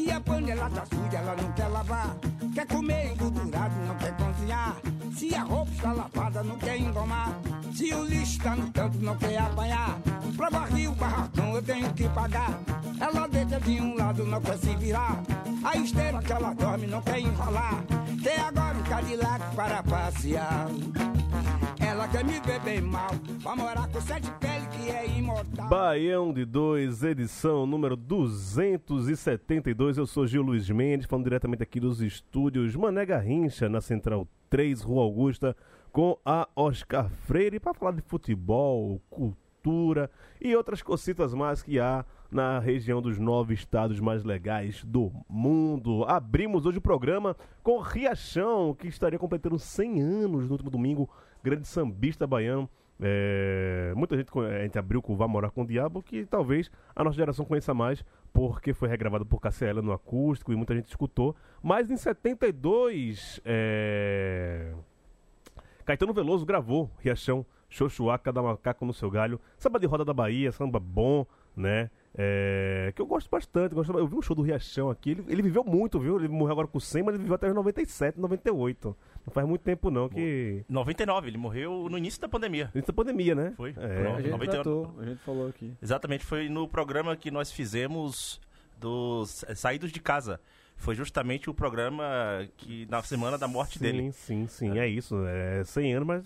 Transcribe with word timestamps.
Se 0.00 0.10
a 0.10 0.18
panela 0.18 0.70
tá 0.70 0.86
suja, 0.86 1.18
ela 1.18 1.36
não 1.36 1.52
quer 1.52 1.68
lavar. 1.68 2.16
Quer 2.54 2.66
comer 2.66 3.12
engordurado, 3.12 3.74
não 3.86 3.94
quer 3.96 4.16
cozinhar. 4.16 4.76
Se 5.14 5.34
a 5.34 5.42
roupa 5.42 5.70
está 5.72 5.92
lavada, 5.92 6.42
não 6.42 6.56
quer 6.56 6.78
engomar. 6.78 7.38
Se 7.74 7.92
o 7.92 8.04
lixo 8.06 8.40
tá 8.42 8.56
no 8.56 8.72
canto, 8.72 8.96
não 8.96 9.14
quer 9.18 9.36
apanhar. 9.36 9.98
Pra 10.38 10.48
o 10.48 10.94
barracão, 10.94 11.54
eu 11.54 11.62
tenho 11.62 11.92
que 11.92 12.08
pagar. 12.08 12.58
Ela 12.98 13.28
deita 13.28 13.60
de 13.60 13.78
um 13.78 13.94
lado, 13.94 14.24
não 14.24 14.40
quer 14.40 14.56
se 14.56 14.74
virar. 14.76 15.22
A 15.62 15.76
esteira 15.76 16.18
que 16.22 16.32
ela 16.32 16.54
dorme, 16.54 16.86
não 16.86 17.02
quer 17.02 17.20
enrolar. 17.20 17.84
Tem 18.22 18.38
agora 18.38 18.78
um 18.78 18.82
Cadillac 18.84 19.54
para 19.54 19.82
passear. 19.82 20.66
Ela 21.78 22.08
quer 22.08 22.24
me 22.24 22.40
ver 22.40 22.60
bem 22.60 22.80
mal, 22.80 23.10
pra 23.42 23.54
morar 23.54 23.86
com 23.88 24.00
sete 24.00 24.28
imortal. 24.28 24.59
Baião 25.68 26.32
de 26.32 26.44
2, 26.44 27.04
edição 27.04 27.66
número 27.66 27.96
272. 27.96 29.98
Eu 29.98 30.06
sou 30.06 30.26
Gil 30.26 30.42
Luiz 30.42 30.68
Mendes, 30.68 31.06
falando 31.06 31.24
diretamente 31.24 31.62
aqui 31.62 31.78
dos 31.78 32.00
estúdios 32.00 32.74
Mané 32.74 33.06
Garrincha, 33.06 33.68
na 33.68 33.80
Central 33.80 34.26
3, 34.48 34.82
Rua 34.82 35.04
Augusta, 35.04 35.56
com 35.92 36.18
a 36.24 36.48
Oscar 36.56 37.08
Freire, 37.08 37.60
para 37.60 37.74
falar 37.74 37.92
de 37.92 38.02
futebol, 38.02 39.00
cultura 39.08 40.10
e 40.40 40.56
outras 40.56 40.82
cositas 40.82 41.34
mais 41.34 41.62
que 41.62 41.78
há 41.78 42.04
na 42.30 42.58
região 42.58 43.02
dos 43.02 43.18
nove 43.18 43.54
estados 43.54 44.00
mais 44.00 44.24
legais 44.24 44.84
do 44.84 45.12
mundo. 45.28 46.04
Abrimos 46.04 46.66
hoje 46.66 46.78
o 46.78 46.82
programa 46.82 47.36
com 47.62 47.80
Riachão, 47.80 48.74
que 48.74 48.88
estaria 48.88 49.18
completando 49.18 49.58
100 49.58 50.02
anos 50.02 50.46
no 50.46 50.52
último 50.52 50.70
domingo, 50.70 51.08
grande 51.42 51.66
sambista 51.66 52.26
baiano. 52.26 52.68
É, 53.02 53.92
muita 53.96 54.16
gente, 54.16 54.30
a 54.38 54.62
gente 54.62 54.78
abriu 54.78 55.00
com 55.00 55.16
Vá 55.16 55.26
Morar 55.26 55.50
com 55.50 55.62
o 55.62 55.66
Diabo, 55.66 56.02
que 56.02 56.26
talvez 56.26 56.70
a 56.94 57.02
nossa 57.02 57.16
geração 57.16 57.44
conheça 57.44 57.72
mais, 57.72 58.04
porque 58.32 58.74
foi 58.74 58.88
regravado 58.88 59.24
por 59.24 59.40
KCL 59.40 59.80
no 59.80 59.92
acústico 59.92 60.52
e 60.52 60.56
muita 60.56 60.74
gente 60.74 60.88
escutou. 60.88 61.34
Mas 61.62 61.90
em 61.90 61.96
72, 61.96 63.40
é, 63.44 64.72
Caetano 65.84 66.12
Veloso 66.12 66.44
gravou 66.44 66.90
Riachão, 66.98 67.44
Xoxuaca 67.68 68.32
da 68.32 68.42
Macaco 68.42 68.84
no 68.84 68.92
seu 68.92 69.10
galho, 69.10 69.40
samba 69.56 69.78
de 69.78 69.86
roda 69.86 70.04
da 70.04 70.12
Bahia, 70.12 70.52
samba 70.52 70.78
bom, 70.78 71.24
né? 71.56 71.90
É, 72.16 72.92
que 72.94 73.00
eu 73.00 73.06
gosto 73.06 73.30
bastante. 73.30 73.74
Gosto, 73.74 73.96
eu 73.96 74.06
vi 74.06 74.16
um 74.16 74.22
show 74.22 74.34
do 74.34 74.42
Riachão 74.42 74.90
aqui, 74.90 75.12
ele, 75.12 75.24
ele 75.28 75.42
viveu 75.42 75.62
muito, 75.64 75.98
viu? 76.00 76.18
Ele 76.18 76.28
morreu 76.28 76.52
agora 76.52 76.66
com 76.66 76.80
100, 76.80 77.02
mas 77.04 77.14
ele 77.14 77.22
viveu 77.22 77.36
até 77.36 77.48
os 77.48 77.54
97, 77.54 78.18
98. 78.18 78.96
Não 79.26 79.32
faz 79.32 79.46
muito 79.46 79.62
tempo 79.62 79.90
não 79.90 80.08
que... 80.08 80.64
99, 80.68 81.28
ele 81.28 81.38
morreu 81.38 81.88
no 81.88 81.96
início 81.96 82.20
da 82.20 82.28
pandemia. 82.28 82.70
Antes 82.74 82.86
da 82.88 82.92
pandemia, 82.92 83.34
né? 83.34 83.52
Foi. 83.56 83.74
É. 83.76 84.06
A 84.12 84.20
gente 84.20 84.30
91. 84.30 84.50
tratou, 84.50 84.94
a 84.98 85.04
gente 85.04 85.18
falou 85.22 85.48
aqui. 85.48 85.72
Exatamente, 85.80 86.24
foi 86.24 86.48
no 86.48 86.66
programa 86.66 87.14
que 87.16 87.30
nós 87.30 87.52
fizemos 87.52 88.40
dos 88.78 89.44
eh, 89.44 89.54
Saídos 89.54 89.92
de 89.92 90.00
Casa. 90.00 90.40
Foi 90.76 90.94
justamente 90.94 91.48
o 91.50 91.54
programa 91.54 92.04
que 92.56 92.86
na 92.90 93.02
semana 93.02 93.36
da 93.36 93.46
morte 93.46 93.78
sim, 93.78 93.84
dele. 93.84 94.12
Sim, 94.12 94.46
sim, 94.48 94.78
é 94.78 94.88
isso. 94.88 95.14
É 95.26 95.62
100 95.62 95.94
anos, 95.94 96.06
mas 96.08 96.24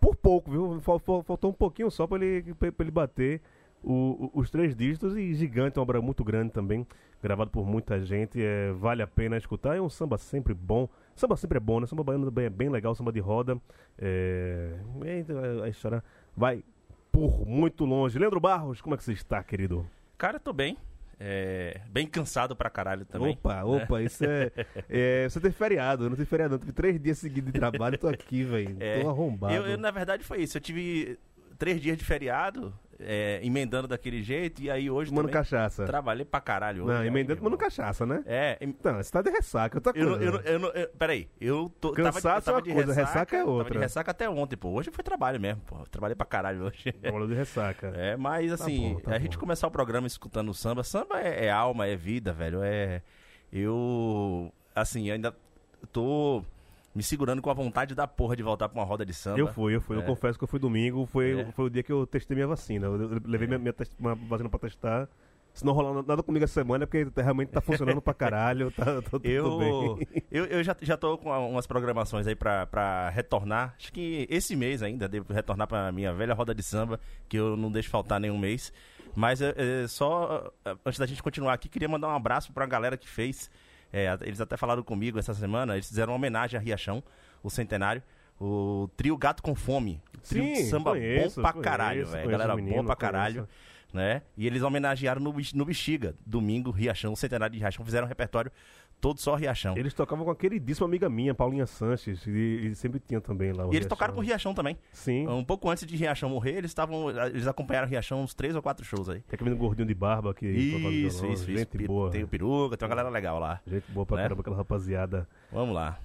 por 0.00 0.16
pouco, 0.16 0.50
viu? 0.50 0.80
Fal- 0.80 0.98
fal- 0.98 1.22
Faltou 1.22 1.50
um 1.50 1.54
pouquinho 1.54 1.90
só 1.90 2.06
pra 2.06 2.16
ele, 2.24 2.54
pra 2.54 2.72
ele 2.80 2.90
bater 2.90 3.40
o- 3.82 4.30
os 4.34 4.50
três 4.50 4.74
dígitos. 4.74 5.16
E 5.16 5.34
Gigante 5.34 5.78
é 5.78 5.80
uma 5.80 5.82
obra 5.82 6.00
muito 6.00 6.22
grande 6.24 6.52
também, 6.52 6.86
gravado 7.22 7.50
por 7.50 7.66
muita 7.66 8.00
gente. 8.04 8.42
É, 8.42 8.72
vale 8.72 9.02
a 9.02 9.06
pena 9.06 9.36
escutar. 9.36 9.76
É 9.76 9.80
um 9.80 9.88
samba 9.90 10.18
sempre 10.18 10.54
bom. 10.54 10.88
Samba 11.14 11.36
sempre 11.36 11.56
é 11.58 11.60
bom, 11.60 11.80
né? 11.80 11.86
Samba 11.86 12.02
baiano 12.04 12.26
também 12.26 12.46
é 12.46 12.50
bem 12.50 12.68
legal, 12.68 12.94
samba 12.94 13.12
de 13.12 13.20
roda. 13.20 13.58
É, 13.98 14.72
é, 15.04 15.64
a 15.64 15.68
história 15.68 16.02
vai 16.36 16.64
por 17.10 17.46
muito 17.46 17.84
longe. 17.84 18.18
Leandro 18.18 18.40
Barros, 18.40 18.80
como 18.80 18.94
é 18.94 18.98
que 18.98 19.04
você 19.04 19.12
está, 19.12 19.42
querido? 19.42 19.86
Cara, 20.16 20.40
tô 20.40 20.52
bem. 20.52 20.76
É, 21.24 21.80
bem 21.88 22.04
cansado 22.06 22.56
pra 22.56 22.68
caralho 22.68 23.04
também. 23.04 23.34
Opa, 23.34 23.62
opa, 23.62 24.02
isso 24.02 24.24
é, 24.24 24.50
é. 24.88 25.28
Você 25.28 25.38
tem 25.40 25.52
feriado, 25.52 26.04
eu 26.04 26.08
não 26.10 26.16
tenho 26.16 26.26
feriado, 26.26 26.52
não. 26.54 26.58
Tive 26.58 26.72
três 26.72 27.00
dias 27.00 27.18
seguidos 27.18 27.52
de 27.52 27.58
trabalho, 27.60 27.96
tô 27.96 28.08
aqui, 28.08 28.42
velho. 28.42 28.76
É, 28.80 29.00
tô 29.02 29.08
arrombado. 29.08 29.54
Eu, 29.54 29.64
eu, 29.66 29.78
na 29.78 29.92
verdade, 29.92 30.24
foi 30.24 30.42
isso. 30.42 30.56
Eu 30.56 30.60
tive 30.60 31.16
três 31.58 31.80
dias 31.80 31.96
de 31.96 32.04
feriado, 32.04 32.74
é, 33.06 33.40
emendando 33.42 33.88
daquele 33.88 34.22
jeito, 34.22 34.62
e 34.62 34.70
aí 34.70 34.90
hoje 34.90 35.10
também 35.12 35.32
cachaça. 35.32 35.84
trabalhei 35.84 36.24
pra 36.24 36.40
caralho. 36.40 36.84
hoje, 36.84 36.92
Não, 36.94 37.04
emendando 37.04 37.38
irmão. 37.38 37.56
cachaça, 37.58 38.04
né? 38.06 38.22
É, 38.26 38.58
em- 38.60 38.68
Então, 38.68 38.96
você 38.96 39.10
tá 39.10 39.22
de 39.22 39.30
ressaca, 39.30 39.78
outra 39.78 39.92
Eu, 39.96 40.10
não- 40.10 40.16
eu, 40.20 40.32
não- 40.32 40.40
eu, 40.40 40.58
não- 40.58 40.68
eu- 40.70 40.88
peraí, 40.98 41.28
eu 41.40 41.72
tô, 41.80 41.92
tava, 41.92 42.08
de- 42.08 42.12
Cansaço 42.14 42.38
eu 42.38 42.42
tava 42.42 42.50
é 42.50 42.52
uma 42.58 42.62
de 42.62 42.72
coisa, 42.72 42.88
ressaca, 42.92 43.06
ressaca 43.12 43.36
é 43.36 43.38
Tava 43.40 43.50
outra. 43.50 43.72
de 43.72 43.78
ressaca 43.78 44.10
até 44.10 44.28
ontem, 44.30 44.56
pô. 44.56 44.70
Hoje 44.70 44.90
foi 44.92 45.04
trabalho 45.04 45.40
mesmo, 45.40 45.60
pô. 45.66 45.76
Trabalhei 45.90 46.14
pra 46.16 46.26
caralho 46.26 46.64
hoje. 46.64 46.92
Falando 47.02 47.28
de 47.28 47.34
ressaca. 47.34 47.88
É, 47.94 48.16
mas 48.16 48.52
assim, 48.52 48.94
bom, 48.94 49.00
tá 49.00 49.14
a 49.14 49.18
gente 49.18 49.34
bom. 49.36 49.40
começar 49.40 49.66
o 49.66 49.70
programa 49.70 50.06
escutando 50.06 50.48
o 50.50 50.54
samba. 50.54 50.82
Samba 50.84 51.20
é, 51.20 51.46
é 51.46 51.50
alma, 51.50 51.86
é 51.86 51.94
vida, 51.96 52.32
velho. 52.32 52.60
É. 52.62 53.02
Eu. 53.52 54.52
Assim, 54.74 55.10
ainda 55.10 55.34
tô 55.92 56.42
me 56.94 57.02
segurando 57.02 57.40
com 57.40 57.50
a 57.50 57.54
vontade 57.54 57.94
da 57.94 58.06
porra 58.06 58.36
de 58.36 58.42
voltar 58.42 58.68
pra 58.68 58.78
uma 58.80 58.86
roda 58.86 59.04
de 59.04 59.14
samba. 59.14 59.38
Eu 59.38 59.46
fui, 59.46 59.74
eu 59.74 59.80
fui. 59.80 59.96
Eu 59.96 60.00
É. 60.02 60.04
confesso 60.04 60.38
que 60.38 60.44
eu 60.44 60.48
fui 60.48 60.58
domingo. 60.58 61.06
Foi, 61.06 61.40
É. 61.40 61.44
foi 61.52 61.66
o 61.66 61.70
dia 61.70 61.82
que 61.82 61.92
eu 61.92 62.06
testei 62.06 62.34
minha 62.34 62.46
vacina. 62.46 62.86
Eu, 62.86 63.00
eu 63.14 63.20
levei 63.24 63.46
minha, 63.46 63.58
minha 63.58 63.72
test- 63.72 63.92
uma 63.98 64.14
vacina 64.14 64.48
pra 64.48 64.58
testar. 64.58 65.08
Se 65.54 65.66
não 65.66 65.74
rolar 65.74 66.02
nada 66.02 66.22
comigo 66.22 66.42
essa 66.44 66.54
semana, 66.54 66.84
é 66.84 66.86
porque 66.86 67.06
realmente 67.20 67.50
tá 67.50 67.60
funcionando 67.60 68.00
pra 68.00 68.14
caralho. 68.14 68.70
Tá, 68.70 69.02
tá 69.02 69.02
tudo 69.10 69.26
Eu, 69.26 69.58
bem. 69.58 70.08
eu, 70.30 70.46
eu 70.46 70.64
já, 70.64 70.74
já 70.80 70.96
tô 70.96 71.18
com 71.18 71.28
umas 71.30 71.66
programações 71.66 72.26
aí 72.26 72.34
pra, 72.34 72.66
pra 72.66 73.10
retornar. 73.10 73.74
Acho 73.78 73.92
que 73.92 74.26
esse 74.30 74.56
mês 74.56 74.82
ainda 74.82 75.06
devo 75.06 75.30
retornar 75.30 75.66
pra 75.68 75.92
minha 75.92 76.10
velha 76.14 76.32
roda 76.32 76.54
de 76.54 76.62
samba, 76.62 76.98
que 77.28 77.36
eu 77.38 77.54
não 77.54 77.70
deixo 77.70 77.90
faltar 77.90 78.18
nenhum 78.18 78.38
mês. 78.38 78.72
Mas 79.14 79.42
é, 79.42 79.54
é, 79.84 79.86
só 79.88 80.50
é, 80.64 80.74
antes 80.86 80.98
da 80.98 81.04
gente 81.04 81.22
continuar 81.22 81.52
aqui, 81.52 81.68
queria 81.68 81.88
mandar 81.88 82.08
um 82.08 82.16
abraço 82.16 82.50
pra 82.50 82.64
galera 82.64 82.96
que 82.96 83.06
fez. 83.06 83.50
É, 83.92 84.16
eles 84.22 84.40
até 84.40 84.56
falaram 84.56 84.82
comigo 84.82 85.18
essa 85.18 85.34
semana, 85.34 85.74
eles 85.74 85.88
fizeram 85.88 86.12
uma 86.12 86.16
homenagem 86.16 86.58
a 86.58 86.62
Riachão, 86.62 87.02
o 87.42 87.50
centenário. 87.50 88.02
O 88.40 88.88
trio 88.96 89.16
Gato 89.16 89.42
com 89.42 89.54
Fome. 89.54 90.00
Trio 90.28 90.42
de 90.42 90.56
Sim, 90.56 90.70
samba 90.70 90.92
conheço, 90.92 91.36
bom 91.36 91.42
pra 91.42 91.52
conheço, 91.52 91.70
caralho, 91.70 92.06
velho. 92.06 92.30
Galera 92.30 92.56
menino, 92.56 92.82
boa 92.82 92.96
pra 92.96 92.96
conheço. 92.96 93.12
caralho 93.12 93.48
né? 93.92 94.22
E 94.36 94.46
eles 94.46 94.62
homenagearam 94.62 95.20
no, 95.20 95.34
no 95.54 95.64
Bexiga, 95.64 96.14
domingo, 96.24 96.70
Riachão, 96.70 97.12
o 97.12 97.16
centenário 97.16 97.52
de 97.52 97.58
Riachão, 97.58 97.84
fizeram 97.84 98.06
um 98.06 98.08
repertório 98.08 98.50
todo 99.02 99.18
só 99.18 99.34
Riachão. 99.34 99.76
Eles 99.76 99.92
tocavam 99.92 100.24
com 100.24 100.30
a 100.30 100.36
queridíssima 100.36 100.86
amiga 100.86 101.10
minha, 101.10 101.34
Paulinha 101.34 101.66
Sanches. 101.66 102.24
E, 102.24 102.68
e 102.68 102.74
sempre 102.76 103.00
tinha 103.00 103.20
também 103.20 103.52
lá 103.52 103.64
o 103.64 103.66
E 103.66 103.70
eles 103.70 103.80
Riachão. 103.80 103.88
tocaram 103.88 104.14
com 104.14 104.20
o 104.20 104.22
Riachão 104.22 104.54
também. 104.54 104.78
Sim. 104.92 105.26
Um 105.26 105.44
pouco 105.44 105.68
antes 105.68 105.84
de 105.84 105.96
Riachão 105.96 106.30
morrer, 106.30 106.52
eles 106.52 106.70
estavam. 106.70 107.10
Eles 107.10 107.48
acompanharam 107.48 107.88
o 107.88 107.90
Riachão 107.90 108.22
uns 108.22 108.32
três 108.32 108.54
ou 108.54 108.62
quatro 108.62 108.84
shows 108.84 109.08
aí. 109.08 109.20
Tem 109.22 109.34
aquele 109.34 109.50
menino 109.50 109.66
gordinho 109.66 109.88
de 109.88 109.94
barba 109.94 110.32
que 110.32 110.46
Isso, 110.46 110.78
violão, 110.78 110.92
isso, 111.32 111.46
Gente 111.46 111.76
isso. 111.76 111.86
boa. 111.86 112.10
Tem 112.10 112.22
o 112.22 112.28
peruca, 112.28 112.76
tem 112.76 112.86
uma 112.86 112.94
galera 112.94 113.10
legal 113.12 113.40
lá. 113.40 113.60
Gente 113.66 113.90
boa 113.90 114.06
pra 114.06 114.16
né? 114.18 114.22
caramba, 114.22 114.40
aquela 114.40 114.56
rapaziada. 114.56 115.28
Vamos 115.50 115.74
lá. 115.74 115.98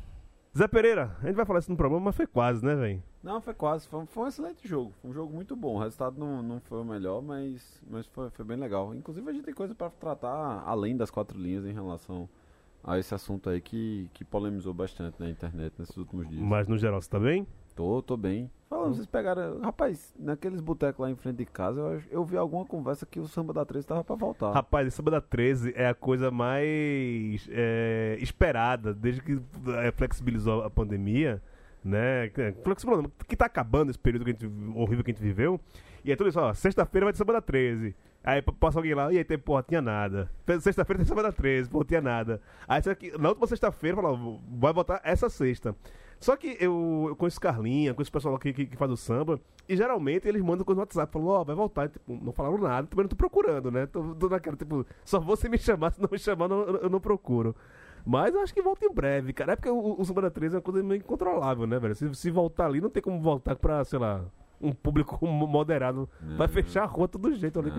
Zé 0.57 0.67
Pereira, 0.67 1.15
a 1.21 1.27
gente 1.27 1.35
vai 1.35 1.45
falar 1.45 1.59
isso 1.59 1.69
no 1.69 1.77
programa, 1.77 2.05
mas 2.05 2.15
foi 2.15 2.25
quase, 2.25 2.65
né, 2.65 2.73
velho? 2.73 3.03
Não, 3.21 3.39
foi 3.39 3.53
quase. 3.53 3.87
Foi, 3.87 4.03
foi 4.07 4.23
um 4.23 4.27
excelente 4.27 4.67
jogo. 4.67 4.91
Foi 4.99 5.11
um 5.11 5.13
jogo 5.13 5.31
muito 5.31 5.55
bom. 5.55 5.75
O 5.75 5.79
resultado 5.79 6.17
não, 6.19 6.41
não 6.41 6.59
foi 6.61 6.81
o 6.81 6.83
melhor, 6.83 7.21
mas, 7.21 7.79
mas 7.87 8.07
foi, 8.07 8.31
foi 8.31 8.43
bem 8.43 8.57
legal. 8.57 8.95
Inclusive, 8.95 9.29
a 9.29 9.33
gente 9.33 9.45
tem 9.45 9.53
coisa 9.53 9.75
pra 9.75 9.91
tratar 9.91 10.63
além 10.65 10.97
das 10.97 11.11
quatro 11.11 11.37
linhas 11.37 11.63
em 11.63 11.73
relação 11.73 12.27
a 12.83 12.97
esse 12.97 13.13
assunto 13.13 13.49
aí 13.49 13.59
que, 13.59 14.09
que 14.13 14.23
polemizou 14.23 14.73
bastante 14.73 15.19
na 15.19 15.29
internet 15.29 15.73
nesses 15.77 15.95
últimos 15.97 16.27
dias. 16.29 16.41
Mas 16.41 16.67
no 16.67 16.77
geral, 16.77 17.01
você 17.01 17.09
tá 17.09 17.19
bem? 17.19 17.45
Tô, 17.75 18.01
tô 18.01 18.17
bem. 18.17 18.49
Falando, 18.67 18.95
vocês 18.95 19.05
pegaram. 19.05 19.61
Rapaz, 19.61 20.13
naqueles 20.17 20.59
botecos 20.59 20.99
lá 20.99 21.11
em 21.11 21.15
frente 21.15 21.37
de 21.37 21.45
casa, 21.45 21.79
eu, 21.79 22.01
eu 22.09 22.25
vi 22.25 22.35
alguma 22.35 22.65
conversa 22.65 23.05
que 23.05 23.19
o 23.19 23.27
samba 23.27 23.53
da 23.53 23.63
13 23.63 23.85
tava 23.85 24.03
pra 24.03 24.15
voltar. 24.15 24.51
Rapaz, 24.51 24.87
esse 24.87 24.97
Samba 24.97 25.11
da 25.11 25.21
13 25.21 25.73
é 25.75 25.87
a 25.87 25.93
coisa 25.93 26.31
mais 26.31 27.47
é, 27.51 28.17
esperada 28.19 28.93
desde 28.93 29.21
que 29.21 29.39
é, 29.83 29.91
flexibilizou 29.91 30.63
a 30.63 30.69
pandemia, 30.69 31.41
né? 31.83 32.29
Flexibilizou, 32.63 33.11
que 33.27 33.37
tá 33.37 33.45
acabando 33.45 33.91
esse 33.91 33.99
período 33.99 34.25
que 34.25 34.31
a 34.31 34.33
gente, 34.33 34.47
horrível 34.75 35.03
que 35.03 35.11
a 35.11 35.13
gente 35.13 35.23
viveu. 35.23 35.59
E 36.03 36.11
é 36.11 36.15
tudo 36.15 36.29
isso, 36.29 36.39
ó, 36.39 36.53
sexta-feira 36.53 37.05
vai 37.05 37.13
ter 37.13 37.17
Samba 37.19 37.33
da 37.33 37.41
13. 37.41 37.95
Aí 38.23 38.41
passa 38.41 38.77
alguém 38.79 38.93
lá, 38.93 39.11
e 39.13 39.17
aí 39.17 39.23
tem, 39.23 39.37
porra, 39.37 39.63
tinha 39.63 39.81
nada. 39.81 40.29
Fe- 40.45 40.59
Sexta-feira 40.59 40.97
tem 40.99 41.07
semana 41.07 41.31
13, 41.31 41.69
pô, 41.69 41.83
tinha 41.85 42.01
nada. 42.01 42.41
Aí 42.67 42.81
que 42.95 43.17
na 43.17 43.29
última 43.29 43.47
sexta-feira, 43.47 43.95
fala, 43.95 44.17
vai 44.49 44.73
botar 44.73 44.99
essa 45.03 45.29
sexta. 45.29 45.73
Só 46.19 46.35
que 46.35 46.57
eu, 46.59 47.05
eu 47.09 47.15
conheço 47.15 47.39
Carlinha, 47.39 47.93
conheço 47.93 48.09
o 48.09 48.13
pessoal 48.13 48.35
aqui 48.35 48.51
que, 48.51 48.65
que 48.65 48.75
faz 48.75 48.91
o 48.91 48.97
samba, 48.97 49.39
e 49.69 49.77
geralmente 49.77 50.27
eles 50.27 50.41
mandam 50.41 50.65
coisa 50.65 50.77
no 50.77 50.81
WhatsApp, 50.81 51.13
falam, 51.13 51.27
ó, 51.27 51.43
vai 51.43 51.55
voltar, 51.55 51.85
e, 51.85 51.89
tipo, 51.89 52.19
não 52.21 52.33
falaram 52.33 52.57
nada, 52.57 52.87
também 52.87 53.03
não 53.03 53.09
tô 53.09 53.15
procurando, 53.15 53.69
né? 53.71 53.85
Tô, 53.85 54.15
tô 54.15 54.27
naquela, 54.27 54.57
tipo, 54.57 54.85
só 55.05 55.19
vou 55.19 55.35
se 55.37 55.47
me 55.47 55.57
chamar, 55.57 55.91
se 55.93 56.01
não 56.01 56.09
me 56.11 56.17
chamar, 56.17 56.47
não- 56.47 56.63
eu 56.63 56.89
não 56.89 56.99
procuro. 56.99 57.55
Mas 58.05 58.33
eu 58.33 58.41
acho 58.41 58.53
que 58.53 58.61
volta 58.61 58.85
em 58.85 58.91
breve, 58.93 59.31
cara. 59.31 59.53
É 59.53 59.55
porque 59.55 59.69
o, 59.69 59.95
o 59.99 60.05
Semana 60.05 60.31
13 60.31 60.55
é 60.55 60.57
uma 60.57 60.61
coisa 60.63 60.81
meio 60.81 60.99
incontrolável, 60.99 61.67
né, 61.67 61.77
velho? 61.77 61.93
Se, 61.95 62.13
se 62.15 62.31
voltar 62.31 62.65
ali, 62.65 62.81
não 62.81 62.89
tem 62.89 63.03
como 63.03 63.21
voltar 63.21 63.55
pra, 63.55 63.83
sei 63.85 63.99
lá, 63.99 64.23
um 64.59 64.71
público 64.71 65.17
mo- 65.27 65.47
moderado. 65.47 66.09
Vai 66.35 66.47
fechar 66.47 66.83
a 66.83 66.85
rua 66.85 67.07
todo 67.07 67.33
jeito 67.33 67.59
ali. 67.59 67.71
que 67.71 67.77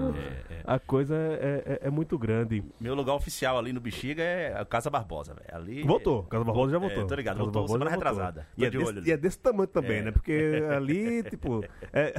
A 0.65 0.79
coisa 0.79 1.15
é, 1.17 1.79
é- 1.83 1.89
é 1.89 1.91
muito 1.91 2.17
grande. 2.19 2.63
Meu 2.81 2.95
lugar 2.95 3.15
oficial 3.15 3.59
ali 3.59 3.73
no 3.73 3.81
Bexiga 3.81 4.23
é 4.23 4.59
a 4.59 4.65
Casa 4.65 4.89
Barbosa, 4.91 5.35
velho. 5.35 5.49
Ali. 5.57 5.83
Voltou, 5.83 6.23
Casa 6.25 6.45
Barbosa 6.45 6.71
já 6.73 6.77
É, 6.77 6.81
voltou. 6.81 7.07
tô 7.07 7.15
ligado, 7.15 7.35
Casa 7.37 7.45
voltou 7.45 7.63
Barbosa 7.63 7.79
semana 7.79 7.91
retrasada. 7.91 8.47
E 8.57 8.65
é, 8.65 8.71
de 8.71 8.77
olho 8.79 8.87
desse, 8.87 8.99
ali. 9.01 9.09
e 9.09 9.13
é 9.13 9.17
desse 9.17 9.39
tamanho 9.39 9.67
também, 9.69 9.99
É. 9.99 10.03
né? 10.03 10.11
Porque 10.13 10.63
ali, 10.77 11.23
tipo, 11.31 11.65
é, 11.93 12.15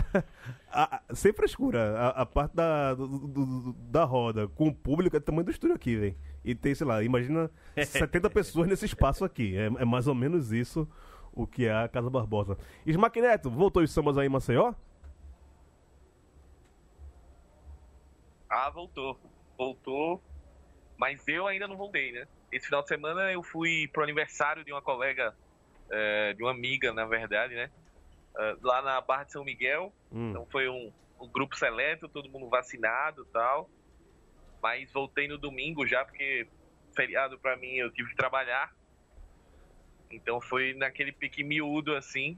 a- 0.71 0.97
a- 1.09 1.15
sem 1.15 1.31
frescura, 1.33 1.97
a, 1.97 2.21
a 2.21 2.25
parte 2.25 2.55
da, 2.55 2.93
do- 2.93 3.07
do- 3.27 3.73
da 3.89 4.03
roda 4.03 4.47
com 4.47 4.67
o 4.67 4.73
público 4.73 5.15
é 5.15 5.19
do 5.19 5.23
tamanho 5.23 5.45
do 5.45 5.51
estúdio 5.51 5.75
aqui, 5.75 5.95
velho. 5.95 6.15
E 6.43 6.55
tem, 6.55 6.73
sei 6.73 6.87
lá, 6.87 7.03
imagina 7.03 7.49
70 7.77 8.29
pessoas 8.29 8.67
nesse 8.67 8.85
espaço 8.85 9.23
aqui. 9.25 9.55
É, 9.57 9.65
é 9.65 9.85
mais 9.85 10.07
ou 10.07 10.15
menos 10.15 10.51
isso 10.51 10.87
o 11.33 11.47
que 11.47 11.65
é 11.65 11.73
a 11.73 11.87
Casa 11.87 12.09
Barbosa. 12.09 12.57
Smack 12.85 13.21
Neto, 13.21 13.49
voltou 13.49 13.83
os 13.83 13.91
sambas 13.91 14.17
aí 14.17 14.27
em 14.27 14.29
Maceió? 14.29 14.73
Ah, 18.49 18.69
voltou. 18.69 19.19
Voltou. 19.57 20.21
Mas 20.97 21.25
eu 21.27 21.47
ainda 21.47 21.67
não 21.67 21.77
voltei, 21.77 22.11
né? 22.11 22.27
Esse 22.51 22.65
final 22.65 22.81
de 22.81 22.87
semana 22.87 23.31
eu 23.31 23.43
fui 23.43 23.87
pro 23.87 24.03
aniversário 24.03 24.65
de 24.65 24.71
uma 24.71 24.81
colega, 24.81 25.35
eh, 25.91 26.33
de 26.33 26.43
uma 26.43 26.51
amiga, 26.51 26.91
na 26.91 27.05
verdade, 27.05 27.55
né? 27.55 27.71
Eh, 28.37 28.55
lá 28.61 28.81
na 28.81 28.99
Barra 28.99 29.23
de 29.23 29.31
São 29.31 29.45
Miguel. 29.45 29.93
Hum. 30.11 30.31
Então 30.31 30.45
foi 30.47 30.67
um, 30.67 30.91
um 31.21 31.27
grupo 31.27 31.55
seleto, 31.55 32.09
todo 32.09 32.29
mundo 32.29 32.49
vacinado 32.49 33.23
e 33.23 33.31
tal. 33.31 33.69
Mas 34.61 34.91
voltei 34.91 35.27
no 35.27 35.37
domingo 35.37 35.85
já, 35.87 36.03
porque 36.03 36.47
feriado 36.95 37.37
pra 37.39 37.55
mim 37.55 37.75
eu 37.75 37.91
tive 37.91 38.09
que 38.09 38.15
trabalhar. 38.15 38.73
Então 40.11 40.41
foi 40.41 40.73
naquele 40.73 41.11
pique 41.11 41.43
miúdo 41.43 41.95
assim. 41.95 42.37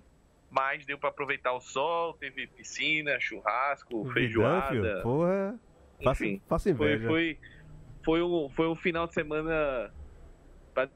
Mas 0.50 0.85
deu 0.85 0.97
pra 0.97 1.07
aproveitar 1.09 1.53
o 1.53 1.62
sol, 1.62 2.13
teve 2.15 2.45
piscina, 2.45 3.18
churrasco, 3.21 4.00
Vidão, 4.00 4.13
feijoada. 4.13 4.68
filho. 4.69 5.01
Porra. 5.01 5.59
Faça, 6.03 6.25
Enfim, 6.25 6.41
faça 6.47 6.75
Foi, 6.75 6.94
inveja. 6.94 7.07
foi, 7.07 7.39
foi, 8.03 8.21
um, 8.23 8.50
foi 8.50 8.68
um 8.68 8.75
final 8.75 9.07
de 9.07 9.13
semana 9.13 9.94
pra 10.73 10.89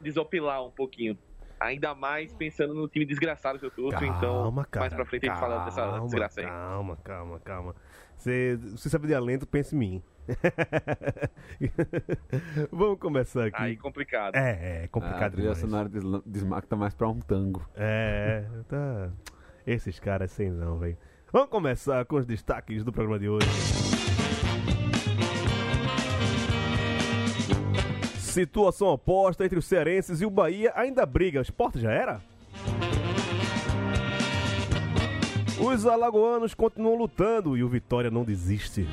desopilar 0.00 0.64
um 0.64 0.70
pouquinho. 0.70 1.18
Ainda 1.58 1.94
mais 1.94 2.32
pensando 2.34 2.74
no 2.74 2.86
time 2.88 3.06
desgraçado 3.06 3.58
que 3.58 3.64
eu 3.66 3.70
torço, 3.70 4.04
então 4.04 4.42
Calma, 4.42 4.64
cara. 4.66 4.82
mais 4.84 4.94
pra 4.94 5.04
frente 5.06 5.26
a 5.28 5.32
gente 5.32 5.40
fala 5.40 5.64
dessa 5.64 5.80
Calma, 5.82 6.00
desgraça 6.04 6.40
aí. 6.40 6.46
Calma, 6.46 6.96
calma, 7.02 7.40
calma. 7.40 7.74
Você, 8.18 8.56
você 8.56 8.88
sabe 8.90 9.06
de 9.06 9.14
alento, 9.14 9.46
pense 9.46 9.74
em 9.74 9.78
mim. 9.78 10.02
Vamos 12.72 12.98
começar 12.98 13.46
aqui. 13.46 13.62
Aí 13.62 13.76
complicado. 13.76 14.34
É, 14.36 14.80
é 14.80 14.84
a 14.84 14.88
complicado 14.88 15.32
trilha 15.32 15.54
sonora 15.54 15.88
de, 15.88 15.98
Sla- 15.98 16.22
de 16.26 16.38
Smack 16.38 16.66
tá 16.66 16.76
mais 16.76 16.94
pra 16.94 17.08
um 17.08 17.20
tango. 17.20 17.66
É, 17.76 18.44
tá. 18.68 19.10
Esses 19.66 19.98
caras 19.98 20.30
sem 20.30 20.50
não, 20.50 20.78
velho. 20.78 20.96
Vamos 21.32 21.50
começar 21.50 22.04
com 22.04 22.16
os 22.16 22.26
destaques 22.26 22.84
do 22.84 22.92
programa 22.92 23.18
de 23.18 23.28
hoje. 23.28 23.46
Situação 28.36 28.88
oposta 28.88 29.46
entre 29.46 29.58
os 29.58 29.64
cearenses 29.64 30.20
e 30.20 30.26
o 30.26 30.30
Bahia 30.30 30.70
ainda 30.76 31.06
briga. 31.06 31.38
O 31.38 31.42
esporte 31.42 31.80
já 31.80 31.90
era? 31.90 32.20
Os 35.58 35.86
alagoanos 35.86 36.52
continuam 36.52 36.96
lutando 36.96 37.56
e 37.56 37.64
o 37.64 37.68
Vitória 37.70 38.10
não 38.10 38.24
desiste. 38.24 38.86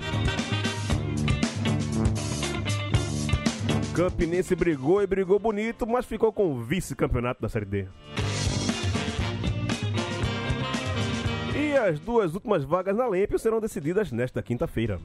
Campinense 3.94 4.56
brigou 4.56 5.04
e 5.04 5.07
brigou 5.07 5.38
bonito, 5.38 5.86
mas 5.86 6.06
ficou 6.06 6.31
com 6.31 6.54
o 6.54 6.62
vice-campeonato 6.62 7.42
da 7.42 7.50
Série 7.50 7.66
D. 7.66 7.88
E 11.54 11.75
as 11.75 12.00
duas 12.00 12.34
últimas 12.34 12.63
vagas 12.63 12.95
na 12.95 13.10
Lempio 13.10 13.38
serão 13.38 13.60
decididas 13.60 14.10
nesta 14.10 14.42
quinta-feira. 14.42 15.01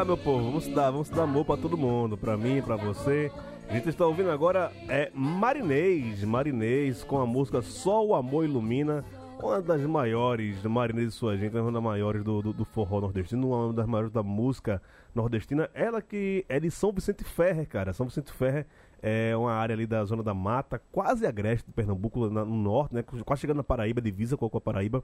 Vamos 0.00 0.04
se 0.04 0.04
dar, 0.04 0.04
meu 0.04 0.16
povo, 0.16 0.44
vamos 0.44 0.64
se 0.64 0.70
dar, 0.70 0.90
vamos 0.90 1.08
se 1.08 1.14
dar 1.14 1.22
amor 1.24 1.44
pra 1.44 1.56
todo 1.58 1.76
mundo, 1.76 2.16
pra 2.16 2.34
mim, 2.34 2.62
pra 2.62 2.74
você. 2.74 3.30
A 3.68 3.74
gente 3.74 3.90
está 3.90 4.06
ouvindo 4.06 4.30
agora 4.30 4.72
é 4.88 5.10
Marinês, 5.12 6.24
Marinês 6.24 7.04
com 7.04 7.20
a 7.20 7.26
música 7.26 7.60
Só 7.60 8.04
o 8.04 8.14
Amor 8.14 8.44
Ilumina, 8.44 9.04
uma 9.42 9.60
das 9.60 9.82
maiores, 9.82 10.62
Marinês 10.64 11.08
e 11.08 11.10
sua 11.10 11.36
gente, 11.36 11.54
uma 11.54 11.70
das 11.70 11.82
maiores 11.82 12.24
do, 12.24 12.40
do, 12.40 12.52
do 12.54 12.64
forró 12.64 13.02
nordestino, 13.02 13.48
uma 13.48 13.74
das 13.74 13.86
maiores 13.86 14.10
da 14.10 14.22
música 14.22 14.80
nordestina. 15.14 15.68
Ela 15.74 16.00
que 16.00 16.46
é 16.48 16.58
de 16.58 16.70
São 16.70 16.92
Vicente 16.92 17.22
Ferrer, 17.22 17.68
cara. 17.68 17.92
São 17.92 18.06
Vicente 18.06 18.32
Ferrer 18.32 18.66
é 19.02 19.36
uma 19.36 19.52
área 19.52 19.74
ali 19.74 19.86
da 19.86 20.04
zona 20.04 20.22
da 20.22 20.34
mata, 20.34 20.80
quase 20.92 21.26
agreste 21.26 21.66
do 21.66 21.72
Pernambuco, 21.72 22.28
na- 22.28 22.44
no 22.44 22.54
norte, 22.56 22.94
né? 22.94 23.02
Quase 23.24 23.40
chegando 23.40 23.58
na 23.58 23.64
Paraíba, 23.64 24.00
divisa 24.00 24.36
com 24.36 24.46
a 24.46 24.60
Paraíba. 24.60 25.02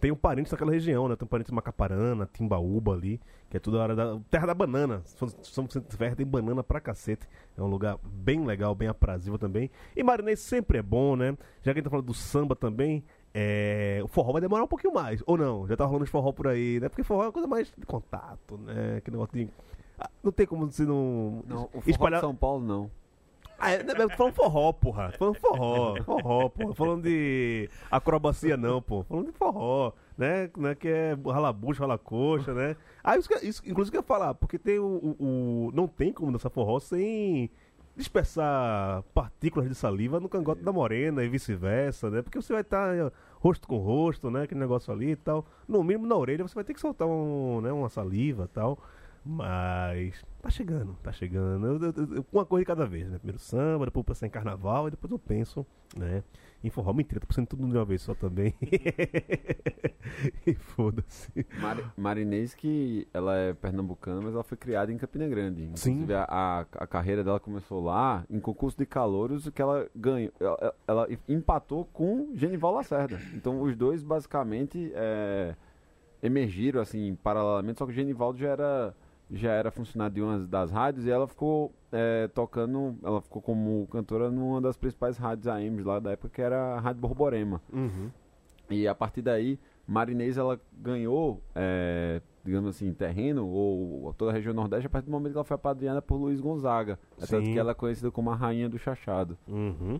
Tem 0.00 0.12
um 0.12 0.16
parente 0.16 0.52
naquela 0.52 0.70
região, 0.70 1.08
né? 1.08 1.16
Tem 1.16 1.24
um 1.24 1.28
parente 1.28 1.50
em 1.50 1.54
Macaparana, 1.54 2.28
Timbaúba 2.32 2.92
ali, 2.92 3.20
que 3.50 3.56
é 3.56 3.60
toda 3.60 3.80
a 3.80 3.82
área 3.82 3.96
da. 3.96 4.18
Terra 4.30 4.46
da 4.46 4.54
banana. 4.54 5.02
São 5.42 5.64
Vicente 5.64 5.96
Ferrer 5.96 6.14
tem 6.14 6.24
banana 6.26 6.62
pra 6.62 6.80
cacete. 6.80 7.26
É 7.56 7.62
um 7.62 7.66
lugar 7.66 7.98
bem 8.04 8.44
legal, 8.44 8.74
bem 8.74 8.86
aprazível 8.88 9.38
também. 9.38 9.70
E 9.96 10.02
Marinês 10.02 10.38
sempre 10.40 10.78
é 10.78 10.82
bom, 10.82 11.16
né? 11.16 11.36
Já 11.62 11.64
que 11.64 11.70
a 11.70 11.74
gente 11.74 11.84
tá 11.84 11.90
falando 11.90 12.06
do 12.06 12.14
samba 12.14 12.54
também, 12.54 13.02
é, 13.34 14.00
o 14.04 14.06
forró 14.08 14.32
vai 14.32 14.40
demorar 14.40 14.62
um 14.62 14.68
pouquinho 14.68 14.94
mais. 14.94 15.20
Ou 15.26 15.36
não, 15.36 15.66
já 15.66 15.76
tá 15.76 15.84
rolando 15.84 16.04
os 16.04 16.10
forró 16.10 16.30
por 16.32 16.46
aí, 16.46 16.78
né? 16.80 16.88
Porque 16.88 17.02
forró 17.02 17.22
é 17.22 17.26
uma 17.26 17.32
coisa 17.32 17.48
mais 17.48 17.72
de 17.76 17.84
contato, 17.86 18.56
né? 18.58 19.00
Que 19.04 19.10
negócio 19.10 19.34
de. 19.36 19.48
Ah, 19.98 20.08
Não 20.22 20.30
tem 20.30 20.46
como 20.46 20.70
se 20.70 20.84
não. 20.84 21.42
Não, 21.44 21.64
o 21.64 21.68
forró 21.80 21.82
espalhar- 21.88 22.20
de 22.20 22.26
São 22.26 22.36
Paulo 22.36 22.64
não. 22.64 22.88
Ah, 23.58 23.72
é, 23.72 23.80
eu 23.80 24.08
tô 24.08 24.16
falando 24.16 24.32
forró, 24.34 24.72
porra. 24.72 25.12
Tô 25.18 25.34
falando 25.34 25.36
forró, 25.40 25.96
forró, 26.04 26.48
porra. 26.48 26.74
Falando 26.74 27.02
de 27.02 27.68
acrobacia, 27.90 28.56
não, 28.56 28.80
pô. 28.80 29.02
Falando 29.02 29.26
de 29.26 29.32
forró, 29.32 29.92
né? 30.16 30.48
né? 30.56 30.74
Que 30.74 30.88
é 30.88 31.16
rala 31.26 31.52
bucha, 31.52 31.80
rala 31.80 31.98
coxa, 31.98 32.54
né? 32.54 32.76
Ah, 33.02 33.16
isso, 33.16 33.28
que- 33.28 33.44
isso 33.46 33.62
inclusive 33.66 33.96
eu 33.96 34.00
ia 34.00 34.04
falar, 34.06 34.34
porque 34.34 34.58
tem 34.58 34.78
o, 34.78 34.84
o- 34.86 35.16
o- 35.68 35.72
Não 35.74 35.88
tem 35.88 36.12
como 36.12 36.30
dançar 36.32 36.50
forró 36.50 36.78
sem 36.78 37.50
dispersar 37.96 39.02
partículas 39.12 39.68
de 39.68 39.74
saliva 39.74 40.20
no 40.20 40.28
cangote 40.28 40.62
da 40.62 40.72
morena 40.72 41.24
e 41.24 41.28
vice-versa, 41.28 42.08
né? 42.08 42.22
Porque 42.22 42.40
você 42.40 42.52
vai 42.52 42.62
estar 42.62 42.94
rosto 43.40 43.66
com 43.66 43.76
rosto, 43.78 44.30
né? 44.30 44.42
Aquele 44.44 44.60
negócio 44.60 44.92
ali 44.92 45.10
e 45.10 45.16
tal. 45.16 45.44
No 45.66 45.82
mínimo 45.82 46.06
na 46.06 46.14
orelha 46.16 46.46
você 46.46 46.54
vai 46.54 46.62
ter 46.64 46.74
que 46.74 46.80
soltar 46.80 47.08
um, 47.08 47.60
né? 47.60 47.72
uma 47.72 47.88
saliva 47.88 48.44
e 48.44 48.48
tal. 48.54 48.78
Mas 49.24 50.24
tá 50.40 50.48
chegando, 50.50 50.94
tá 51.02 51.12
chegando. 51.12 51.66
Eu, 51.66 51.92
eu- 51.92 52.16
eu- 52.16 52.26
uma 52.32 52.44
coisa 52.46 52.62
de 52.62 52.66
cada 52.66 52.86
vez, 52.86 53.08
né? 53.10 53.18
Primeiro 53.18 53.38
samba, 53.38 53.84
depois 53.86 54.06
pensar 54.06 54.26
em 54.26 54.30
carnaval 54.30 54.88
e 54.88 54.90
depois 54.90 55.10
eu 55.10 55.18
penso, 55.18 55.66
né? 55.96 56.22
Em 56.64 56.70
forró. 56.70 56.92
Mentira, 56.92 57.20
tô 57.20 57.26
pensando 57.26 57.46
tudo 57.46 57.66
de 57.68 57.76
uma 57.76 57.84
vez 57.84 58.02
só 58.02 58.14
também. 58.14 58.54
e 60.46 60.54
foda-se. 60.54 61.30
Mari, 61.60 61.84
Marinês 61.96 62.54
que 62.54 63.06
ela 63.12 63.36
é 63.36 63.52
pernambucana, 63.54 64.20
mas 64.22 64.34
ela 64.34 64.42
foi 64.42 64.56
criada 64.56 64.92
em 64.92 64.96
Campina 64.98 65.28
Grande. 65.28 65.62
Inclusive, 65.64 66.14
a, 66.14 66.24
a, 66.28 66.60
a 66.60 66.86
carreira 66.86 67.22
dela 67.22 67.38
começou 67.38 67.82
lá 67.82 68.24
em 68.30 68.40
concurso 68.40 68.76
de 68.78 68.86
calouros 68.86 69.48
que 69.50 69.60
ela 69.62 69.88
ganhou. 69.94 70.32
Ela, 70.40 70.74
ela 70.86 71.08
empatou 71.28 71.84
com 71.92 72.30
Genival 72.34 72.74
Lacerda. 72.74 73.18
Então 73.34 73.60
os 73.62 73.76
dois 73.76 74.02
basicamente 74.02 74.90
é, 74.94 75.54
emergiram 76.22 76.80
assim 76.80 77.14
paralelamente, 77.22 77.78
só 77.78 77.84
que 77.86 77.92
o 77.92 77.94
Genivaldo 77.94 78.38
já 78.38 78.48
era 78.48 78.94
já 79.30 79.52
era 79.52 79.70
funcionário 79.70 80.14
de 80.14 80.22
uma 80.22 80.38
das 80.40 80.70
rádios 80.70 81.06
e 81.06 81.10
ela 81.10 81.26
ficou 81.26 81.72
é, 81.92 82.28
tocando, 82.28 82.96
ela 83.02 83.20
ficou 83.20 83.42
como 83.42 83.86
cantora 83.88 84.30
numa 84.30 84.60
das 84.60 84.76
principais 84.76 85.16
rádios 85.18 85.46
AMs 85.46 85.84
lá 85.84 85.98
da 85.98 86.12
época, 86.12 86.30
que 86.30 86.42
era 86.42 86.76
a 86.76 86.80
Rádio 86.80 87.00
Borborema. 87.00 87.60
Uhum. 87.72 88.10
E 88.70 88.86
a 88.86 88.94
partir 88.94 89.22
daí, 89.22 89.58
Marinês 89.86 90.36
ela 90.36 90.60
ganhou, 90.72 91.42
é, 91.54 92.20
digamos 92.44 92.70
assim, 92.70 92.92
terreno, 92.92 93.46
ou 93.46 94.12
toda 94.14 94.30
a 94.30 94.34
região 94.34 94.52
Nordeste, 94.52 94.86
a 94.86 94.90
partir 94.90 95.06
do 95.06 95.12
momento 95.12 95.32
que 95.32 95.38
ela 95.38 95.44
foi 95.44 95.54
apadrinhada 95.54 96.02
por 96.02 96.16
Luiz 96.16 96.40
Gonzaga. 96.40 96.98
É 97.20 97.26
tanto 97.26 97.50
que 97.50 97.58
ela 97.58 97.72
é 97.72 97.74
conhecida 97.74 98.10
como 98.10 98.30
a 98.30 98.34
rainha 98.34 98.68
do 98.68 98.78
chachado. 98.78 99.36
Uhum. 99.46 99.98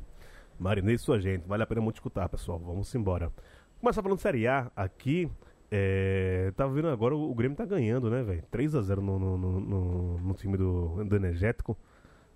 Marinei 0.59 0.99
sua 0.99 1.21
gente, 1.21 1.47
vale 1.47 1.63
a 1.63 1.67
pena 1.67 1.81
muito 1.81 1.97
escutar, 1.97 2.29
pessoal. 2.29 2.59
Vamos 2.59 2.95
embora. 2.95 3.33
Começar 3.81 4.03
falando 4.03 4.19
Série 4.19 4.47
A 4.47 4.71
aqui. 4.75 5.31
É, 5.71 6.53
tá 6.57 6.67
vendo 6.67 6.89
agora 6.89 7.15
o, 7.15 7.35
Grêmio 7.35 7.57
tá 7.57 7.65
ganhando, 7.65 8.11
né, 8.11 8.23
velho? 8.23 8.43
3x0 8.51 8.97
no, 8.97 9.19
no, 9.19 9.37
no, 9.37 10.19
no- 10.19 10.35
time 10.35 10.57
do, 10.57 11.05
do 11.05 11.17
Energético. 11.17 11.77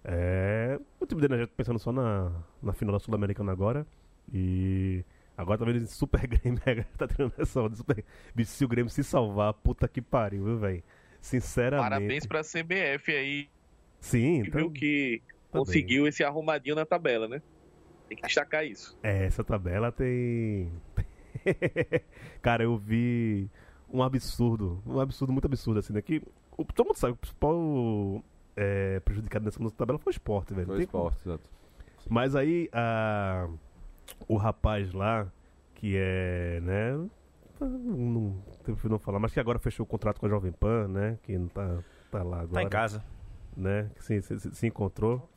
É, 0.05 0.79
o 1.01 1.07
time 1.07 1.21
do 1.21 1.27
Energético 1.27 1.57
pensando 1.57 1.79
só 1.79 1.93
na, 1.93 2.33
na 2.62 2.73
final 2.73 2.93
da 2.93 2.99
Sul-Americana 2.99 3.53
agora. 3.53 3.87
E 4.33 5.05
agora 5.37 5.59
tá 5.59 5.65
vendo 5.65 5.77
esse 5.77 5.95
Super 5.95 6.27
Grêmio. 6.27 6.61
tá 6.99 7.09
tirando 7.09 7.33
essa 7.39 7.61
onda. 7.62 7.75
Super... 7.75 8.05
Bicho, 8.35 8.51
se 8.51 8.65
o 8.65 8.69
Grêmio 8.69 8.91
se 8.91 9.03
salvar, 9.03 9.55
puta 9.55 9.89
que 9.89 10.03
pariu, 10.03 10.45
viu, 10.45 10.59
velho? 10.59 10.83
Sinceramente. 11.21 11.89
Parabéns 11.89 12.27
pra 12.27 12.43
CBF 12.43 13.12
aí, 13.12 13.49
Sim, 14.01 14.39
então, 14.41 14.62
viu 14.62 14.71
que 14.73 15.23
tá 15.51 15.59
conseguiu 15.61 16.09
esse 16.09 16.25
arrumadinho 16.25 16.75
na 16.75 16.85
tabela, 16.85 17.29
né? 17.29 17.41
Tem 18.09 18.17
que 18.17 18.27
destacar 18.27 18.67
isso. 18.67 18.99
É, 19.03 19.25
essa 19.25 19.45
tabela 19.45 19.93
tem. 19.93 20.73
Cara, 22.43 22.65
eu 22.65 22.77
vi 22.77 23.49
um 23.93 24.03
absurdo, 24.03 24.83
um 24.87 24.99
absurdo 25.01 25.33
muito 25.33 25.45
absurdo, 25.47 25.81
assim, 25.81 25.93
né? 25.93 26.01
Que 26.03 26.23
o, 26.57 26.65
todo 26.65 26.87
mundo 26.87 26.97
sabe 26.97 27.13
que 27.15 27.19
o 27.19 27.21
principal 27.21 28.25
é, 28.57 29.01
prejudicado 29.01 29.45
nessa 29.45 29.59
mudança 29.59 29.75
de 29.75 29.79
tabela 29.79 29.99
foi 29.99 30.11
o 30.11 30.15
esporte, 30.15 30.55
velho. 30.55 30.67
Foi 30.67 30.87
como. 30.87 31.09
esporte, 31.09 31.29
exato. 31.29 31.51
Mas 32.09 32.35
aí, 32.35 32.69
a, 32.73 33.49
o 34.29 34.37
rapaz 34.37 34.93
lá, 34.93 35.27
que 35.75 35.95
é, 35.97 36.61
né? 36.63 37.09
Não, 37.61 37.69
não, 37.69 38.43
prefiro 38.65 38.91
não 38.91 38.99
falar, 38.99 39.19
mas 39.21 39.33
que 39.33 39.39
agora 39.39 39.59
fechou 39.59 39.85
o 39.85 39.87
contrato 39.87 40.19
com 40.19 40.27
a 40.27 40.29
Jovem 40.29 40.51
Pan, 40.53 40.89
né? 40.89 41.19
Que 41.23 41.39
não 41.39 41.47
tá, 41.49 41.79
tá 42.11 42.23
lá 42.25 42.41
agora 42.41 42.55
Tá 42.55 42.63
em 42.63 42.69
casa. 42.69 43.05
né, 43.57 43.89
que 43.95 44.05
se, 44.05 44.21
se- 44.23 44.55
se 44.55 44.67
encontrou, 44.67 45.29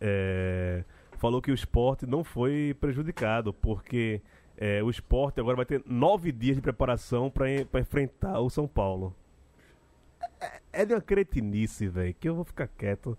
é, 0.00 0.84
falou 1.16 1.40
que 1.40 1.50
o 1.50 1.54
esporte 1.54 2.06
não 2.06 2.22
foi 2.24 2.76
prejudicado, 2.78 3.54
porque 3.54 4.20
é, 4.64 4.82
o 4.82 4.88
esporte 4.90 5.40
agora 5.40 5.56
vai 5.56 5.66
ter 5.66 5.82
nove 5.86 6.30
dias 6.30 6.56
de 6.56 6.62
preparação 6.62 7.30
para 7.30 7.50
enfrentar 7.80 8.38
o 8.40 8.48
São 8.48 8.66
Paulo. 8.68 9.14
É, 10.40 10.82
é 10.82 10.84
de 10.86 10.94
uma 10.94 11.00
cretinice, 11.00 11.88
velho, 11.88 12.14
que 12.14 12.28
eu 12.28 12.34
vou 12.34 12.44
ficar 12.44 12.68
quieto 12.68 13.18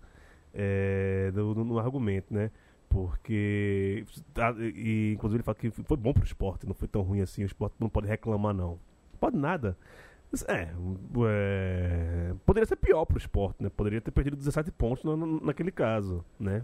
é, 0.54 1.30
no, 1.34 1.54
no- 1.54 1.64
no 1.64 1.78
argumento, 1.78 2.32
né? 2.32 2.50
Porque. 2.88 4.04
ah, 4.36 4.54
E, 4.58 5.12
inclusive 5.14 5.38
ele 5.38 5.42
fala 5.42 5.56
que 5.56 5.70
foi 5.70 5.96
bom 5.96 6.12
pro 6.12 6.24
esporte, 6.24 6.66
não 6.66 6.74
foi 6.74 6.86
tão 6.88 7.02
ruim 7.02 7.20
assim. 7.20 7.42
O 7.42 7.46
esporte 7.46 7.74
não 7.80 7.88
pode 7.88 8.06
reclamar, 8.06 8.54
não. 8.54 8.70
Não 9.12 9.18
pode 9.20 9.36
nada. 9.36 9.76
É, 10.48 10.68
é, 11.28 12.34
poderia 12.46 12.66
ser 12.66 12.76
pior 12.76 13.04
pro 13.04 13.18
esporte, 13.18 13.62
né? 13.62 13.68
Poderia 13.68 14.00
ter 14.00 14.10
perdido 14.10 14.36
17 14.36 14.70
pontos 14.72 15.04
na- 15.04 15.16
na- 15.16 15.40
naquele 15.42 15.70
caso, 15.70 16.24
né? 16.38 16.62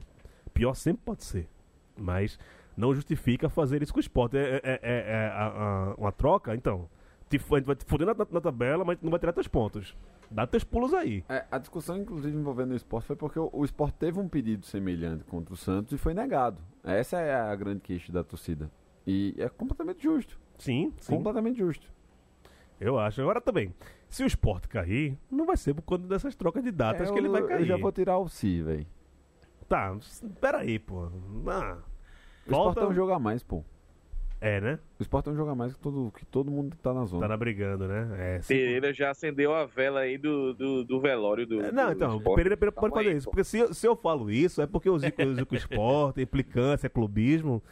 Pior 0.54 0.74
sempre 0.74 1.02
pode 1.04 1.24
ser. 1.24 1.48
Mas 1.96 2.38
não 2.76 2.94
justifica 2.94 3.48
fazer 3.48 3.82
isso 3.82 3.92
com 3.92 3.98
o 3.98 4.00
esporte. 4.00 4.36
É, 4.36 4.56
é- 4.56 4.60
é- 4.64 4.80
é 4.82 5.26
a- 5.34 5.46
a- 5.46 5.94
uma 5.96 6.12
troca, 6.12 6.54
então. 6.54 6.88
A 7.32 7.36
gente 7.36 7.64
vai 7.66 7.76
te 7.76 7.84
foder 7.84 8.06
na, 8.08 8.14
na- 8.28 8.40
tabela, 8.40 8.84
mas 8.84 8.98
não 9.00 9.08
vai 9.10 9.20
tirar 9.20 9.32
teus 9.32 9.46
pontos. 9.46 9.96
Dá 10.28 10.46
teus 10.48 10.64
pulos 10.64 10.92
aí. 10.92 11.24
É, 11.28 11.44
a 11.50 11.58
discussão, 11.58 11.96
inclusive, 11.96 12.36
envolvendo 12.36 12.72
o 12.72 12.76
esporte 12.76 13.06
foi 13.06 13.14
porque 13.16 13.38
o, 13.38 13.48
o 13.52 13.64
esporte 13.64 13.94
teve 13.98 14.18
um 14.18 14.28
pedido 14.28 14.66
semelhante 14.66 15.22
contra 15.24 15.54
o 15.54 15.56
Santos 15.56 15.92
e 15.92 15.98
foi 15.98 16.12
negado. 16.12 16.58
Essa 16.82 17.20
é 17.20 17.34
a 17.34 17.54
grande 17.54 17.80
queixa 17.80 18.12
da 18.12 18.24
torcida. 18.24 18.68
E 19.06 19.34
é 19.38 19.48
completamente 19.48 20.02
justo. 20.02 20.38
Sim, 20.58 20.92
sim. 20.98 21.14
Completamente 21.14 21.58
justo. 21.58 21.86
Eu 22.80 22.98
acho. 22.98 23.20
Agora 23.22 23.40
também, 23.40 23.72
se 24.08 24.22
o 24.24 24.26
esporte 24.26 24.66
cair, 24.68 25.16
não 25.30 25.46
vai 25.46 25.56
ser 25.56 25.72
por 25.74 25.82
conta 25.82 26.06
dessas 26.08 26.34
trocas 26.34 26.62
de 26.64 26.70
datas 26.72 27.10
É, 27.10 27.12
que 27.12 27.18
ele 27.18 27.28
vai 27.28 27.42
cair. 27.46 27.60
Eu 27.60 27.66
já 27.66 27.76
vou 27.76 27.92
tirar 27.92 28.18
o 28.18 28.28
si, 28.28 28.60
velho. 28.62 28.86
Tá, 29.68 29.96
peraí, 30.40 30.78
pô. 30.80 31.08
Ah, 31.48 31.78
O 32.50 32.56
Volta- 32.56 32.70
esporte 32.80 32.86
é 32.86 32.90
um 32.90 32.94
jogo 32.94 33.12
a 33.12 33.18
mais, 33.18 33.42
pô. 33.42 33.64
é, 34.40 34.60
né? 34.60 34.78
O 34.98 35.02
esporte 35.02 35.28
é 35.28 35.32
um 35.32 35.36
jogo 35.36 35.50
a 35.50 35.54
mais 35.54 35.72
que 35.74 35.78
todo, 35.80 36.12
que 36.16 36.24
todo 36.26 36.50
mundo 36.50 36.74
tá 36.82 36.92
na 36.94 37.04
zona. 37.04 37.22
Tá 37.22 37.28
na 37.28 37.36
brigando, 37.36 37.86
né? 37.86 38.08
É, 38.36 38.40
se- 38.42 38.54
Pereira 38.54 38.92
já 38.92 39.10
acendeu 39.10 39.54
a 39.54 39.66
vela 39.66 40.00
aí 40.00 40.16
do, 40.16 40.54
do, 40.54 40.84
do 40.84 41.00
velório 41.00 41.46
do. 41.46 41.60
É, 41.60 41.70
Não, 41.70 41.86
do 41.88 41.92
então, 41.92 42.12
o 42.14 42.16
esporte. 42.18 42.36
Pereira, 42.36 42.56
Pereira 42.56 42.72
pode 42.72 42.92
Calma 42.92 43.02
fazer 43.02 43.10
aí, 43.12 43.16
isso. 43.18 43.24
pô. 43.26 43.30
Porque 43.32 43.44
se 43.44 43.58
eu, 43.58 43.74
se 43.74 43.86
eu 43.86 43.94
falo 43.96 44.30
isso, 44.30 44.62
é 44.62 44.66
porque 44.66 44.88
o 44.88 44.98
Zico, 44.98 45.22
o 45.22 45.34
Zico 45.34 45.54
Esporte, 45.54 46.20
implicância, 46.22 46.88
clubismo. 46.88 47.62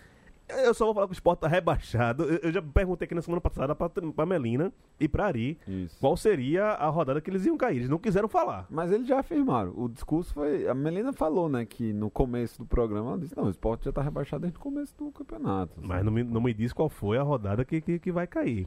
Eu 0.49 0.73
só 0.73 0.87
vou 0.87 0.95
falar 0.95 1.07
que 1.07 1.13
o 1.13 1.15
esporte 1.15 1.41
tá 1.41 1.49
rebaixado. 1.49 2.25
Eu, 2.25 2.39
eu 2.39 2.53
já 2.53 2.63
perguntei 2.63 3.05
aqui 3.07 3.15
na 3.15 3.23
semana 3.23 3.41
passada 3.41 3.75
pra, 3.75 3.89
pra 3.89 4.27
Melina 4.27 4.73
e 4.99 5.07
pra 5.09 5.27
Ari 5.27 5.59
Isso. 5.67 5.99
qual 6.01 6.17
seria 6.17 6.65
a 6.65 6.89
rodada 6.89 7.21
que 7.21 7.29
eles 7.31 7.45
iam 7.45 7.57
cair. 7.57 7.77
Eles 7.77 7.89
não 7.89 7.99
quiseram 7.99 8.29
falar. 8.29 8.67
Mas 8.71 8.91
eles 8.91 9.07
já 9.07 9.21
afirmaram. 9.21 9.73
O 9.77 9.89
discurso 9.89 10.33
foi. 10.33 10.67
A 10.67 10.75
Melina 10.75 11.13
falou, 11.13 11.49
né, 11.49 11.65
que 11.65 11.93
no 11.93 12.11
começo 12.11 12.59
do 12.59 12.67
programa 12.67 13.11
ela 13.11 13.19
disse: 13.19 13.37
não, 13.37 13.45
o 13.45 13.51
esporte 13.51 13.85
já 13.85 13.93
tá 13.93 14.01
rebaixado 14.03 14.43
desde 14.43 14.59
o 14.59 14.63
começo 14.63 14.95
do 14.97 15.11
campeonato. 15.13 15.75
assim. 15.79 15.87
Mas 15.87 16.05
não 16.05 16.13
me, 16.13 16.23
não 16.25 16.41
me 16.41 16.55
diz 16.55 16.73
qual 16.73 16.89
foi 16.89 17.19
a 17.19 17.23
rodada 17.23 17.65
que, 17.65 17.81
que, 17.81 17.99
que 17.99 18.11
vai 18.13 18.27
cair. 18.27 18.67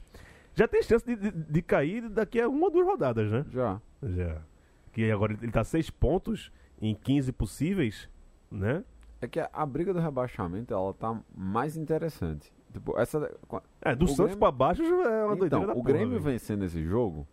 Já 0.54 0.68
tem 0.68 0.84
chance 0.84 1.06
de, 1.06 1.16
de, 1.16 1.32
de 1.32 1.62
cair 1.62 2.10
daqui 2.10 2.40
a 2.40 2.48
uma 2.48 2.66
ou 2.66 2.72
duas 2.72 2.86
rodadas, 2.86 3.32
né? 3.32 3.46
Já. 3.52 3.82
Já. 4.04 4.42
Que 4.92 5.10
agora 5.10 5.34
ele 5.42 5.52
tá 5.52 5.64
seis 5.64 5.90
pontos 5.90 6.52
em 6.82 6.94
15 6.94 7.32
possíveis, 7.32 8.10
né? 8.52 8.84
É 9.22 9.28
que 9.28 9.40
a, 9.40 9.50
a 9.54 9.66
briga 9.66 9.94
do 9.94 10.00
rebaixamento 10.00 10.74
ela 10.74 10.94
tá 10.94 11.20
mais 11.36 11.78
interessante. 11.78 12.51
Tipo, 12.74 12.98
essa. 13.00 13.32
É, 13.82 13.94
do 13.96 14.08
Santos 14.08 14.18
Grêmio- 14.25 14.38
pra 14.40 14.51
baixo 14.51 14.82
é 14.84 15.25
uma 15.25 15.36
doideira 15.36 15.46
Então, 15.46 15.66
da 15.68 15.72
o 15.74 15.75
porra, 15.75 15.88
Grêmio 15.88 16.20
velho. 16.20 16.22
vencendo 16.22 16.63
esse 16.66 16.82
jogo, 16.84 17.28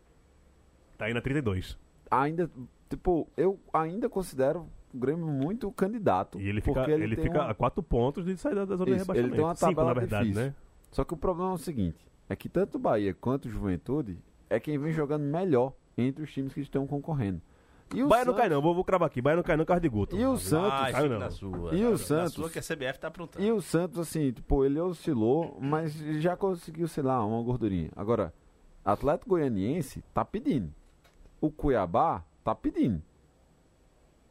Tá 0.98 1.06
aí 1.06 1.14
na 1.14 1.20
32. 1.20 1.78
ainda. 2.10 2.50
Tipo, 2.90 3.28
eu 3.36 3.58
ainda 3.72 4.08
considero 4.08 4.66
o 4.92 4.98
Grêmio 4.98 5.26
muito 5.26 5.70
candidato. 5.72 6.40
E 6.40 6.48
ele 6.48 6.60
fica, 6.60 6.90
ele 6.90 7.14
tem 7.14 7.24
fica 7.26 7.38
uma- 7.42 7.50
a 7.50 7.54
quatro 7.54 7.82
pontos 7.82 8.24
de 8.24 8.36
sair 8.36 8.54
da 8.54 8.64
zona 8.64 8.84
de 8.84 8.90
Isso, 8.92 9.12
ele 9.12 9.22
rebaixamento. 9.22 9.34
tem 9.36 9.44
uma 9.44 9.54
Cinco, 9.54 9.70
tabela 9.74 9.94
na 9.94 10.00
verdade, 10.00 10.28
difícil. 10.28 10.46
né? 10.48 10.54
Só 10.90 11.04
que 11.04 11.14
o 11.14 11.16
problema 11.16 11.50
é 11.50 11.54
o 11.54 11.58
seguinte: 11.58 12.06
é 12.28 12.34
que 12.36 12.48
tanto 12.48 12.76
o 12.76 12.78
Bahia 12.80 13.14
quanto 13.14 13.44
o 13.46 13.48
Juventude 13.50 14.18
é 14.50 14.58
quem 14.58 14.76
vem 14.78 14.92
jogando 14.92 15.22
melhor 15.22 15.72
entre 15.96 16.24
os 16.24 16.32
times 16.32 16.52
que 16.52 16.60
estão 16.60 16.86
concorrendo. 16.86 17.40
E 17.94 18.02
o 18.02 18.08
Bahia 18.08 18.24
não 18.24 18.32
Santos- 18.32 18.40
cai 18.40 18.48
não, 18.50 18.60
vou, 18.62 18.74
vou 18.74 18.84
cravar 18.84 19.06
aqui. 19.06 19.22
Bahia 19.22 19.36
não 19.36 19.42
cai 19.42 19.56
não, 19.56 19.64
carro 19.64 19.80
de 19.80 19.88
Guto. 19.88 20.16
E 20.16 20.24
o 20.26 20.36
Santos. 20.36 20.70
Ah, 20.72 20.90
caiu 20.92 20.96
fique 20.96 21.08
não. 21.08 21.18
na 21.18 21.30
sua. 21.30 21.74
E 21.74 21.84
o 21.86 21.90
Na 21.92 21.96
Santos? 21.96 22.32
sua 22.34 22.50
que 22.50 22.58
a 22.58 22.62
CBF 22.62 22.98
tá 22.98 23.08
aprontando. 23.08 23.44
E 23.44 23.50
o 23.50 23.60
Santos, 23.62 23.98
assim, 23.98 24.30
tipo, 24.32 24.64
ele 24.64 24.78
oscilou, 24.80 25.56
mas 25.60 25.94
já 26.20 26.36
conseguiu, 26.36 26.86
sei 26.88 27.02
lá, 27.02 27.24
uma 27.24 27.42
gordurinha. 27.42 27.90
Agora, 27.96 28.32
Atlético 28.84 29.30
Goianiense 29.30 30.02
tá 30.12 30.24
pedindo. 30.24 30.72
O 31.40 31.50
Cuiabá 31.50 32.22
tá 32.44 32.54
pedindo. 32.54 33.02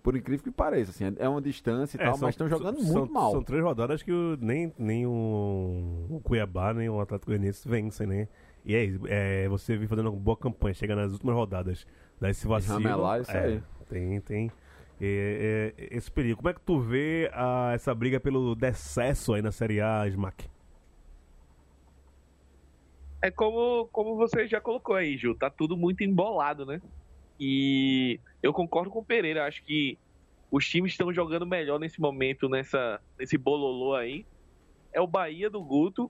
Por 0.03 0.15
incrível 0.15 0.43
que 0.43 0.51
pareça, 0.51 0.91
assim, 0.91 1.03
é 1.19 1.27
uma 1.27 1.41
distância 1.41 1.97
e 1.97 2.01
É, 2.01 2.05
tal, 2.05 2.13
são- 2.15 2.27
mas 2.27 2.33
estão 2.33 2.47
jogando 2.47 2.79
são- 2.81 2.99
muito 2.99 3.11
mal. 3.13 3.31
São 3.31 3.43
três 3.43 3.61
rodadas 3.61 4.01
que 4.01 4.11
o- 4.11 4.37
nem, 4.39 4.71
nem 4.77 5.05
o, 5.05 6.05
o 6.09 6.21
Cuiabá, 6.23 6.73
nem 6.73 6.87
o 6.87 7.01
Atlético 7.01 7.31
Goianiense 7.31 7.67
vencem, 7.67 8.07
né? 8.07 8.27
E 8.63 8.73
é 8.75 8.83
isso, 8.85 8.99
é, 9.07 9.47
você 9.49 9.75
vem 9.75 9.87
fazendo 9.87 10.09
uma 10.09 10.17
boa 10.19 10.37
campanha, 10.37 10.73
chega 10.73 10.95
nas 10.95 11.11
últimas 11.11 11.35
rodadas, 11.35 11.85
daí 12.19 12.33
se 12.33 12.47
vacila. 12.47 12.75
ramelar, 12.75 13.21
isso 13.21 13.31
é, 13.31 13.45
aí. 13.45 13.63
Tem, 13.89 14.21
tem 14.21 14.51
é, 14.99 15.73
é, 15.77 15.87
esse 15.95 16.11
perigo. 16.11 16.37
Como 16.37 16.49
é 16.49 16.53
que 16.53 16.61
tu 16.61 16.79
vê 16.79 17.29
a, 17.33 17.71
essa 17.73 17.93
briga 17.93 18.19
pelo 18.19 18.55
decesso 18.55 19.33
aí 19.33 19.41
na 19.41 19.51
Série 19.51 19.79
A, 19.79 20.07
Smack? 20.07 20.49
É 23.21 23.31
como, 23.31 23.87
como 23.91 24.15
você 24.15 24.47
já 24.47 24.61
colocou 24.61 24.95
aí, 24.95 25.17
Ju, 25.17 25.33
tá 25.33 25.49
tudo 25.49 25.75
muito 25.75 26.03
embolado, 26.03 26.65
né? 26.65 26.81
E 27.39 28.19
eu 28.41 28.53
concordo 28.53 28.89
com 28.89 28.99
o 28.99 29.05
Pereira, 29.05 29.45
acho 29.45 29.63
que 29.63 29.97
os 30.51 30.67
times 30.67 30.93
estão 30.93 31.11
jogando 31.13 31.45
melhor 31.45 31.79
nesse 31.79 31.99
momento, 31.99 32.47
nessa, 32.47 33.01
nesse 33.17 33.37
bololô 33.37 33.95
aí. 33.95 34.25
É 34.93 35.01
o 35.01 35.07
Bahia 35.07 35.49
do 35.49 35.61
Guto, 35.61 36.09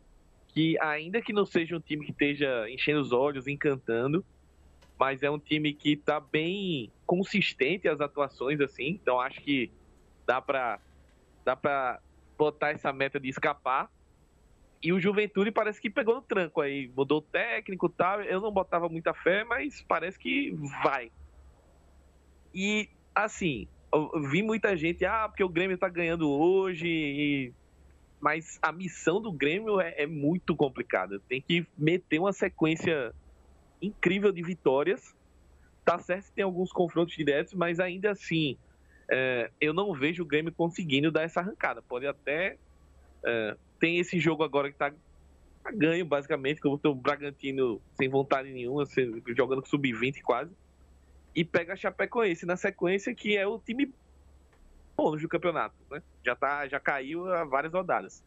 que 0.50 0.78
ainda 0.80 1.22
que 1.22 1.34
não 1.34 1.46
seja 1.46 1.76
um 1.76 1.80
time 1.80 2.06
que 2.06 2.12
esteja 2.12 2.70
enchendo 2.70 3.02
os 3.02 3.12
olhos, 3.12 3.48
encantando, 3.48 4.24
mas 5.00 5.24
é 5.24 5.30
um 5.30 5.40
time 5.40 5.74
que 5.74 5.96
tá 5.98 6.20
bem 6.20 6.92
consistente 7.06 7.88
as 7.88 8.02
atuações, 8.02 8.60
assim, 8.62 8.90
então 8.90 9.20
acho 9.20 9.42
que 9.42 9.72
dá 10.28 10.42
pra, 10.42 10.82
dá 11.46 11.56
pra 11.56 12.02
botar 12.38 12.72
essa 12.72 12.92
meta 12.94 13.20
de 13.20 13.30
escapar. 13.30 13.90
E 14.84 14.94
o 14.94 15.00
Juventude 15.00 15.52
parece 15.52 15.82
que 15.82 15.90
pegou 15.90 16.16
no 16.16 16.22
tranco 16.22 16.62
aí, 16.62 16.88
mudou 16.96 17.20
o 17.20 17.22
técnico 17.22 17.88
e 17.88 17.94
tal. 17.96 18.22
Eu 18.22 18.40
não 18.42 18.52
botava 18.52 18.88
muita 18.88 19.14
fé, 19.14 19.44
mas 19.44 19.84
parece 19.88 20.20
que 20.20 20.52
vai. 20.84 21.12
E, 22.54 22.88
assim, 23.16 23.68
vi 24.32 24.44
muita 24.44 24.76
gente, 24.78 25.06
ah, 25.06 25.28
porque 25.28 25.44
o 25.44 25.50
Grêmio 25.50 25.78
tá 25.78 25.90
ganhando 25.90 26.30
hoje, 26.30 26.88
e- 26.88 27.54
mas 28.22 28.58
a 28.64 28.72
missão 28.72 29.22
do 29.22 29.32
Grêmio 29.32 29.80
é, 29.80 29.94
é 30.04 30.08
muito 30.08 30.56
complicada. 30.56 31.22
Tem 31.28 31.42
que 31.42 31.66
meter 31.78 32.20
uma 32.20 32.34
sequência 32.34 33.14
incrível 33.82 34.32
de 34.32 34.42
vitórias. 34.44 35.16
Tá 35.84 35.98
certo 36.00 36.26
que 36.26 36.34
tem 36.34 36.44
alguns 36.44 36.72
confrontos 36.72 37.16
diretos, 37.16 37.54
mas 37.54 37.80
ainda 37.80 38.12
assim, 38.12 38.58
é, 39.10 39.50
eu 39.60 39.74
não 39.74 39.94
vejo 39.94 40.24
o 40.24 40.26
Grêmio 40.26 40.52
conseguindo 40.52 41.12
dar 41.12 41.24
essa 41.24 41.40
arrancada. 41.40 41.82
Pode 41.82 42.06
até. 42.06 42.58
é, 43.26 43.58
tem 43.80 44.00
esse 44.00 44.20
jogo 44.20 44.44
agora 44.44 44.72
que 44.72 44.78
tá, 44.78 44.92
tá 45.64 45.72
ganho, 45.72 46.06
basicamente, 46.06 46.60
que 46.60 46.68
o 46.68 46.96
Bragantino 46.96 47.82
sem 47.94 48.10
vontade 48.10 48.52
nenhuma, 48.52 48.84
jogando 49.36 49.62
com 49.62 49.68
sub-20 49.68 50.22
quase. 50.22 50.52
E 51.36 51.46
pega 51.46 51.74
a 51.74 51.76
Chapecoense 51.76 52.46
na 52.46 52.58
sequência, 52.58 53.14
que 53.14 53.38
é 53.38 53.46
o 53.46 53.60
time 53.60 53.94
bônus 54.98 55.22
do 55.22 55.30
campeonato, 55.30 55.76
né? 55.92 56.02
Já, 56.26 56.36
tá, 56.36 56.68
já 56.68 56.80
caiu 56.80 57.32
há 57.32 57.46
várias 57.46 57.72
rodadas. 57.72 58.24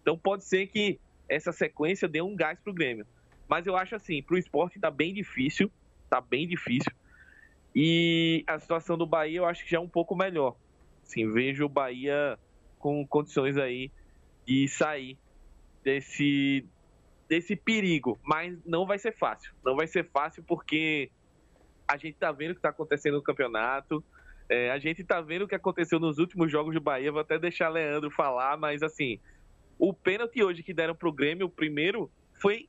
Então 0.00 0.16
pode 0.16 0.44
ser 0.44 0.68
que 0.68 1.00
essa 1.28 1.50
sequência 1.50 2.06
dê 2.06 2.22
um 2.22 2.36
gás 2.36 2.58
pro 2.60 2.72
Grêmio. 2.72 3.04
Mas 3.48 3.66
eu 3.66 3.76
acho 3.76 3.94
assim, 3.94 4.22
pro 4.22 4.38
esporte 4.38 4.78
tá 4.78 4.90
bem 4.90 5.12
difícil, 5.12 5.70
tá 6.08 6.20
bem 6.20 6.46
difícil. 6.46 6.92
E 7.74 8.44
a 8.46 8.58
situação 8.58 8.96
do 8.96 9.06
Bahia 9.06 9.38
eu 9.38 9.44
acho 9.44 9.64
que 9.64 9.70
já 9.70 9.78
é 9.78 9.80
um 9.80 9.88
pouco 9.88 10.14
melhor. 10.14 10.56
Assim, 11.02 11.30
vejo 11.30 11.64
o 11.64 11.68
Bahia 11.68 12.38
com 12.78 13.06
condições 13.06 13.56
aí 13.56 13.90
de 14.46 14.68
sair 14.68 15.18
desse 15.82 16.64
desse 17.28 17.56
perigo, 17.56 18.18
mas 18.22 18.56
não 18.64 18.86
vai 18.86 18.98
ser 18.98 19.12
fácil. 19.12 19.52
Não 19.64 19.74
vai 19.74 19.86
ser 19.86 20.08
fácil 20.10 20.42
porque 20.44 21.10
a 21.88 21.96
gente 21.96 22.16
tá 22.16 22.30
vendo 22.30 22.52
o 22.52 22.54
que 22.54 22.60
tá 22.60 22.68
acontecendo 22.68 23.14
no 23.14 23.22
campeonato. 23.22 24.04
É, 24.48 24.70
a 24.70 24.78
gente 24.78 25.02
tá 25.02 25.20
vendo 25.20 25.42
o 25.42 25.48
que 25.48 25.54
aconteceu 25.54 25.98
nos 25.98 26.18
últimos 26.18 26.52
jogos 26.52 26.74
do 26.74 26.80
Bahia. 26.80 27.10
Vou 27.10 27.20
até 27.20 27.38
deixar 27.38 27.70
Leandro 27.70 28.10
falar, 28.10 28.58
mas 28.58 28.82
assim, 28.82 29.18
o 29.78 29.92
pênalti 29.92 30.42
hoje 30.42 30.62
que 30.62 30.74
deram 30.74 30.94
pro 30.94 31.12
Grêmio, 31.12 31.46
o 31.46 31.50
primeiro, 31.50 32.10
foi 32.40 32.68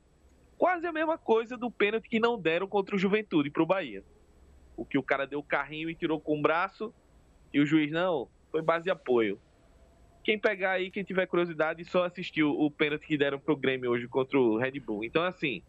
quase 0.58 0.86
a 0.88 0.92
mesma 0.92 1.18
coisa 1.18 1.58
do 1.58 1.70
pênalti 1.70 2.10
que 2.10 2.20
não 2.20 2.40
deram 2.40 2.68
contra 2.68 2.96
o 2.96 3.00
Juventude 3.00 3.50
pro 3.50 3.66
Bahia. 3.66 4.04
O 4.76 4.86
que 4.86 4.98
o 4.98 5.04
cara 5.04 5.26
deu 5.26 5.40
o 5.40 5.44
carrinho 5.44 5.90
e 5.90 5.96
tirou 5.96 6.20
com 6.20 6.38
o 6.38 6.42
braço, 6.42 6.94
e 7.54 7.60
o 7.60 7.66
juiz, 7.66 7.92
não, 7.92 8.28
foi 8.52 8.62
base 8.62 8.84
de 8.84 8.92
apoio. 8.92 9.40
Quem 10.24 10.40
pegar 10.40 10.72
aí, 10.72 10.90
quem 10.90 11.04
tiver 11.04 11.28
curiosidade, 11.28 11.86
só 11.86 12.04
assistiu 12.04 12.50
o 12.50 12.70
pênalti 12.72 13.06
que 13.06 13.18
deram 13.18 13.40
pro 13.40 13.56
Grêmio 13.56 13.92
hoje 13.92 14.08
contra 14.08 14.40
o 14.40 14.58
Red 14.58 14.80
Bull. 14.80 15.04
Então, 15.04 15.24
assim, 15.24 15.62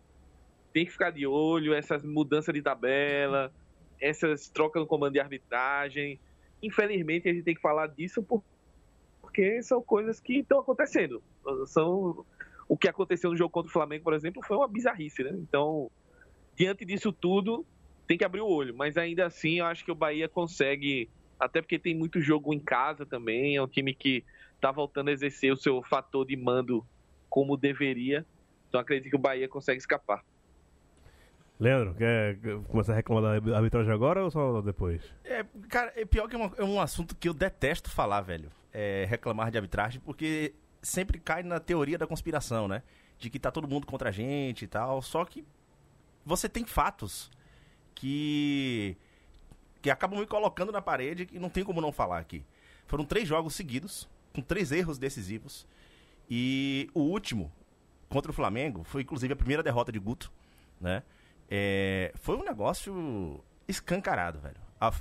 tem 0.73 0.85
que 0.85 0.93
ficar 0.93 1.11
de 1.11 1.27
olho, 1.27 1.75
essas 1.75 2.03
mudanças 2.03 2.55
de 2.55 2.63
tabela, 2.63 3.53
essas 4.01 4.49
trocas 4.49 4.81
no 4.81 4.87
comando 4.87 5.13
de 5.13 5.21
arbitragem. 5.21 6.19
Infelizmente, 6.63 7.29
a 7.29 7.33
gente 7.33 7.45
tem 7.45 7.55
que 7.55 7.61
falar 7.61 7.87
disso 7.89 8.23
por- 8.23 8.43
porque 9.21 9.63
são 9.63 9.83
coisas 9.83 10.21
que 10.21 10.39
estão 10.39 10.61
acontecendo. 10.61 11.23
São 11.67 12.25
o 12.69 12.77
que 12.77 12.89
aconteceu 12.89 13.31
no 13.31 13.37
jogo 13.37 13.51
contra 13.51 13.69
o 13.69 13.73
Flamengo, 13.73 14.05
por 14.05 14.15
exemplo, 14.15 14.43
foi 14.47 14.57
uma 14.57 14.69
bizarrice, 14.69 15.23
né? 15.23 15.31
Então, 15.35 15.91
diante 16.57 16.85
disso 16.85 17.13
tudo, 17.13 17.65
tem 18.07 18.19
que 18.19 18.25
abrir 18.25 18.41
o 18.41 18.49
olho. 18.49 18.75
Mas 18.77 18.97
ainda 18.97 19.27
assim, 19.27 19.59
eu 19.59 19.67
acho 19.67 19.85
que 19.85 19.93
o 19.93 19.95
Bahia 19.95 20.29
consegue, 20.29 21.09
até 21.39 21.61
porque 21.61 21.79
tem 21.79 21.95
muito 21.95 22.21
jogo 22.21 22.53
em 22.53 22.61
casa 22.61 23.07
também, 23.07 23.57
é 23.57 23.63
um 23.63 23.69
time 23.69 23.95
que 23.95 24.25
tá 24.61 24.73
voltando 24.73 25.09
a 25.09 25.13
exercer 25.13 25.53
o 25.53 25.57
seu 25.57 25.83
fator 25.83 26.27
de 26.27 26.37
mando 26.37 26.85
como 27.29 27.57
deveria. 27.57 28.25
Então, 28.69 28.81
acredito 28.81 29.11
que 29.11 29.17
o 29.17 29.21
Bahia 29.21 29.49
consegue 29.49 29.79
escapar. 29.79 30.25
Leandro, 31.59 31.95
quer 31.95 32.39
começar 32.69 32.93
a 32.93 32.97
reclamar 32.97 33.41
da 33.41 33.57
arbitragem 33.57 33.91
agora 33.91 34.23
ou 34.23 34.31
só 34.31 34.61
depois? 34.61 35.03
É, 35.25 35.43
cara, 35.71 35.91
é 35.97 36.05
pior 36.05 36.29
que 36.29 36.35
é, 36.37 36.39
uma- 36.39 36.53
é 36.59 36.65
um 36.65 36.79
assunto 36.81 37.17
que 37.17 37.29
eu 37.29 37.33
detesto 37.33 37.91
falar, 37.91 38.21
velho. 38.21 38.51
É 38.73 39.07
reclamar 39.09 39.51
de 39.51 39.57
arbitragem, 39.57 40.01
porque 40.05 40.53
sempre 40.87 41.19
cai 41.19 41.43
na 41.43 41.59
teoria 41.59 41.99
da 41.99 42.07
conspiração, 42.07 42.69
né? 42.69 42.83
De 43.19 43.29
que 43.29 43.39
tá 43.39 43.51
todo 43.51 43.69
mundo 43.69 43.87
contra 43.87 44.11
a 44.11 44.13
gente 44.13 44.65
e 44.65 44.69
tal. 44.69 45.03
Só 45.03 45.25
que 45.25 45.45
você 46.25 46.49
tem 46.49 46.65
fatos 46.65 47.31
que. 47.95 48.97
que 49.83 49.91
acabam 49.91 50.21
me 50.21 50.27
colocando 50.27 50.73
na 50.73 50.81
parede 50.81 51.27
que 51.27 51.39
não 51.39 51.51
tem 51.51 51.65
como 51.65 51.81
não 51.81 51.93
falar 51.93 52.19
aqui. 52.19 52.45
Foram 52.87 53.05
três 53.05 53.27
jogos 53.27 53.55
seguidos, 53.55 54.09
com 54.33 54.41
três 54.41 54.71
erros 54.71 54.99
decisivos. 54.99 55.67
E 56.31 56.89
o 56.95 57.01
último, 57.01 57.53
contra 58.09 58.31
o 58.31 58.35
Flamengo, 58.35 58.85
foi 58.85 59.03
inclusive 59.03 59.33
a 59.33 59.37
primeira 59.37 59.63
derrota 59.63 59.91
de 59.91 59.99
Guto, 59.99 60.33
né? 60.81 61.03
É, 61.49 62.13
foi 62.17 62.37
um 62.37 62.45
negócio 62.45 63.43
escancarado, 63.69 64.39
velho. 64.39 64.61
A 64.81 64.93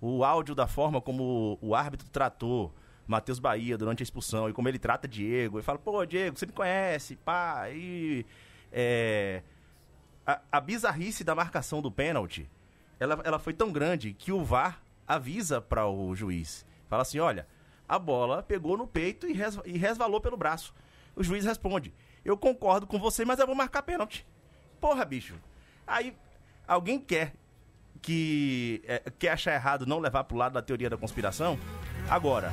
o 0.00 0.24
áudio 0.24 0.54
da 0.54 0.66
forma 0.66 0.98
como 0.98 1.58
o 1.60 1.74
árbitro 1.74 2.08
tratou 2.08 2.72
Matheus 3.10 3.38
Bahia 3.38 3.76
durante 3.76 4.02
a 4.02 4.04
expulsão 4.04 4.48
e 4.48 4.52
como 4.52 4.68
ele 4.68 4.78
trata 4.78 5.08
Diego. 5.08 5.58
Ele 5.58 5.64
fala, 5.64 5.78
pô, 5.78 6.04
Diego, 6.06 6.38
você 6.38 6.46
me 6.46 6.52
conhece, 6.52 7.16
pá. 7.16 7.68
E 7.70 8.24
é, 8.72 9.42
a, 10.26 10.40
a 10.52 10.60
bizarrice 10.60 11.24
da 11.24 11.34
marcação 11.34 11.82
do 11.82 11.90
pênalti, 11.90 12.48
ela, 12.98 13.20
ela 13.24 13.38
foi 13.38 13.52
tão 13.52 13.72
grande 13.72 14.12
que 14.14 14.30
o 14.32 14.44
VAR 14.44 14.80
avisa 15.06 15.60
para 15.60 15.86
o 15.86 16.14
juiz. 16.14 16.64
Fala 16.88 17.02
assim, 17.02 17.18
olha, 17.18 17.46
a 17.88 17.98
bola 17.98 18.42
pegou 18.42 18.76
no 18.76 18.86
peito 18.86 19.26
e, 19.26 19.32
res- 19.32 19.58
e 19.64 19.76
resvalou 19.76 20.20
pelo 20.20 20.36
braço. 20.36 20.72
O 21.16 21.24
juiz 21.24 21.44
responde, 21.44 21.92
eu 22.24 22.36
concordo 22.36 22.86
com 22.86 22.98
você, 22.98 23.24
mas 23.24 23.38
eu 23.40 23.46
vou 23.46 23.56
marcar 23.56 23.82
pênalti. 23.82 24.24
Porra, 24.80 25.04
bicho. 25.04 25.34
Aí, 25.86 26.14
alguém 26.66 27.00
quer 27.00 27.32
que 28.00 28.80
é, 28.86 29.02
quer 29.18 29.30
achar 29.32 29.52
errado 29.52 29.84
não 29.84 29.98
levar 29.98 30.24
pro 30.24 30.36
lado 30.36 30.52
da 30.52 30.62
teoria 30.62 30.88
da 30.88 30.96
conspiração? 30.96 31.58
Agora. 32.08 32.52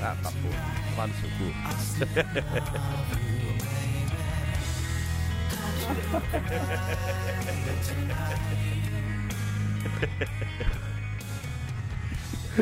Ah, 0.00 0.16
tá 0.22 0.30
porra. 0.30 0.96
Lá 0.96 1.06
no 1.06 1.14
seu 1.14 1.28
cu. 1.30 1.52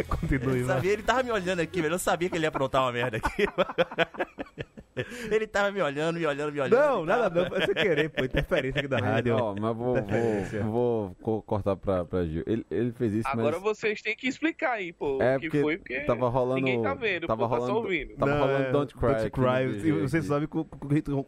Continue, 0.08 0.60
Eu 0.60 0.66
sabia, 0.66 0.92
ele 0.92 1.02
tava 1.02 1.22
me 1.22 1.30
olhando 1.30 1.60
aqui, 1.60 1.80
velho. 1.80 1.94
Eu 1.94 1.98
sabia 1.98 2.28
que 2.28 2.36
ele 2.36 2.44
ia 2.44 2.48
aprontar 2.48 2.82
uma 2.82 2.92
merda 2.92 3.16
aqui. 3.16 3.46
ele 5.30 5.46
tava 5.46 5.70
me 5.70 5.80
olhando, 5.82 6.18
me 6.18 6.26
olhando, 6.26 6.52
me 6.52 6.60
olhando. 6.60 6.76
Não, 6.80 7.04
nada 7.04 7.42
não, 7.42 7.48
foi 7.50 7.64
sem 7.66 7.74
querer, 7.74 8.08
pô, 8.10 8.24
interferência 8.24 8.78
aqui 8.80 8.88
da 8.88 8.98
rádio. 8.98 9.36
Ó, 9.36 9.54
mas 9.58 9.76
vou, 9.76 9.94
vou, 9.94 10.62
vou 10.70 11.16
co- 11.22 11.42
cortar 11.42 11.76
pra, 11.76 12.04
pra 12.04 12.24
Gil. 12.24 12.42
Ele, 12.46 12.64
ele 12.70 12.92
fez 12.92 13.12
isso, 13.14 13.28
Agora 13.28 13.52
mas... 13.56 13.62
vocês 13.62 14.00
têm 14.02 14.16
que 14.16 14.26
explicar 14.26 14.72
aí, 14.72 14.92
pô, 14.92 15.20
É, 15.22 15.36
o 15.36 15.40
que 15.40 15.46
porque 15.48 15.62
foi, 15.62 15.76
porque 15.78 16.00
tava 16.00 16.28
rolando- 16.28 16.60
ninguém 16.60 16.82
tá 16.82 16.94
vendo, 16.94 17.26
tava 17.26 17.48
pô, 17.48 17.54
tá 17.54 17.60
só 17.60 17.66
rolando- 17.66 17.86
ouvindo. 17.86 18.14
Tava 18.16 18.38
rolando 18.38 18.72
Don't 18.72 18.94
Cry 18.94 19.14
Don't 19.14 19.30
Cry. 19.30 19.88
E 19.88 19.92
você 19.92 20.16
aqui. 20.18 20.26
sabe 20.26 20.46
que 20.46 20.64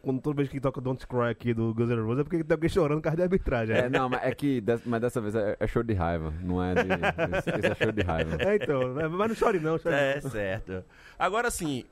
quando, 0.02 0.20
toda 0.20 0.36
vez 0.36 0.48
que 0.48 0.60
toca 0.60 0.80
Don't 0.80 1.06
Cry 1.06 1.28
aqui 1.30 1.52
do 1.54 1.74
Guns 1.74 1.90
N' 1.90 2.00
Roses 2.00 2.20
é 2.20 2.24
porque 2.24 2.42
tem 2.44 2.54
alguém 2.54 2.68
chorando 2.68 2.98
por 2.98 3.02
causa 3.04 3.16
de 3.16 3.22
arbitragem. 3.22 3.76
É, 3.76 3.88
não, 3.88 4.08
mas 4.08 4.20
é 4.22 4.34
que 4.34 4.60
des- 4.60 4.82
mas 4.86 5.00
dessa 5.00 5.20
vez 5.20 5.34
é, 5.34 5.56
é 5.60 5.66
show 5.66 5.82
de 5.82 5.92
raiva, 5.94 6.32
não 6.42 6.62
é 6.62 6.74
de. 6.74 6.80
Esse, 7.38 7.50
esse 7.50 7.66
é 7.66 7.74
show 7.74 7.92
de 7.92 8.02
raiva. 8.02 8.36
É, 8.42 8.56
então, 8.56 8.94
né? 8.94 9.08
mas 9.08 9.28
não 9.28 9.34
chore 9.36 9.58
não, 9.60 9.78
chore 9.78 9.94
É, 9.94 10.20
não. 10.22 10.30
certo. 10.30 10.84
Agora 11.18 11.50
sim, 11.50 11.84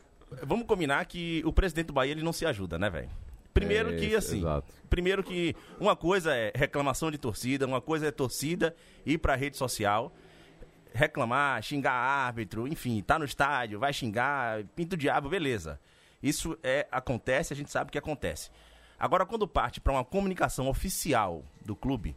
vamos 0.43 0.67
combinar 0.67 1.05
que 1.07 1.43
o 1.45 1.53
presidente 1.53 1.87
do 1.87 1.93
Bahia 1.93 2.13
ele 2.13 2.23
não 2.23 2.33
se 2.33 2.47
ajuda, 2.47 2.79
né, 2.79 2.91
velho? 2.91 3.11
Primeiro 3.55 3.95
É, 3.95 3.97
que 3.97 4.15
assim, 4.15 4.39
exato. 4.39 4.71
primeiro 4.91 5.23
que 5.23 5.57
uma 5.81 5.97
coisa 5.97 6.35
é 6.35 6.53
reclamação 6.55 7.11
de 7.11 7.17
torcida, 7.17 7.67
uma 7.67 7.81
coisa 7.81 8.07
é 8.07 8.11
torcida 8.11 8.77
ir 9.05 9.17
pra 9.19 9.35
rede 9.35 9.57
social, 9.57 10.13
reclamar, 10.93 11.63
xingar 11.63 11.93
árbitro, 11.93 12.69
enfim, 12.69 13.03
tá 13.03 13.19
no 13.19 13.25
estádio, 13.25 13.79
vai 13.79 13.93
xingar, 13.93 14.63
pinta 14.75 14.95
o 14.95 14.99
diabo, 14.99 15.29
beleza. 15.31 15.81
Isso 16.23 16.59
é 16.63 16.87
acontece, 16.91 17.53
a 17.53 17.57
gente 17.57 17.71
sabe 17.71 17.91
que 17.91 17.99
acontece. 17.99 18.51
Agora 18.99 19.25
quando 19.25 19.49
parte 19.49 19.81
pra 19.81 19.93
uma 19.93 20.05
comunicação 20.05 20.69
oficial 20.69 21.43
do 21.65 21.75
clube, 21.75 22.15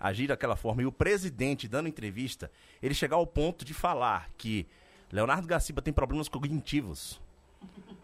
agir 0.00 0.26
daquela 0.26 0.56
forma 0.56 0.82
e 0.82 0.86
o 0.86 0.92
presidente 0.92 1.68
dando 1.68 1.88
entrevista, 1.88 2.50
ele 2.82 2.94
chegar 2.94 3.16
ao 3.16 3.26
ponto 3.26 3.64
de 3.64 3.74
falar 3.74 4.30
que 4.38 4.66
Leonardo 5.10 5.46
Gaciba 5.46 5.82
tem 5.82 5.92
problemas 5.92 6.28
cognitivos, 6.28 7.20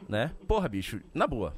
né? 0.09 0.33
Porra, 0.47 0.69
bicho, 0.69 1.01
na 1.13 1.27
boa. 1.27 1.55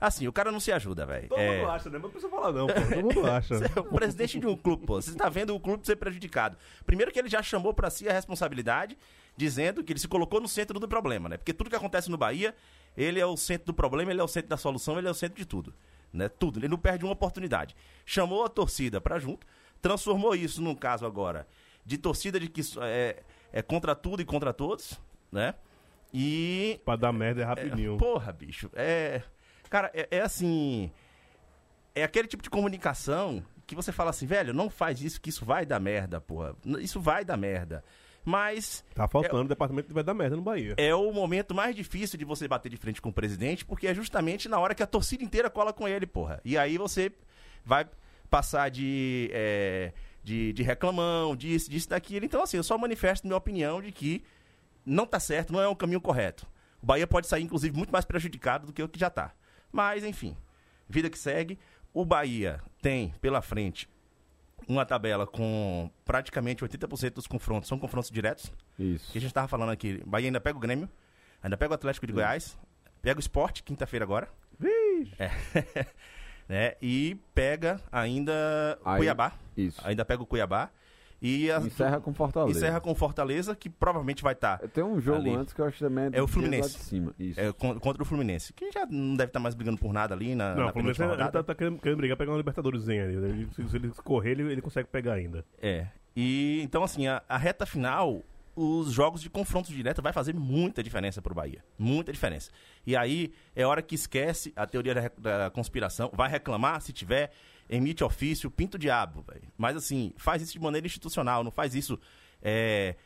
Assim, 0.00 0.28
o 0.28 0.32
cara 0.32 0.52
não 0.52 0.60
se 0.60 0.70
ajuda, 0.70 1.04
velho. 1.04 1.28
Todo 1.28 1.40
É, 1.40 1.58
mundo 1.58 1.70
acha, 1.70 1.90
né? 1.90 1.98
Não 1.98 2.08
precisa 2.08 2.30
falar 2.30 2.52
não, 2.52 2.68
pô. 2.68 2.72
Todo 2.74 3.02
mundo 3.02 3.26
acha. 3.30 3.58
você 3.58 3.64
é 3.64 3.80
o 3.80 3.84
presidente 3.84 4.38
de 4.38 4.46
um 4.46 4.56
clube, 4.56 4.86
pô. 4.86 5.00
Você 5.02 5.12
tá 5.16 5.28
vendo 5.28 5.52
o 5.54 5.58
clube 5.58 5.84
ser 5.84 5.96
prejudicado. 5.96 6.56
Primeiro 6.86 7.10
que 7.10 7.18
ele 7.18 7.28
já 7.28 7.42
chamou 7.42 7.74
pra 7.74 7.90
si 7.90 8.08
a 8.08 8.12
responsabilidade, 8.12 8.96
dizendo 9.36 9.82
que 9.82 9.92
ele 9.92 9.98
se 9.98 10.06
colocou 10.06 10.40
no 10.40 10.46
centro 10.46 10.78
do 10.78 10.86
problema, 10.86 11.28
né? 11.28 11.36
Porque 11.36 11.52
tudo 11.52 11.68
que 11.68 11.74
acontece 11.74 12.08
no 12.10 12.16
Bahia, 12.16 12.54
ele 12.96 13.18
é 13.18 13.26
o 13.26 13.36
centro 13.36 13.66
do 13.66 13.74
problema, 13.74 14.12
ele 14.12 14.20
é 14.20 14.24
o 14.24 14.28
centro 14.28 14.48
da 14.48 14.56
solução, 14.56 14.98
ele 14.98 15.08
é 15.08 15.10
o 15.10 15.14
centro 15.14 15.36
de 15.36 15.44
tudo. 15.44 15.74
Né? 16.12 16.28
Tudo. 16.28 16.60
Ele 16.60 16.68
não 16.68 16.78
perde 16.78 17.04
uma 17.04 17.12
oportunidade. 17.12 17.74
Chamou 18.06 18.44
a 18.44 18.48
torcida 18.48 19.00
pra 19.00 19.18
junto, 19.18 19.44
transformou 19.82 20.32
isso 20.34 20.62
num 20.62 20.76
caso 20.76 21.06
agora 21.06 21.46
de 21.84 21.98
torcida 21.98 22.38
de 22.38 22.48
que 22.48 22.60
é, 22.82 23.22
é 23.52 23.62
contra 23.62 23.94
tudo 23.96 24.22
e 24.22 24.24
contra 24.24 24.52
todos, 24.52 25.00
né? 25.32 25.54
E. 26.12 26.80
Pra 26.84 26.96
dar 26.96 27.12
merda 27.12 27.42
é 27.42 27.44
rapidinho. 27.44 27.96
Porra, 27.98 28.32
bicho. 28.32 28.70
É. 28.74 29.22
Cara, 29.68 29.90
é, 29.94 30.08
é 30.10 30.20
assim. 30.20 30.90
É 31.94 32.02
aquele 32.04 32.28
tipo 32.28 32.42
de 32.42 32.50
comunicação 32.50 33.42
que 33.66 33.74
você 33.74 33.92
fala 33.92 34.10
assim, 34.10 34.26
velho, 34.26 34.54
não 34.54 34.70
faz 34.70 35.02
isso 35.02 35.20
que 35.20 35.28
isso 35.28 35.44
vai 35.44 35.66
dar 35.66 35.78
merda, 35.78 36.20
porra. 36.20 36.56
Isso 36.80 37.00
vai 37.00 37.24
dar 37.24 37.36
merda. 37.36 37.84
Mas 38.24 38.84
Tá 38.94 39.06
faltando 39.08 39.44
o 39.44 39.48
departamento 39.48 39.88
que 39.88 39.94
vai 39.94 40.02
dar 40.02 40.14
merda 40.14 40.36
no 40.36 40.42
Bahia. 40.42 40.74
é 40.76 40.94
o 40.94 41.12
momento 41.12 41.54
mais 41.54 41.74
difícil 41.74 42.18
de 42.18 42.24
você 42.24 42.46
bater 42.48 42.68
de 42.68 42.76
frente 42.76 43.00
com 43.00 43.08
o 43.08 43.12
presidente, 43.12 43.64
porque 43.64 43.86
é 43.86 43.94
justamente 43.94 44.48
na 44.48 44.58
hora 44.58 44.74
que 44.74 44.82
a 44.82 44.86
torcida 44.86 45.22
inteira 45.24 45.48
cola 45.50 45.72
com 45.72 45.88
ele, 45.88 46.06
porra. 46.06 46.40
E 46.44 46.56
aí 46.56 46.76
você 46.78 47.12
vai 47.64 47.86
passar 48.30 48.70
de, 48.70 49.30
é, 49.32 49.92
de, 50.22 50.52
de 50.52 50.62
reclamão, 50.62 51.34
disso, 51.36 51.70
disso, 51.70 51.88
daquilo. 51.88 52.24
Então, 52.24 52.42
assim, 52.42 52.56
eu 52.56 52.62
só 52.62 52.76
manifesto 52.76 53.26
minha 53.26 53.36
opinião 53.36 53.80
de 53.80 53.92
que 53.92 54.22
não 54.88 55.06
tá 55.06 55.20
certo, 55.20 55.52
não 55.52 55.60
é 55.60 55.68
um 55.68 55.74
caminho 55.74 56.00
correto. 56.00 56.46
O 56.82 56.86
Bahia 56.86 57.06
pode 57.06 57.26
sair, 57.26 57.42
inclusive, 57.42 57.76
muito 57.76 57.90
mais 57.90 58.04
prejudicado 58.04 58.66
do 58.66 58.72
que 58.72 58.82
o 58.82 58.88
que 58.88 58.98
já 58.98 59.10
tá. 59.10 59.32
Mas, 59.72 60.04
enfim, 60.04 60.36
vida 60.88 61.10
que 61.10 61.18
segue. 61.18 61.58
O 61.92 62.04
Bahia 62.04 62.60
tem 62.80 63.12
pela 63.20 63.42
frente 63.42 63.88
uma 64.68 64.84
tabela 64.84 65.26
com 65.26 65.90
praticamente 66.04 66.64
80% 66.64 67.14
dos 67.14 67.26
confrontos 67.26 67.68
são 67.68 67.78
confrontos 67.78 68.10
diretos. 68.10 68.52
Isso. 68.78 69.10
Que 69.12 69.18
a 69.18 69.20
gente 69.20 69.32
tava 69.34 69.48
falando 69.48 69.70
aqui. 69.70 70.00
O 70.04 70.08
Bahia 70.08 70.28
ainda 70.28 70.40
pega 70.40 70.56
o 70.56 70.60
Grêmio, 70.60 70.88
ainda 71.42 71.56
pega 71.56 71.72
o 71.72 71.74
Atlético 71.74 72.06
de 72.06 72.12
Goiás, 72.12 72.58
pega 73.02 73.18
o 73.18 73.20
Sport, 73.20 73.62
quinta-feira 73.62 74.04
agora. 74.04 74.28
É. 75.18 75.30
né? 76.48 76.74
E 76.80 77.16
pega 77.34 77.80
ainda 77.90 78.78
o 78.84 78.88
Aí- 78.88 78.96
Cuiabá. 78.98 79.32
Isso. 79.56 79.80
Ainda 79.84 80.04
pega 80.04 80.22
o 80.22 80.26
Cuiabá. 80.26 80.70
E 81.20 81.50
a- 81.50 81.58
Encerra 81.58 82.00
com 82.00 82.14
Fortaleza. 82.14 82.58
encerra 82.58 82.80
com 82.80 82.94
Fortaleza, 82.94 83.56
que 83.56 83.68
provavelmente 83.68 84.22
vai 84.22 84.34
estar 84.34 84.58
Tem 84.68 84.84
um 84.84 85.00
jogo 85.00 85.18
Ali. 85.18 85.34
antes 85.34 85.52
que 85.52 85.60
eu 85.60 85.64
acho 85.64 85.78
também 85.78 86.10
É 86.12 86.22
o 86.22 86.28
Fluminense. 86.28 86.76
de 86.76 86.84
cima. 86.84 87.14
Isso. 87.18 87.40
é, 87.40 87.52
con- 87.52 87.78
contra 87.80 88.02
o 88.02 88.06
Fluminense. 88.06 88.52
Que 88.52 88.70
já 88.70 88.86
não 88.86 89.16
deve 89.16 89.30
estar 89.30 89.40
mais 89.40 89.54
brigando 89.56 89.78
por 89.78 89.92
nada 89.92 90.14
ali 90.14 90.34
na, 90.36 90.54
Não, 90.54 90.62
na 90.64 90.68
o 90.68 90.72
Fluminense 90.72 91.02
ele 91.02 91.10
rodada. 91.10 91.30
tá, 91.32 91.42
tá 91.42 91.54
querendo, 91.56 91.78
querendo 91.80 91.98
brigar, 91.98 92.16
pegar 92.16 92.30
uma 92.30 92.36
Libertadores 92.38 92.88
ali. 92.88 92.98
Ele- 92.98 93.48
se, 93.52 93.68
se 93.68 93.76
ele 93.76 93.90
correr, 94.04 94.30
ele, 94.32 94.42
ele 94.52 94.62
consegue 94.62 94.88
pegar 94.88 95.14
ainda. 95.14 95.44
É. 95.60 95.88
E 96.14 96.60
então, 96.62 96.84
assim, 96.84 97.06
a, 97.08 97.20
a 97.28 97.36
reta 97.36 97.66
final, 97.66 98.22
os 98.54 98.92
jogos 98.92 99.20
de 99.20 99.28
confronto 99.28 99.72
direto 99.72 100.00
vai 100.00 100.12
fazer 100.12 100.34
muita 100.34 100.82
diferença 100.84 101.20
pro 101.20 101.34
Bahia. 101.34 101.64
Muita 101.78 102.12
diferença. 102.12 102.50
E 102.86 102.96
aí 102.96 103.32
é 103.56 103.64
hora 103.66 103.82
que 103.82 103.94
esquece 103.96 104.52
a 104.56 104.66
teoria 104.66 104.94
da, 104.94 105.10
da 105.18 105.50
conspiração, 105.50 106.10
vai 106.14 106.28
reclamar 106.28 106.80
se 106.80 106.92
tiver, 106.92 107.30
emite 107.68 108.02
ofício, 108.04 108.50
pinta 108.50 108.76
o 108.76 108.80
diabo, 108.80 109.22
velho. 109.22 109.48
Mas 109.56 109.76
assim, 109.76 110.12
faz 110.16 110.42
isso 110.42 110.52
de 110.52 110.60
maneira 110.60 110.86
institucional, 110.86 111.42
não 111.44 111.50
faz 111.50 111.74
isso 111.74 111.98
é, 112.42 112.96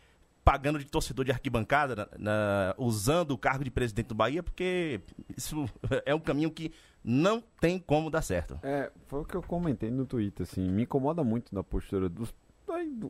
pagando 0.45 0.79
de 0.79 0.85
torcedor 0.87 1.25
de 1.25 1.31
arquibancada, 1.33 1.95
na- 1.97 2.09
na- 2.19 2.75
usando 2.79 3.31
o 3.33 3.39
cargo 3.39 3.63
de 3.65 3.71
presidente 3.71 4.07
do 4.09 4.15
Bahia, 4.15 4.43
porque 4.43 5.01
isso 5.37 5.69
é 6.07 6.15
um 6.15 6.21
caminho 6.21 6.51
que 6.51 6.73
não 7.05 7.41
tem 7.61 7.79
como 7.79 8.11
dar 8.11 8.23
certo. 8.23 8.59
É, 8.63 8.91
foi 9.07 9.21
o 9.21 9.25
que 9.25 9.35
eu 9.37 9.43
comentei 9.43 9.91
no 9.91 10.05
Twitter, 10.07 10.45
assim, 10.45 10.69
me 10.71 10.83
incomoda 10.83 11.23
muito 11.25 11.55
da 11.55 11.63
postura 11.63 12.09
dos. 12.09 12.33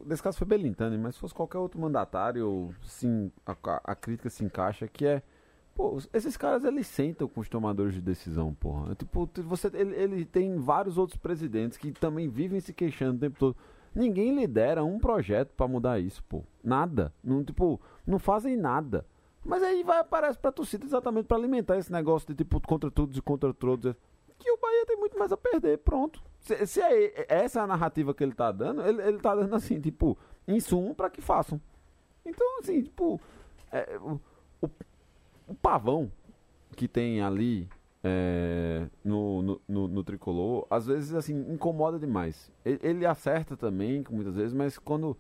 Nesse 0.07 0.23
caso 0.23 0.37
foi 0.39 0.47
Belintani, 0.47 0.99
mas 0.99 1.15
se 1.15 1.21
fosse 1.21 1.33
qualquer 1.35 1.59
outro 1.59 1.81
mandatário, 1.81 2.75
sim, 2.83 3.31
a- 3.47 3.57
a 3.85 3.95
crítica 3.95 4.29
se 4.29 4.45
encaixa, 4.45 4.89
que 4.89 5.07
é. 5.07 5.23
Pô, 5.75 5.99
esses 6.13 6.37
caras 6.37 6.65
eles 6.65 6.87
sentam 6.87 7.27
com 7.27 7.41
os 7.41 7.49
tomadores 7.49 7.95
de 7.95 8.01
decisão, 8.01 8.53
porra. 8.55 8.93
É 8.93 8.95
Tipo, 8.95 9.29
você, 9.45 9.69
ele, 9.73 9.95
ele 9.95 10.25
tem 10.25 10.59
vários 10.59 10.99
outros 10.99 11.19
presidentes 11.19 11.79
que 11.79 11.93
também 11.93 12.29
vivem 12.29 12.61
se 12.61 12.73
queixando 12.73 13.17
o 13.17 13.21
tempo 13.21 13.39
todo. 13.39 13.57
Ninguém 13.95 14.35
lidera 14.35 14.85
um 14.85 14.99
projeto 14.99 15.51
pra 15.55 15.69
mudar 15.69 15.99
isso, 15.99 16.23
pô. 16.25 16.43
Nada. 16.63 17.13
Não, 17.23 17.43
tipo, 17.45 17.81
não 18.07 18.19
fazem 18.19 18.57
nada. 18.57 19.07
Mas 19.45 19.63
aí 19.63 19.83
vai 19.83 19.99
aparece 19.99 20.39
pra 20.39 20.53
torcida 20.53 20.85
exatamente 20.85 21.27
pra 21.27 21.37
alimentar 21.37 21.77
esse 21.77 21.91
negócio 21.91 22.29
de 22.29 22.35
tipo 22.35 22.61
contra 22.61 22.91
todos 22.91 23.17
e 23.17 23.23
contra 23.23 23.53
todos. 23.53 23.95
Que 24.39 24.51
o 24.51 24.59
Bahia 24.59 24.87
tem 24.87 24.97
muito 24.97 25.19
mais 25.19 25.33
a 25.33 25.37
perder, 25.37 25.79
pronto. 25.79 26.23
Se, 26.41 26.67
se 26.67 26.81
é, 26.81 27.27
essa 27.29 27.61
é 27.61 27.63
a 27.63 27.67
narrativa 27.67 28.15
que 28.15 28.23
ele 28.23 28.35
tá 28.35 28.51
dando, 28.53 28.83
ele, 28.83 29.03
ele 29.03 29.19
tá 29.19 29.35
dando 29.35 29.55
assim, 29.55 29.81
tipo, 29.81 30.19
insumo 30.47 30.95
pra 30.95 31.11
que 31.11 31.21
façam. 31.21 31.61
Então, 32.25 32.59
assim, 32.61 32.83
tipo, 32.83 33.21
é, 33.71 33.99
o, 33.99 34.21
o, 34.61 34.71
o 35.53 35.55
pavão 35.55 36.11
que 36.75 36.89
tem 36.89 37.21
ali 37.21 37.69
é, 38.03 38.87
no, 39.05 39.43
no, 39.43 39.61
no, 39.69 39.89
no 39.89 40.03
tricolor, 40.05 40.67
às 40.71 40.87
vezes, 40.87 41.15
assim, 41.15 41.47
incomoda 41.53 41.99
demais. 41.99 42.51
Ele, 42.65 42.81
ele 42.83 43.07
acerta 43.07 43.57
também, 43.57 44.03
muitas 44.11 44.35
vezes, 44.35 44.53
mas 44.53 44.79
quando 44.79 45.17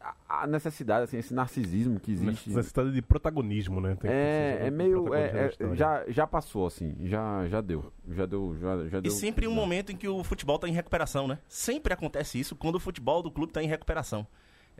a, 0.00 0.42
a 0.42 0.46
necessidade, 0.46 1.04
assim, 1.04 1.18
esse 1.18 1.34
narcisismo 1.34 2.00
que 2.00 2.10
existe. 2.12 2.48
Necessidade 2.48 2.92
de 2.92 3.02
protagonismo, 3.02 3.80
né? 3.80 3.94
Tem 4.00 4.10
É, 4.10 4.58
é 4.62 4.70
meio. 4.70 5.14
é- 5.14 5.52
é- 5.60 5.76
já, 5.76 6.04
já 6.08 6.26
passou, 6.26 6.66
assim. 6.66 6.96
Já, 7.02 7.46
já 7.48 7.60
deu. 7.60 7.92
Já 8.08 8.24
deu. 8.24 8.56
Já, 8.58 8.88
já 8.88 8.98
E 8.98 9.02
deu 9.02 9.12
sempre 9.12 9.44
em 9.44 9.48
um 9.48 9.54
momento 9.54 9.92
em 9.92 9.96
que 9.96 10.08
o 10.08 10.24
futebol 10.24 10.56
está 10.56 10.66
em 10.66 10.72
recuperação, 10.72 11.28
né? 11.28 11.38
Sempre 11.46 11.92
acontece 11.92 12.40
isso 12.40 12.56
quando 12.56 12.76
o 12.76 12.80
futebol 12.80 13.22
do 13.22 13.30
clube 13.30 13.50
está 13.50 13.62
em 13.62 13.68
recuperação. 13.68 14.26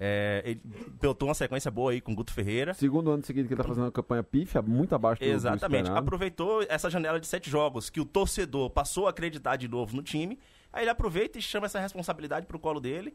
É, 0.03 0.41
ele 0.47 0.63
pilotou 0.99 1.29
uma 1.29 1.35
sequência 1.35 1.71
boa 1.71 1.93
aí 1.93 2.01
com 2.01 2.13
o 2.13 2.15
Guto 2.15 2.33
Ferreira. 2.33 2.73
Segundo 2.73 3.11
ano 3.11 3.23
seguido 3.23 3.47
que 3.47 3.53
ele 3.53 3.61
tá 3.61 3.69
fazendo 3.69 3.85
uma 3.85 3.93
campanha 3.93 4.23
pífia, 4.23 4.63
muito 4.63 4.95
abaixo 4.95 5.21
do 5.21 5.29
Exatamente. 5.29 5.91
Aproveitou 5.91 6.63
essa 6.71 6.89
janela 6.89 7.21
de 7.21 7.27
sete 7.27 7.51
jogos 7.51 7.91
que 7.91 8.01
o 8.01 8.07
torcedor 8.07 8.71
passou 8.71 9.07
a 9.07 9.11
acreditar 9.11 9.57
de 9.57 9.69
novo 9.69 9.95
no 9.95 10.03
time. 10.03 10.39
Aí 10.73 10.85
ele 10.85 10.91
aproveita 10.91 11.39
e 11.39 11.43
chama 11.43 11.67
essa 11.67 11.79
responsabilidade 11.79 12.47
pro 12.47 12.59
colo 12.59 12.81
dele, 12.81 13.13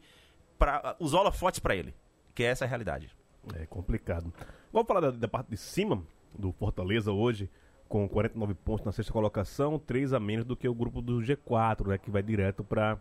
para 0.56 0.94
os 1.00 1.12
holofotes 1.12 1.58
para 1.58 1.74
ele. 1.74 1.92
Que 2.32 2.44
é 2.44 2.46
essa 2.46 2.64
a 2.64 2.68
realidade. 2.68 3.10
É 3.54 3.66
complicado. 3.66 4.32
Vamos 4.72 4.86
falar 4.86 5.00
da, 5.00 5.10
da 5.10 5.26
parte 5.26 5.48
de 5.48 5.56
cima 5.56 6.00
do 6.38 6.52
Fortaleza 6.52 7.10
hoje, 7.10 7.50
com 7.88 8.08
49 8.08 8.54
pontos 8.54 8.86
na 8.86 8.92
sexta 8.92 9.12
colocação, 9.12 9.76
3 9.76 10.12
a 10.12 10.20
menos 10.20 10.44
do 10.44 10.56
que 10.56 10.68
o 10.68 10.74
grupo 10.74 11.02
do 11.02 11.18
G4, 11.18 11.88
né? 11.88 11.98
Que 11.98 12.12
vai 12.12 12.22
direto 12.22 12.62
para 12.62 12.96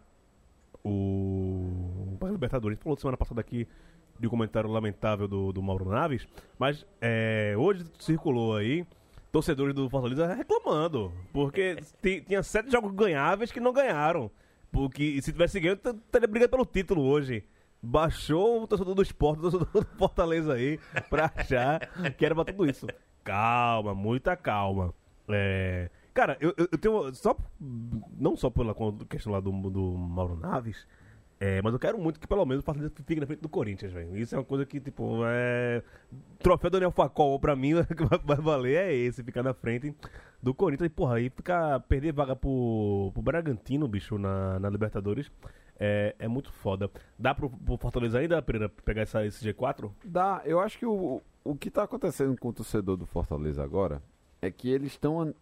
o 0.86 2.16
pra 2.20 2.30
Libertadores. 2.30 2.80
Falou 2.80 2.98
semana 2.98 3.18
passada 3.18 3.42
aqui 3.42 3.68
de 4.20 4.28
um 4.28 4.30
comentário 4.30 4.70
lamentável 4.70 5.28
do, 5.28 5.52
do 5.52 5.62
Mauro 5.62 5.90
Naves, 5.90 6.28
mas 6.58 6.86
é, 7.02 7.54
hoje 7.58 7.84
circulou 8.00 8.56
aí 8.56 8.86
torcedores 9.32 9.74
do 9.76 9.90
Fortaleza 9.90 10.34
reclamando, 10.34 11.12
porque 11.34 11.76
ti- 12.02 12.22
tinha 12.26 12.42
sete 12.42 12.72
jogos 12.72 12.94
ganháveis 12.94 13.52
que 13.52 13.60
não 13.60 13.74
ganharam. 13.74 14.32
Porque 14.72 15.22
se 15.22 15.32
tivesse 15.32 15.60
ganho, 15.60 15.74
estaria 15.76 16.28
brigando 16.28 16.52
pelo 16.52 16.66
título 16.66 17.02
hoje. 17.02 17.44
Baixou 17.82 18.64
o 18.64 18.68
torcedor 18.68 18.96
do 18.96 19.02
esporte, 19.02 19.40
o 19.40 19.42
torcedor 19.52 19.68
do 19.84 19.98
Fortaleza 19.98 20.54
aí, 20.54 20.80
pra 21.10 21.32
achar 21.36 21.80
que 22.18 22.26
era 22.26 22.34
pra 22.34 22.44
tudo 22.46 22.66
isso. 22.70 22.88
Calma, 23.24 23.94
muita 23.94 24.36
calma. 24.36 24.94
É, 25.30 25.90
cara, 26.16 26.38
eu, 26.40 26.54
eu 26.58 26.78
tenho. 26.78 27.14
Só, 27.14 27.38
não 28.18 28.36
só 28.36 28.50
pela 28.50 28.74
questão 29.08 29.32
lá 29.34 29.40
do, 29.40 29.52
do 29.70 29.98
Mauro 29.98 30.38
Naves, 30.38 30.88
é, 31.40 31.62
mas 31.62 31.74
eu 31.74 31.80
quero 31.80 32.00
muito 32.00 32.20
que 32.20 32.26
pelo 32.26 32.46
menos 32.46 32.64
o 32.64 32.66
Fortaleza 32.66 32.94
fique 32.96 33.20
na 33.20 33.28
frente 33.28 33.42
do 33.42 33.50
Corinthians, 33.50 33.92
velho. 33.92 34.18
Isso 34.18 34.34
é 34.34 34.38
uma 34.38 34.46
coisa 34.46 34.66
que, 34.66 34.80
tipo, 34.80 35.20
é. 35.26 35.84
Troféu 36.40 36.70
Daniel 36.70 36.92
Facol, 36.92 37.38
pra 37.40 37.56
mim, 37.56 37.74
o 37.78 37.86
que 37.86 38.06
vai 38.24 38.38
valer 38.38 38.78
é 38.78 38.96
esse, 38.96 39.22
ficar 39.24 39.44
na 39.44 39.54
frente 39.54 39.94
do 40.42 40.54
Corinthians. 40.54 40.88
E, 40.88 40.90
porra, 40.90 41.16
aí 41.18 41.30
ficar. 41.30 41.82
Perder 41.82 42.14
vaga 42.14 42.36
pro, 42.36 43.12
pro 43.14 43.22
Bragantino, 43.22 43.88
bicho, 43.88 44.18
na, 44.18 44.58
na 44.58 44.70
Libertadores. 44.70 45.30
É, 45.78 46.16
é 46.18 46.28
muito 46.30 46.50
foda. 46.54 46.90
Dá 47.20 47.36
pro, 47.36 47.50
pro 47.50 47.78
Fortaleza 47.78 48.20
ainda, 48.20 48.42
Pereira, 48.42 48.70
pegar 48.70 49.02
essa, 49.02 49.26
esse 49.26 49.46
G4? 49.46 49.92
Dá, 50.06 50.42
eu 50.46 50.62
acho 50.62 50.80
que 50.80 50.86
o, 50.86 51.22
o 51.44 51.56
que 51.56 51.70
tá 51.70 51.84
acontecendo 51.84 52.38
com 52.38 52.48
o 52.48 52.54
torcedor 52.54 52.96
do 52.96 53.06
Fortaleza 53.06 53.62
agora 53.62 54.02
é 54.42 54.52
que 54.52 54.70
eles 54.70 54.94
estão. 54.94 55.34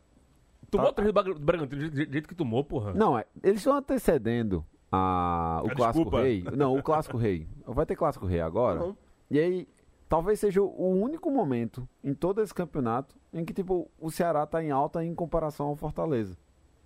Tomou 0.77 0.87
Tá. 0.87 0.93
três 0.93 1.07
do 1.09 1.13
Braga- 1.13 1.33
do 1.33 1.39
Bragantino 1.39 1.89
do 1.89 1.95
jeito- 1.95 2.27
que 2.27 2.35
tomou, 2.35 2.63
porra. 2.63 2.93
Não, 2.93 3.17
é, 3.17 3.25
eles 3.41 3.57
estão 3.59 3.75
antecedendo 3.75 4.65
a, 4.91 5.61
o 5.63 5.67
A 5.67 5.75
Clássico 5.75 6.03
desculpa. 6.05 6.21
Rei. 6.21 6.43
Não, 6.55 6.77
o 6.77 6.83
Clássico 6.83 7.17
Rei. 7.17 7.47
Vai 7.65 7.85
ter 7.85 7.95
Clássico 7.95 8.25
Rei 8.25 8.41
agora. 8.41 8.83
Uhum. 8.83 8.95
E 9.31 9.39
aí, 9.39 9.67
talvez 10.07 10.39
seja 10.39 10.61
o 10.61 10.89
único 10.89 11.31
momento 11.31 11.87
em 12.03 12.13
todo 12.13 12.41
esse 12.41 12.53
campeonato 12.53 13.15
em 13.33 13.43
que, 13.43 13.53
tipo, 13.53 13.89
o 13.99 14.11
Ceará 14.11 14.45
tá 14.45 14.63
em 14.63 14.69
alta 14.71 15.03
em 15.03 15.15
comparação 15.15 15.67
ao 15.67 15.75
Fortaleza. 15.75 16.37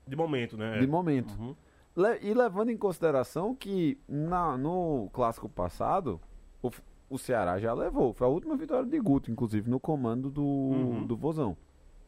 De 0.08 0.16
momento, 0.16 0.56
né? 0.56 0.80
De 0.80 0.88
momento. 0.88 1.34
Uhum. 1.38 1.56
Le- 1.96 2.20
e 2.22 2.34
levando 2.34 2.70
em 2.70 2.78
consideração 2.78 3.54
que 3.56 4.00
na, 4.08 4.56
no 4.58 5.10
clássico 5.12 5.50
passado, 5.50 6.22
o, 6.62 6.70
o 7.10 7.18
Ceará 7.18 7.60
já 7.60 7.74
levou. 7.74 8.14
Foi 8.14 8.26
a 8.26 8.30
última 8.30 8.56
vitória 8.56 8.88
de 8.88 9.00
Guto, 9.00 9.30
inclusive, 9.32 9.70
no 9.70 9.80
comando 9.80 10.30
do, 10.30 10.44
Uhum. 10.44 11.06
do 11.06 11.18
Vozão. 11.18 11.58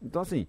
Então, 0.02 0.22
assim, 0.22 0.48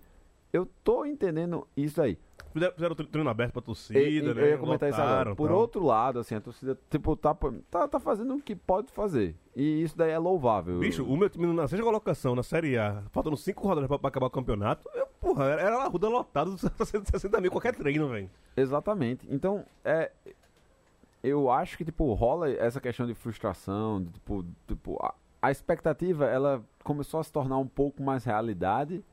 eu 0.53 0.67
tô 0.85 1.05
entendendo 1.05 1.67
isso 1.77 2.01
aí. 2.01 2.19
Fizeram, 2.53 2.75
fizeram 2.75 2.95
tre- 2.97 3.07
treino 3.07 3.31
aberto 3.31 3.53
pra 3.53 3.63
torcida, 3.63 4.01
E- 4.01 4.21
né? 4.21 4.31
eu 4.31 4.47
ia 4.49 4.59
comentar 4.59 4.89
isso 4.89 5.01
agora. 5.01 5.19
Lotaram, 5.19 5.37
Por 5.37 5.49
tal. 5.49 5.59
outro 5.59 5.85
lado, 5.85 6.19
assim, 6.19 6.35
a 6.35 6.41
torcida, 6.41 6.77
tipo, 6.91 7.15
tá, 7.15 7.33
tá, 7.71 7.87
tá 7.87 8.01
fazendo 8.01 8.35
o 8.35 8.43
que 8.43 8.57
pode 8.57 8.91
fazer. 8.93 9.37
E 9.55 9.83
isso 9.83 9.97
daí 9.97 10.11
é 10.11 10.19
louvável. 10.19 10.81
Bicho, 10.81 11.05
o 11.05 11.17
meu 11.17 11.31
time 11.31 11.47
na 11.53 11.69
sexta 11.69 11.85
colocação 11.85 12.35
na 12.35 12.43
Série 12.43 12.77
A, 12.77 13.05
faltando 13.13 13.37
cinco 13.37 13.63
rodadas 13.69 13.87
pra, 13.87 13.99
pra 14.01 14.09
acabar 14.09 14.27
o 14.27 14.31
campeonato, 14.31 14.89
eu, 14.95 15.07
porra, 15.21 15.45
era, 15.45 15.63
era 15.63 15.77
a 15.77 15.87
Ruda 15.87 16.09
lotado 16.09 16.51
dos 16.57 16.61
60 17.05 17.41
mil 17.41 17.53
qualquer 17.53 17.75
treino, 17.77 18.09
velho. 18.09 18.29
Exatamente. 18.57 19.29
Então, 19.31 19.65
é. 19.85 20.11
eu 21.23 21.51
acho 21.53 21.77
que, 21.79 21.85
tipo, 21.85 22.13
rola 22.15 22.51
essa 22.51 22.81
questão 22.81 23.07
de 23.07 23.15
frustração, 23.15 24.03
de, 24.03 24.11
tipo, 24.11 24.45
tipo 24.67 24.99
a, 25.05 25.15
a 25.43 25.51
expectativa, 25.53 26.27
ela 26.27 26.65
começou 26.83 27.21
a 27.21 27.23
se 27.23 27.31
tornar 27.31 27.59
um 27.59 27.67
pouco 27.69 28.03
mais 28.03 28.25
realidade, 28.25 29.05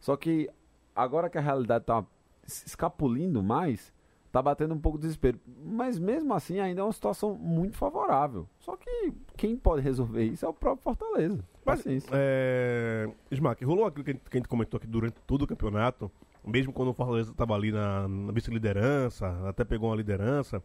só 0.00 0.16
que 0.16 0.48
agora 0.96 1.28
que 1.30 1.38
a 1.38 1.40
realidade 1.40 1.84
tá 1.84 2.04
es- 2.46 2.64
escapulindo 2.66 3.42
mais, 3.42 3.92
tá 4.32 4.40
batendo 4.42 4.74
um 4.74 4.78
pouco 4.80 4.98
de 4.98 5.02
desespero. 5.02 5.38
Mas 5.64 5.98
mesmo 5.98 6.32
assim, 6.34 6.58
ainda 6.58 6.80
é 6.80 6.84
uma 6.84 6.92
situação 6.92 7.34
muito 7.34 7.76
favorável. 7.76 8.48
Só 8.58 8.76
que 8.76 9.12
quem 9.36 9.56
pode 9.56 9.82
resolver 9.82 10.24
isso 10.24 10.44
é 10.44 10.48
o 10.48 10.52
próprio 10.54 10.82
Fortaleza. 10.82 11.44
Mas, 11.64 11.78
Paciência. 11.78 12.10
é, 12.12 13.08
Smack, 13.30 13.64
rolou 13.64 13.86
aquilo 13.86 14.04
que 14.04 14.10
a 14.10 14.14
gente- 14.38 14.48
comentou 14.48 14.78
aqui 14.78 14.86
durante 14.86 15.16
todo 15.26 15.42
o 15.42 15.46
campeonato, 15.46 16.10
mesmo 16.46 16.72
quando 16.72 16.88
o 16.90 16.94
Fortaleza 16.94 17.30
estava 17.32 17.54
ali 17.54 17.72
na, 17.72 18.06
na 18.08 18.32
vice-liderança, 18.32 19.26
até 19.48 19.64
pegou 19.64 19.90
uma 19.90 19.96
liderança, 19.96 20.62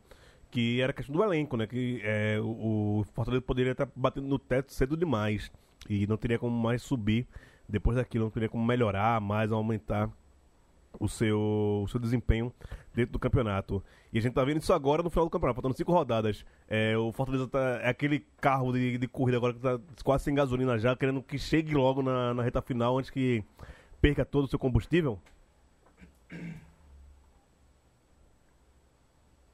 que 0.52 0.82
era 0.82 0.92
questão 0.94 1.16
do 1.16 1.24
elenco, 1.24 1.56
né? 1.58 1.66
Que 1.66 2.02
é, 2.04 2.40
o, 2.42 3.00
o 3.00 3.04
Fortaleza 3.14 3.42
poderia 3.42 3.72
estar 3.72 3.88
batendo 3.96 4.28
no 4.28 4.38
teto 4.38 4.74
cedo 4.74 4.96
demais 4.98 5.52
e 5.90 6.06
não 6.06 6.18
teria 6.18 6.38
como 6.38 6.56
mais 6.56 6.82
subir 6.82 7.26
depois 7.68 7.96
daquilo, 7.96 8.26
não 8.26 8.32
teria 8.32 8.50
como 8.50 8.64
melhorar 8.66 9.20
mais, 9.22 9.52
aumentar 9.52 10.10
o 11.00 11.08
seu, 11.08 11.82
o 11.84 11.88
seu 11.88 12.00
desempenho 12.00 12.54
dentro 12.94 13.14
do 13.14 13.20
campeonato. 13.20 13.84
E 14.14 14.20
a 14.20 14.22
gente 14.22 14.34
tá 14.34 14.44
vendo 14.44 14.62
isso 14.62 14.74
agora 14.74 15.02
no 15.02 15.10
final 15.10 15.26
do 15.26 15.32
campeonato, 15.32 15.56
faltando 15.56 15.78
cinco 15.78 15.92
rodadas. 15.92 16.46
É, 16.68 16.98
o 16.98 17.12
Fortaleza 17.12 17.48
tá, 17.48 17.80
é 17.82 17.90
aquele 17.90 18.26
carro 18.40 18.74
de, 18.74 18.98
de 18.98 19.08
corrida 19.08 19.38
agora 19.38 19.54
que 19.54 19.60
tá 19.60 19.80
quase 20.04 20.26
sem 20.26 20.36
gasolina 20.36 20.78
já, 20.78 20.96
querendo 20.96 21.22
que 21.22 21.38
chegue 21.38 21.74
logo 21.74 22.02
na, 22.02 22.34
na 22.34 22.44
reta 22.44 22.62
final 22.62 22.98
antes 22.98 23.10
que 23.10 23.44
perca 24.02 24.26
todo 24.26 24.46
o 24.46 24.48
seu 24.48 24.60
combustível. 24.60 25.20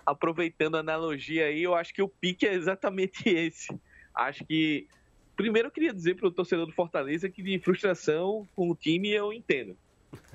aproveitando 0.08 0.76
a 0.76 0.80
analogia 0.80 1.48
aí, 1.48 1.64
eu 1.64 1.76
acho 1.76 1.94
que 1.94 2.02
o 2.02 2.08
pique 2.08 2.48
é 2.48 2.54
exatamente 2.54 3.28
esse. 3.28 3.78
Acho 4.16 4.46
que. 4.46 4.88
Primeiro 5.36 5.68
eu 5.68 5.72
queria 5.72 5.94
dizer 5.94 6.16
pro 6.16 6.32
torcedor 6.32 6.66
do 6.66 6.72
Fortaleza 6.72 7.30
que 7.30 7.44
de 7.44 7.60
frustração 7.60 8.48
com 8.56 8.72
o 8.72 8.76
time 8.76 9.10
eu 9.12 9.32
entendo. 9.32 9.78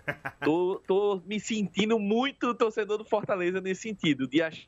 Tô, 0.44 0.82
tô 0.86 1.22
me 1.24 1.38
sentindo 1.38 1.98
muito 1.98 2.54
torcedor 2.54 2.98
do 2.98 3.04
Fortaleza 3.04 3.60
nesse 3.60 3.82
sentido, 3.82 4.26
de 4.26 4.42
ach- 4.42 4.66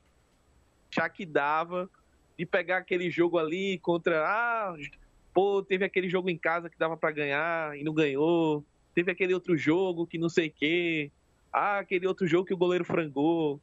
achar 0.93 1.09
que 1.11 1.27
dava, 1.27 1.91
de 2.39 2.47
pegar 2.47 2.79
aquele 2.79 3.11
jogo 3.11 3.39
ali 3.39 3.79
contra. 3.81 4.25
Ah, 4.27 4.75
pô, 5.33 5.63
teve 5.63 5.85
aquele 5.85 6.09
jogo 6.09 6.31
em 6.31 6.39
casa 6.39 6.71
que 6.71 6.79
dava 6.79 6.97
pra 6.97 7.11
ganhar 7.11 7.77
e 7.77 7.83
não 7.83 7.93
ganhou. 7.93 8.65
Teve 8.95 9.11
aquele 9.11 9.35
outro 9.35 9.57
jogo 9.57 10.07
que 10.07 10.19
não 10.19 10.29
sei 10.29 10.49
o 10.49 10.53
quê. 10.55 11.13
Ah, 11.53 11.79
aquele 11.79 12.07
outro 12.07 12.27
jogo 12.27 12.45
que 12.47 12.55
o 12.55 12.59
goleiro 12.59 12.85
frangou 12.85 13.61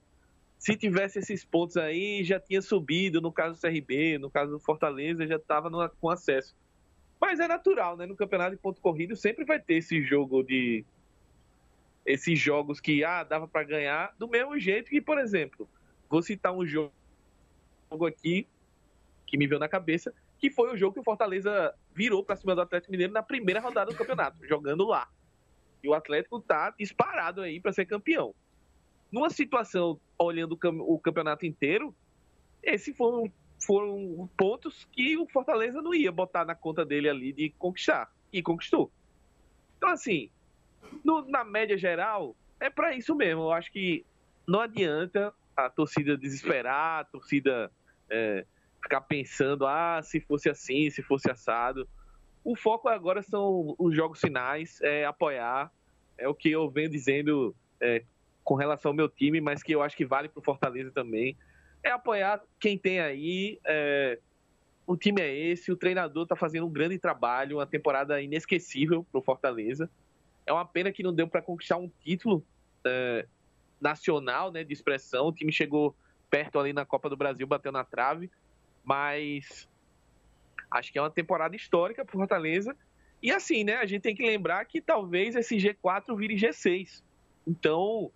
se 0.61 0.77
tivesse 0.77 1.17
esses 1.17 1.43
pontos 1.43 1.75
aí, 1.75 2.23
já 2.23 2.39
tinha 2.39 2.61
subido, 2.61 3.19
no 3.19 3.33
caso 3.33 3.55
do 3.55 3.59
CRB, 3.59 4.19
no 4.19 4.29
caso 4.29 4.51
do 4.51 4.59
Fortaleza, 4.59 5.25
já 5.25 5.37
estava 5.37 5.89
com 5.99 6.07
acesso. 6.07 6.53
Mas 7.19 7.39
é 7.39 7.47
natural, 7.47 7.97
né? 7.97 8.05
No 8.05 8.15
campeonato 8.15 8.55
de 8.55 8.61
ponto 8.61 8.79
corrido 8.79 9.15
sempre 9.15 9.43
vai 9.43 9.59
ter 9.59 9.75
esse 9.75 10.03
jogo 10.03 10.43
de. 10.43 10.85
Esses 12.05 12.39
jogos 12.39 12.79
que, 12.79 13.03
ah, 13.03 13.23
dava 13.23 13.47
para 13.47 13.63
ganhar, 13.63 14.15
do 14.17 14.27
mesmo 14.27 14.57
jeito 14.59 14.89
que, 14.89 15.01
por 15.01 15.19
exemplo, 15.19 15.69
vou 16.09 16.21
citar 16.21 16.53
um 16.53 16.65
jogo 16.65 16.91
aqui 18.07 18.47
que 19.27 19.37
me 19.37 19.47
veio 19.47 19.59
na 19.59 19.69
cabeça, 19.69 20.13
que 20.39 20.49
foi 20.49 20.73
o 20.73 20.77
jogo 20.77 20.93
que 20.95 20.99
o 20.99 21.03
Fortaleza 21.03 21.73
virou 21.93 22.23
para 22.23 22.35
cima 22.35 22.55
do 22.55 22.61
Atlético 22.61 22.91
Mineiro 22.91 23.13
na 23.13 23.23
primeira 23.23 23.59
rodada 23.59 23.91
do 23.91 23.97
campeonato, 23.97 24.37
jogando 24.47 24.85
lá. 24.87 25.07
E 25.83 25.87
o 25.87 25.93
Atlético 25.93 26.39
tá 26.39 26.73
disparado 26.77 27.41
aí 27.41 27.59
para 27.59 27.71
ser 27.71 27.85
campeão 27.85 28.33
numa 29.11 29.29
situação, 29.29 29.99
olhando 30.17 30.53
o 30.53 30.57
cam- 30.57 30.81
o 30.81 30.97
campeonato 30.97 31.45
inteiro, 31.45 31.93
esses 32.63 32.95
foram, 32.95 33.31
foram 33.59 34.29
pontos 34.37 34.87
que 34.91 35.17
o 35.17 35.27
Fortaleza 35.27 35.81
não 35.81 35.93
ia 35.93 36.11
botar 36.11 36.45
na 36.45 36.55
conta 36.55 36.85
dele 36.85 37.09
ali 37.09 37.33
de 37.33 37.49
conquistar. 37.59 38.09
E 38.31 38.41
conquistou. 38.41 38.89
Então, 39.77 39.89
assim, 39.89 40.31
no- 41.03 41.27
na 41.29 41.43
média 41.43 41.77
geral, 41.77 42.35
é 42.59 42.69
para 42.69 42.95
isso 42.95 43.15
mesmo. 43.15 43.43
Eu 43.43 43.51
acho 43.51 43.71
que 43.71 44.05
não 44.47 44.59
adianta 44.61 45.33
a 45.55 45.69
torcida 45.69 46.17
desesperar, 46.17 47.01
a 47.01 47.03
torcida 47.05 47.71
é, 48.09 48.45
ficar 48.81 49.01
pensando, 49.01 49.65
ah, 49.65 50.01
se 50.03 50.19
fosse 50.19 50.49
assim, 50.49 50.89
se 50.89 51.01
fosse 51.01 51.29
assado. 51.29 51.87
O 52.43 52.55
foco 52.55 52.89
agora 52.89 53.21
são 53.21 53.75
os 53.77 53.95
jogos 53.95 54.19
finais, 54.19 54.79
é 54.81 55.05
apoiar. 55.05 55.71
É 56.17 56.27
o 56.27 56.33
que 56.35 56.51
eu 56.51 56.69
venho 56.69 56.89
dizendo 56.89 57.55
é, 57.79 58.03
com 58.43 58.55
relação 58.55 58.89
ao 58.91 58.95
meu 58.95 59.07
time, 59.07 59.39
mas 59.39 59.61
que 59.63 59.73
eu 59.73 59.81
acho 59.81 59.95
que 59.95 60.05
vale 60.05 60.27
para 60.29 60.39
o 60.39 60.43
Fortaleza 60.43 60.91
também. 60.91 61.37
É 61.83 61.89
apoiar 61.91 62.41
quem 62.59 62.77
tem 62.77 62.99
aí. 62.99 63.59
é, 63.65 64.19
o 64.85 64.97
time 64.97 65.21
é 65.21 65.33
esse, 65.33 65.71
o 65.71 65.77
treinador 65.77 66.23
está 66.23 66.35
fazendo 66.35 66.65
um 66.65 66.71
grande 66.71 66.97
trabalho, 66.97 67.57
uma 67.57 67.65
temporada 67.67 68.21
inesquecível 68.21 69.05
para 69.11 69.19
o 69.19 69.23
Fortaleza. 69.23 69.89
É 70.45 70.53
uma 70.53 70.65
pena 70.65 70.91
que 70.91 71.03
não 71.03 71.13
deu 71.13 71.27
para 71.27 71.41
conquistar 71.41 71.77
um 71.77 71.89
título 72.03 72.43
é, 72.85 73.27
nacional 73.79 74.51
né, 74.51 74.63
de 74.63 74.73
expressão. 74.73 75.27
O 75.27 75.33
time 75.33 75.51
chegou 75.51 75.95
perto 76.29 76.59
ali 76.59 76.73
na 76.73 76.85
Copa 76.85 77.09
do 77.09 77.17
Brasil, 77.17 77.45
bateu 77.45 77.71
na 77.71 77.83
trave, 77.83 78.29
mas 78.83 79.67
acho 80.69 80.91
que 80.91 80.97
é 80.97 81.01
uma 81.01 81.09
temporada 81.09 81.55
histórica 81.55 82.05
para 82.05 82.13
Fortaleza. 82.13 82.75
E 83.21 83.31
assim, 83.31 83.63
né? 83.63 83.75
A 83.75 83.85
gente 83.85 84.01
tem 84.01 84.15
que 84.15 84.25
lembrar 84.25 84.65
que 84.65 84.81
talvez 84.81 85.35
esse 85.35 85.57
G4 85.57 86.15
vire 86.17 86.35
G6. 86.35 87.03
Então, 87.45 88.11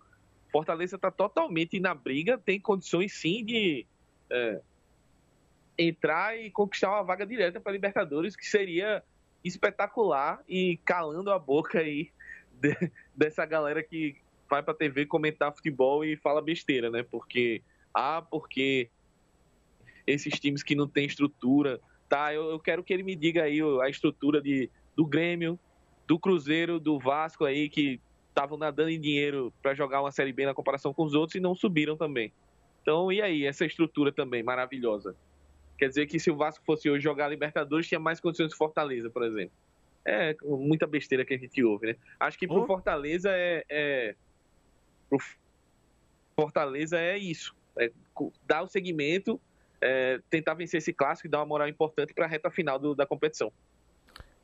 Fortaleza 0.50 0.96
está 0.96 1.10
totalmente 1.10 1.78
na 1.78 1.94
briga, 1.94 2.38
tem 2.38 2.58
condições 2.58 3.12
sim 3.12 3.44
de 3.44 3.86
é, 4.30 4.60
entrar 5.78 6.36
e 6.36 6.50
conquistar 6.50 6.90
uma 6.90 7.02
vaga 7.02 7.26
direta 7.26 7.60
para 7.60 7.72
Libertadores, 7.72 8.34
que 8.34 8.46
seria 8.46 9.02
espetacular 9.44 10.42
e 10.48 10.78
calando 10.78 11.30
a 11.30 11.38
boca 11.38 11.78
aí 11.78 12.10
de- 12.60 12.92
dessa 13.14 13.44
galera 13.44 13.82
que 13.82 14.16
vai 14.48 14.62
para 14.62 14.74
TV 14.74 15.06
comentar 15.06 15.54
futebol 15.54 16.04
e 16.04 16.16
fala 16.16 16.40
besteira, 16.40 16.90
né? 16.90 17.02
Porque 17.02 17.62
ah, 17.94 18.22
porque 18.22 18.90
esses 20.06 20.38
times 20.38 20.62
que 20.62 20.74
não 20.74 20.86
têm 20.86 21.06
estrutura, 21.06 21.80
tá? 22.08 22.32
Eu, 22.32 22.50
eu 22.50 22.60
quero 22.60 22.84
que 22.84 22.92
ele 22.92 23.02
me 23.02 23.16
diga 23.16 23.42
aí 23.42 23.58
a 23.82 23.88
estrutura 23.88 24.40
de, 24.40 24.70
do 24.94 25.04
Grêmio, 25.04 25.58
do 26.06 26.18
Cruzeiro, 26.18 26.78
do 26.78 26.98
Vasco 26.98 27.44
aí 27.44 27.68
que 27.68 28.00
estavam 28.28 28.58
nadando 28.58 28.90
em 28.90 29.00
dinheiro 29.00 29.52
para 29.62 29.74
jogar 29.74 30.02
uma 30.02 30.12
Série 30.12 30.32
B 30.32 30.44
na 30.44 30.54
comparação 30.54 30.92
com 30.92 31.04
os 31.04 31.14
outros 31.14 31.34
e 31.36 31.40
não 31.40 31.54
subiram 31.54 31.96
também. 31.96 32.32
Então, 32.82 33.10
e 33.10 33.20
aí, 33.20 33.44
essa 33.44 33.64
estrutura 33.64 34.12
também 34.12 34.42
maravilhosa? 34.42 35.16
Quer 35.78 35.88
dizer 35.88 36.06
que 36.06 36.20
se 36.20 36.30
o 36.30 36.36
Vasco 36.36 36.64
fosse 36.64 36.88
hoje 36.88 37.02
jogar 37.02 37.28
Libertadores, 37.28 37.88
tinha 37.88 37.98
mais 37.98 38.20
condições 38.20 38.50
de 38.50 38.56
Fortaleza, 38.56 39.10
por 39.10 39.24
exemplo. 39.24 39.52
É 40.06 40.36
muita 40.44 40.86
besteira 40.86 41.24
que 41.24 41.34
a 41.34 41.38
gente 41.38 41.62
ouve, 41.64 41.88
né? 41.88 41.96
Acho 42.20 42.38
que 42.38 42.46
pro 42.46 42.62
Oh. 42.62 42.66
Fortaleza 42.66 43.28
é, 43.32 43.64
é. 43.68 44.14
Pro 45.10 45.18
Fortaleza 46.38 46.98
é 46.98 47.18
isso. 47.18 47.54
É 47.78 47.90
dar 48.46 48.62
o 48.62 48.68
segmento, 48.68 49.40
é, 49.80 50.20
tentar 50.30 50.54
vencer 50.54 50.78
esse 50.78 50.92
clássico 50.92 51.26
e 51.26 51.30
dar 51.30 51.38
uma 51.40 51.46
moral 51.46 51.68
importante 51.68 52.14
para 52.14 52.24
a 52.24 52.28
reta 52.28 52.50
final 52.50 52.78
do- 52.78 52.94
da 52.94 53.04
competição. 53.06 53.52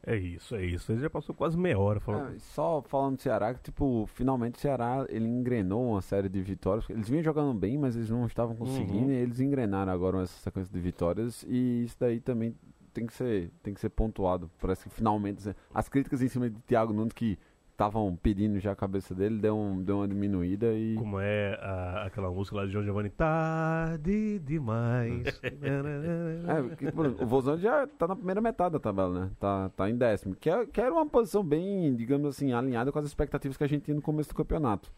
É 0.04 0.16
isso, 0.16 0.56
é 0.56 0.64
isso. 0.66 0.90
Ele 0.90 1.00
já 1.00 1.08
passou 1.08 1.32
quase 1.32 1.56
meia 1.56 1.78
hora 1.78 2.00
falando. 2.00 2.34
É, 2.34 2.38
só 2.40 2.82
falando 2.82 3.16
do 3.16 3.22
Ceará, 3.22 3.54
que 3.54 3.62
tipo, 3.62 4.04
finalmente 4.14 4.56
o 4.56 4.58
Ceará 4.58 5.06
ele 5.08 5.26
engrenou 5.28 5.92
uma 5.92 6.02
série 6.02 6.28
de 6.28 6.42
vitórias. 6.42 6.90
Eles 6.90 7.08
vinham 7.08 7.22
jogando 7.22 7.54
bem, 7.54 7.78
mas 7.78 7.94
eles 7.94 8.10
não 8.10 8.26
estavam 8.26 8.56
conseguindo. 8.56 9.06
Uhum. 9.06 9.12
E 9.12 9.14
eles 9.14 9.38
engrenaram 9.38 9.92
agora 9.92 10.22
essa 10.22 10.36
sequência 10.40 10.74
de 10.74 10.80
vitórias. 10.80 11.44
E 11.48 11.84
isso 11.84 11.96
daí 12.00 12.18
também 12.18 12.52
tem 12.92 13.06
que 13.06 13.12
ser, 13.14 13.50
tem 13.62 13.72
que 13.74 13.80
ser 13.80 13.88
pontuado. 13.90 14.50
Parece 14.60 14.88
que 14.88 14.94
finalmente 14.94 15.54
as 15.74 15.88
críticas 15.88 16.22
em 16.22 16.28
cima 16.28 16.48
de 16.50 16.58
Thiago 16.60 16.92
Nunes 16.92 17.12
que 17.12 17.38
estavam 17.72 18.14
pedindo 18.22 18.60
já 18.60 18.72
a 18.72 18.76
cabeça 18.76 19.14
dele 19.14 19.38
deu, 19.40 19.56
um, 19.58 19.82
deu 19.82 19.96
uma 19.96 20.06
diminuída 20.06 20.72
e 20.74 20.94
Como 20.94 21.18
é 21.18 21.54
a- 21.60 22.04
aquela 22.06 22.30
música 22.30 22.56
lá 22.58 22.66
de 22.66 22.70
João 22.72 22.84
Giovanni? 22.84 23.10
Tarde 23.10 24.38
demais. 24.40 25.22
É, 25.42 26.76
que, 26.76 26.86
o 27.22 27.26
Vozão 27.26 27.56
já 27.56 27.86
tá 27.86 28.06
na 28.06 28.16
primeira 28.16 28.40
metade 28.40 28.72
da 28.74 28.78
tabela, 28.80 29.24
né? 29.26 29.30
Tá, 29.38 29.68
tá 29.70 29.88
em 29.88 29.96
décimo. 29.96 30.34
Que, 30.34 30.50
é, 30.50 30.66
que 30.66 30.80
era 30.80 30.92
uma 30.92 31.06
posição 31.06 31.42
bem, 31.42 31.94
digamos 31.94 32.28
assim, 32.28 32.52
alinhada 32.52 32.92
com 32.92 32.98
as 32.98 33.06
expectativas 33.06 33.56
que 33.56 33.64
a 33.64 33.66
gente 33.66 33.84
tinha 33.84 33.94
no 33.94 34.02
começo 34.02 34.28
do 34.30 34.34
campeonato. 34.34 34.92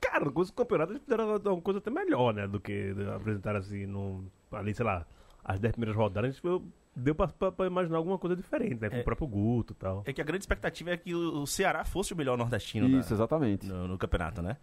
Cara, 0.00 0.24
no 0.24 0.32
começo 0.32 0.52
do 0.52 0.56
campeonato 0.56 0.92
eles 0.92 1.02
fizeram 1.02 1.36
uma 1.36 1.60
coisa 1.60 1.78
até 1.78 1.90
melhor, 1.90 2.32
né? 2.34 2.46
Do 2.46 2.60
que 2.60 2.94
apresentar 3.14 3.56
assim, 3.56 3.86
no, 3.86 4.24
ali, 4.52 4.74
sei 4.74 4.84
lá, 4.84 5.06
as 5.44 5.60
10 5.60 5.72
primeiras 5.72 5.96
rodadas, 5.96 6.30
a 6.30 6.32
gente 6.32 6.42
viu- 6.42 6.66
deu 6.96 7.14
pra, 7.14 7.28
pra- 7.28 7.52
pra 7.52 7.66
imaginar 7.66 7.98
alguma 7.98 8.18
coisa 8.18 8.34
diferente, 8.34 8.80
né? 8.80 8.88
Com 8.88 8.96
É. 8.96 9.00
o 9.00 9.04
próprio 9.04 9.26
Guto 9.28 9.72
e 9.72 9.76
tal. 9.76 10.02
É 10.06 10.12
que 10.12 10.20
a 10.20 10.24
grande 10.24 10.42
expectativa 10.42 10.90
é 10.90 10.96
que 10.96 11.14
o 11.14 11.46
Ceará 11.46 11.84
fosse 11.84 12.12
o 12.12 12.16
melhor 12.16 12.38
nordestino 12.38 12.86
Isso, 12.88 13.10
da- 13.10 13.14
exatamente. 13.16 13.66
no, 13.66 13.86
no 13.88 13.98
campeonato, 13.98 14.40
né? 14.42 14.56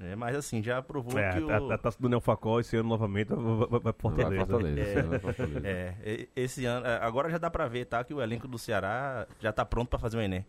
É, 0.00 0.14
mas 0.14 0.36
assim, 0.36 0.62
já 0.62 0.80
provou 0.80 1.18
É, 1.18 1.32
que 1.32 1.38
a, 1.50 1.60
o... 1.60 1.72
a 1.72 1.76
taça 1.78 2.00
do 2.00 2.08
Neo 2.08 2.20
Facol 2.20 2.60
esse 2.60 2.76
ano 2.76 2.88
novamente 2.88 3.30
vai, 3.34 3.80
vai, 3.80 3.92
Fortaleza. 3.98 4.28
Vai 4.36 4.46
Fortaleza, 4.46 4.80
É. 4.80 4.82
esse 4.84 4.98
ano 5.00 5.08
vai 5.10 5.18
Fortaleza. 5.18 5.60
É, 5.64 6.28
esse 6.36 6.64
ano, 6.66 6.86
é, 6.86 6.96
agora 7.04 7.28
já 7.28 7.36
dá 7.38 7.50
pra 7.50 7.66
ver, 7.66 7.84
tá? 7.86 8.04
Que 8.04 8.14
o 8.14 8.22
elenco 8.22 8.46
do 8.46 8.56
Ceará 8.58 9.26
já 9.40 9.52
tá 9.52 9.64
pronto 9.64 9.88
pra 9.88 9.98
fazer 9.98 10.16
o 10.16 10.20
Enem. 10.20 10.46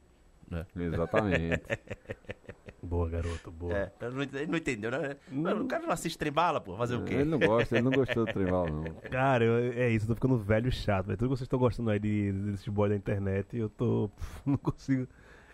Exatamente. 0.75 1.61
Boa, 2.81 3.09
garoto, 3.09 3.51
boa. 3.51 3.73
É, 3.73 3.91
não 4.09 4.21
ele 4.23 4.47
não 4.47 4.57
entendeu, 4.57 4.89
né? 4.89 5.17
Mano, 5.29 5.63
o 5.65 5.67
cara 5.67 5.83
não 5.83 5.91
assiste 5.91 6.17
trembala, 6.17 6.61
pô. 6.61 6.77
Fazer 6.77 6.95
o 6.95 7.03
quê? 7.03 7.15
Ele 7.15 7.25
não 7.29 7.37
gosta, 7.37 7.75
ele 7.75 7.83
não 7.83 7.91
gostou 7.91 8.25
do 8.25 8.31
trem-bala, 8.31 8.69
não. 8.71 8.83
Cara, 9.11 9.43
eu- 9.43 9.73
é 9.73 9.89
isso, 9.89 10.05
eu 10.05 10.07
tô 10.09 10.15
ficando 10.15 10.37
velho 10.37 10.69
e 10.69 10.71
chato, 10.71 11.07
velho. 11.07 11.17
Tudo 11.17 11.27
que 11.27 11.37
vocês 11.37 11.45
estão 11.45 11.59
gostando 11.59 11.89
aí 11.89 11.99
de, 11.99 12.31
desses 12.31 12.67
boy 12.69 12.87
da 12.89 12.95
internet, 12.95 13.55
eu 13.57 13.69
tô. 13.69 14.09
não 14.45 14.55
consigo 14.57 15.05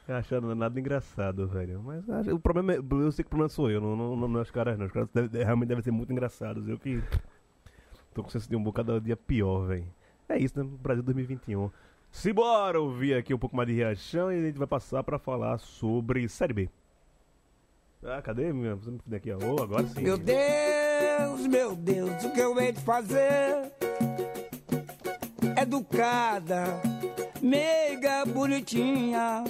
achar 0.07 0.39
nada 0.39 0.79
engraçado, 0.79 1.47
velho. 1.47 1.81
Mas 1.83 2.07
acho- 2.07 2.33
o 2.35 2.39
problema 2.39 2.73
é. 2.73 2.77
Eu 2.77 3.11
sei 3.11 3.23
que 3.23 3.27
o 3.27 3.31
problema 3.31 3.49
sou 3.49 3.71
eu, 3.71 3.81
não, 3.81 3.95
não, 3.95 4.15
não 4.27 4.39
é 4.39 4.43
os 4.43 4.51
caras, 4.51 4.77
não. 4.77 4.85
Os 4.85 4.91
caras 4.91 5.09
deve- 5.11 5.43
realmente 5.43 5.69
devem 5.69 5.83
ser 5.83 5.91
muito 5.91 6.11
engraçados. 6.13 6.67
Eu 6.69 6.77
que. 6.77 7.01
Tô 8.13 8.23
com 8.23 8.29
senso 8.29 8.47
de 8.47 8.55
um 8.55 8.63
bocado 8.63 8.93
cada 8.93 9.01
dia 9.01 9.17
pior, 9.17 9.67
velho. 9.67 9.85
É 10.29 10.37
isso, 10.37 10.57
né? 10.63 10.69
Brasil 10.81 11.03
2021. 11.03 11.69
Simbora 12.15 12.79
ouvir 12.79 13.13
aqui 13.13 13.33
um 13.33 13.37
pouco 13.37 13.57
mais 13.57 13.67
de 13.67 13.75
reação 13.75 14.31
e 14.31 14.39
a 14.39 14.41
gente 14.41 14.57
vai 14.57 14.65
passar 14.65 15.03
pra 15.03 15.19
falar 15.19 15.57
sobre 15.59 16.27
Série 16.29 16.53
B. 16.53 16.69
Ah, 18.01 18.21
cadê? 18.21 18.53
minha- 18.53 18.79
aqui. 19.13 19.33
Ô, 19.33 19.61
agora 19.61 19.85
sim. 19.85 20.01
Meu 20.01 20.17
Deus, 20.17 21.45
meu 21.45 21.75
Deus, 21.75 22.23
o 22.23 22.31
que 22.31 22.39
eu 22.39 22.57
hei 22.57 22.71
de 22.71 22.79
fazer? 22.79 23.69
Educada, 25.61 26.63
meiga, 27.41 28.25
bonitinha. 28.25 29.43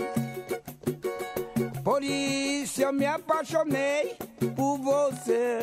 Por 1.84 2.01
isso 2.04 2.82
eu 2.82 2.91
me 2.91 3.06
apaixonei 3.06 4.15
por 4.56 4.80
você. 4.80 5.60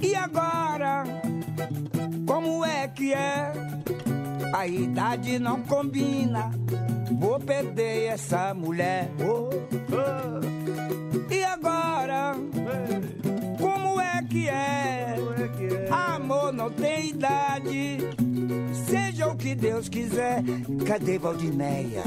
E 0.00 0.14
agora, 0.14 1.02
como 2.28 2.64
é 2.64 2.86
que 2.86 3.12
é? 3.12 3.52
A 4.54 4.66
idade 4.66 5.38
não 5.38 5.62
combina. 5.62 6.50
Vou 7.18 7.38
perder 7.38 8.06
essa 8.06 8.52
mulher. 8.54 9.10
Oh, 9.20 9.50
oh. 9.92 11.32
E 11.32 11.44
agora? 11.44 12.34
Como 13.58 14.00
é 14.00 14.22
que 14.22 14.48
é? 14.48 15.16
Amor 15.90 16.52
não 16.52 16.70
tem 16.70 17.10
idade. 17.10 17.98
Seja 18.72 19.28
o 19.28 19.36
que 19.36 19.54
Deus 19.54 19.88
quiser. 19.88 20.42
Cadê 20.86 21.18
Valdineia? 21.18 22.02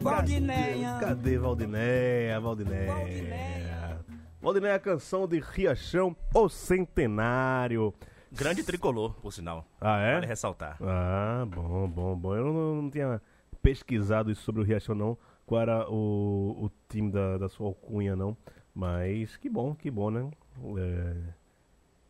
Valdineia. 0.00 0.98
Cadê 1.00 1.38
Valdinéia? 1.38 2.40
Valdinéia. 2.40 3.98
Valdinéia, 4.40 4.76
a 4.76 4.78
canção 4.78 5.26
de 5.26 5.40
Riachão, 5.40 6.16
o 6.34 6.48
centenário. 6.48 7.92
Grande 8.30 8.62
tricolor, 8.62 9.14
por 9.14 9.32
sinal. 9.32 9.66
Ah, 9.80 9.98
é? 10.00 10.14
Vale 10.14 10.26
ressaltar. 10.26 10.76
Ah, 10.82 11.46
bom, 11.46 11.88
bom, 11.88 12.16
bom. 12.16 12.36
Eu 12.36 12.44
não, 12.44 12.82
não 12.82 12.90
tinha 12.90 13.20
pesquisado 13.62 14.30
isso 14.30 14.42
sobre 14.42 14.60
o 14.60 14.64
Riachão, 14.64 14.94
não. 14.94 15.16
Qual 15.46 15.60
era 15.60 15.88
o, 15.88 16.64
o 16.64 16.70
time 16.88 17.10
da, 17.10 17.38
da 17.38 17.48
sua 17.48 17.66
alcunha, 17.66 18.14
não. 18.14 18.36
Mas 18.74 19.36
que 19.36 19.48
bom, 19.48 19.74
que 19.74 19.90
bom, 19.90 20.10
né? 20.10 20.30
É, 20.78 21.32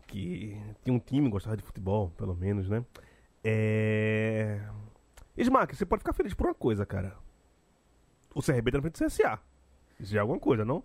que 0.09 0.61
tinha 0.83 0.95
um 0.95 0.99
time 0.99 1.27
que 1.27 1.33
gostava 1.33 1.57
de 1.57 1.63
futebol, 1.63 2.11
pelo 2.17 2.35
menos, 2.35 2.69
né? 2.69 2.85
É... 3.45 4.61
Smack, 5.37 5.77
você 5.77 5.87
pode 5.87 6.01
ficar 6.01 6.13
feliz 6.13 6.35
por 6.35 6.47
uma 6.47 6.55
coisa, 6.55 6.85
cara. 6.85 7.17
O 8.35 8.43
CRB 8.43 8.73
tá 8.73 8.79
na 8.79 8.83
frente 8.83 8.99
do 8.99 9.07
CSA. 9.07 9.39
Isso 10.01 10.13
já 10.13 10.19
é 10.19 10.21
alguma 10.21 10.41
coisa, 10.41 10.65
não? 10.65 10.83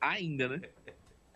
Ainda, 0.00 0.48
né? 0.48 0.60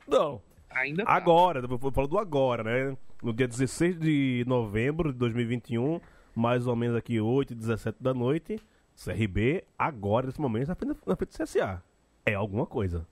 Não. 0.06 0.40
Ainda 0.70 1.04
tá. 1.04 1.12
Agora, 1.12 1.60
eu 1.60 1.92
falo 1.92 2.06
do 2.06 2.18
agora, 2.18 2.62
né? 2.62 2.96
No 3.22 3.32
dia 3.32 3.48
16 3.48 3.98
de 3.98 4.44
novembro 4.46 5.12
de 5.12 5.18
2021, 5.18 6.00
mais 6.34 6.66
ou 6.66 6.76
menos 6.76 6.96
aqui 6.96 7.20
8 7.20 7.52
e 7.52 7.56
17 7.56 8.02
da 8.02 8.14
noite, 8.14 8.60
CRB, 9.02 9.64
agora, 9.78 10.26
nesse 10.26 10.40
momento, 10.40 10.68
na 10.68 10.74
frente, 10.74 10.98
na 11.06 11.16
frente 11.16 11.36
do 11.36 11.44
CSA. 11.44 11.82
É 12.24 12.34
alguma 12.34 12.66
coisa. 12.66 13.06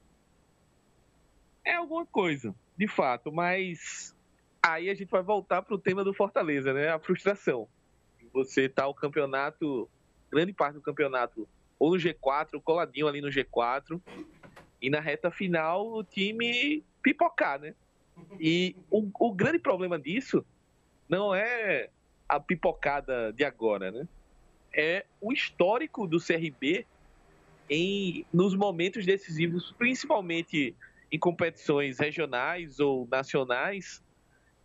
É 1.65 1.75
alguma 1.75 2.07
coisa, 2.07 2.55
de 2.77 2.87
fato, 2.87 3.33
mas 3.33 4.15
aí 4.63 4.89
a 4.89 4.95
gente 4.95 5.11
vai 5.11 5.23
voltar 5.23 5.63
pro 5.63 5.79
tema 5.79 6.05
do 6.05 6.15
Fortaleza, 6.15 6.73
né? 6.73 6.91
A 6.91 6.99
frustração. 6.99 7.67
Você 8.33 8.69
tá 8.69 8.87
o 8.87 8.95
campeonato, 8.95 9.89
grande 10.31 10.53
parte 10.53 10.75
do 10.75 10.83
campeonato, 10.83 11.49
ou 11.79 11.91
no 11.91 11.97
G4, 11.97 12.61
coladinho 12.63 13.09
ali 13.09 13.21
no 13.21 13.29
G4, 13.29 14.01
e 14.81 14.91
na 14.91 15.01
reta 15.01 15.31
final 15.31 15.87
o 15.87 16.05
time 16.05 16.83
pipocar, 17.03 17.59
né? 17.61 17.75
E 18.41 18.75
o, 18.91 19.09
o 19.19 19.33
grande 19.33 19.59
problema 19.59 19.99
disso 19.99 20.45
não 21.09 21.35
é 21.35 21.91
a 22.29 22.41
pipocada 22.41 23.33
de 23.33 23.45
agora, 23.45 23.91
né? 23.91 24.09
É 24.75 25.07
o 25.21 25.33
histórico 25.33 26.07
do 26.07 26.19
CRB 26.19 26.87
em, 27.69 28.25
nos 28.33 28.55
momentos 28.55 29.05
decisivos, 29.07 29.73
principalmente 29.79 30.75
em 31.11 31.19
competições 31.19 31.99
regionais 31.99 32.81
ou 32.81 33.07
nacionais, 33.11 34.03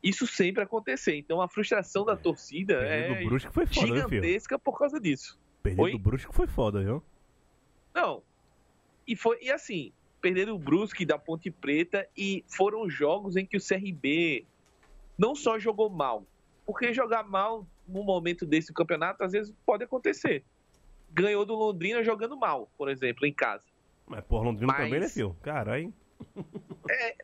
isso 0.04 0.26
sempre 0.26 0.64
acontecer. 0.64 1.16
Então 1.16 1.42
a 1.42 1.48
frustração 1.48 2.04
da 2.06 2.16
torcida 2.16 2.80
Perder 2.80 3.22
é 3.22 3.26
Brusque 3.26 3.54
foi 3.54 3.66
foda, 3.66 3.88
gigantesca 3.88 4.60
por 4.60 4.78
causa 4.78 5.00
disso. 5.00 5.40
Perder 5.62 5.82
Oi? 5.82 5.92
do 5.92 6.00
Brusque 6.00 6.34
foi 6.34 6.48
foda, 6.48 6.82
viu? 6.84 7.04
Não. 7.94 8.24
E 9.08 9.16
foi 9.16 9.38
e 9.42 9.52
assim, 9.52 9.92
perderam 10.22 10.56
o 10.56 10.60
Brusque 10.60 11.06
da 11.06 11.18
Ponte 11.18 11.50
Preta 11.52 12.08
e 12.16 12.44
foram 12.48 12.90
jogos 12.90 13.36
em 13.36 13.46
que 13.46 13.58
o 13.58 13.62
CRB 13.62 14.46
não 15.18 15.36
só 15.36 15.58
jogou 15.60 15.90
mal, 15.90 16.26
porque 16.66 16.94
jogar 16.94 17.24
mal 17.24 17.66
num 17.88 18.04
momento 18.04 18.46
desse 18.46 18.68
do 18.68 18.74
campeonato 18.74 19.24
às 19.24 19.32
vezes 19.32 19.54
pode 19.66 19.84
acontecer. 19.84 20.44
Ganhou 21.12 21.46
do 21.46 21.56
Londrina 21.56 22.04
jogando 22.04 22.38
mal, 22.38 22.70
por 22.78 22.90
exemplo, 22.90 23.26
em 23.26 23.34
casa. 23.34 23.64
Mas, 24.08 24.24
por 24.24 24.44
Londrina 24.44 24.72
Mas- 24.72 24.86
também, 24.86 25.00
né, 25.00 25.10
filho? 25.10 25.36
Caralho. 25.42 25.94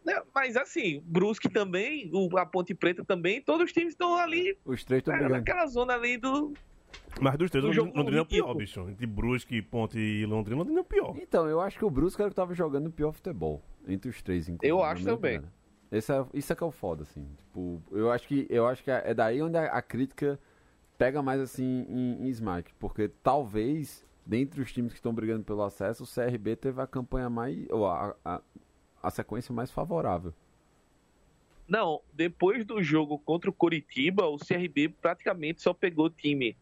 Né, 0.06 0.22
Mas 0.34 0.56
assim, 0.56 1.02
Brusque 1.06 1.50
também, 1.50 2.10
o- 2.14 2.38
a 2.38 2.46
Ponte 2.46 2.74
Preta 2.74 3.04
também, 3.04 3.42
todos 3.42 3.66
os 3.66 3.74
times 3.74 3.90
estão 3.94 4.16
ali 4.16 4.58
Os 4.64 4.84
três 4.86 5.02
estão 5.02 5.14
brigando. 5.14 5.36
naquela 5.36 5.66
zona 5.68 5.94
ali 5.96 6.16
do. 6.18 6.54
Mas 7.22 7.38
dos 7.38 7.50
três, 7.50 7.64
Do 7.64 7.68
Londrina, 7.68 7.86
jogo 7.86 7.98
Londrina 7.98 8.20
é 8.20 8.22
o 8.22 8.26
pior, 8.26 8.54
bicho. 8.54 8.90
Entre 8.90 9.06
Brusque, 9.06 9.62
Ponte 9.62 9.98
e 9.98 10.26
Londrina, 10.26 10.58
Londrina 10.58 10.80
é 10.80 10.82
o 10.82 10.86
pior. 10.86 11.16
Então, 11.18 11.48
eu 11.48 11.60
acho 11.62 11.78
que 11.78 11.86
o 11.86 11.90
Brusque 11.90 12.22
era 12.22 12.28
o 12.28 12.32
que 12.32 12.36
tava 12.36 12.54
jogando 12.54 12.88
o 12.88 12.92
pior 12.92 13.12
futebol. 13.12 13.62
Entre 13.88 14.10
os 14.10 14.22
três, 14.22 14.48
inclusive. 14.50 14.70
Eu 14.70 14.84
acho 14.84 15.04
também. 15.04 15.38
opinião. 15.38 15.58
Esse 15.92 16.12
é, 16.12 16.26
isso 16.34 16.52
é 16.52 16.56
que 16.56 16.64
é 16.64 16.68
o 16.68 16.72
foda, 16.72 17.04
assim. 17.04 17.26
Tipo, 17.38 17.82
eu 17.92 18.12
acho 18.12 18.28
que, 18.28 18.46
eu 18.50 18.68
acho 18.68 18.84
que 18.84 18.92
é 18.92 19.14
daí 19.14 19.42
onde 19.42 19.58
a, 19.58 19.66
a 19.66 19.82
crítica 19.82 20.40
pega 20.98 21.22
mais, 21.22 21.40
assim, 21.40 21.86
em, 21.88 22.26
em 22.26 22.30
Smack. 22.30 22.74
Porque 22.80 23.10
talvez, 23.24 24.06
dentre 24.26 24.62
os 24.62 24.72
times 24.72 24.92
que 24.92 25.00
estão 25.00 25.14
brigando 25.14 25.44
pelo 25.44 25.64
acesso, 25.64 26.04
o 26.04 26.08
CRB 26.08 26.56
teve 26.56 26.82
a 26.82 26.88
campanha 26.88 27.30
mais... 27.30 27.66
Ou 27.70 27.88
a, 27.88 28.16
a, 28.26 28.42
a 29.02 29.10
sequência 29.10 29.54
mais 29.54 29.72
favorável. 29.72 30.34
Não, 31.68 32.02
depois 32.14 32.66
do 32.66 32.82
jogo 32.82 33.20
contra 33.20 33.50
o 33.50 33.54
Coritiba, 33.54 34.26
o 34.26 34.38
CRB 34.38 34.90
praticamente 34.90 35.62
só 35.62 35.74
pegou 35.74 36.10
time 36.10 36.56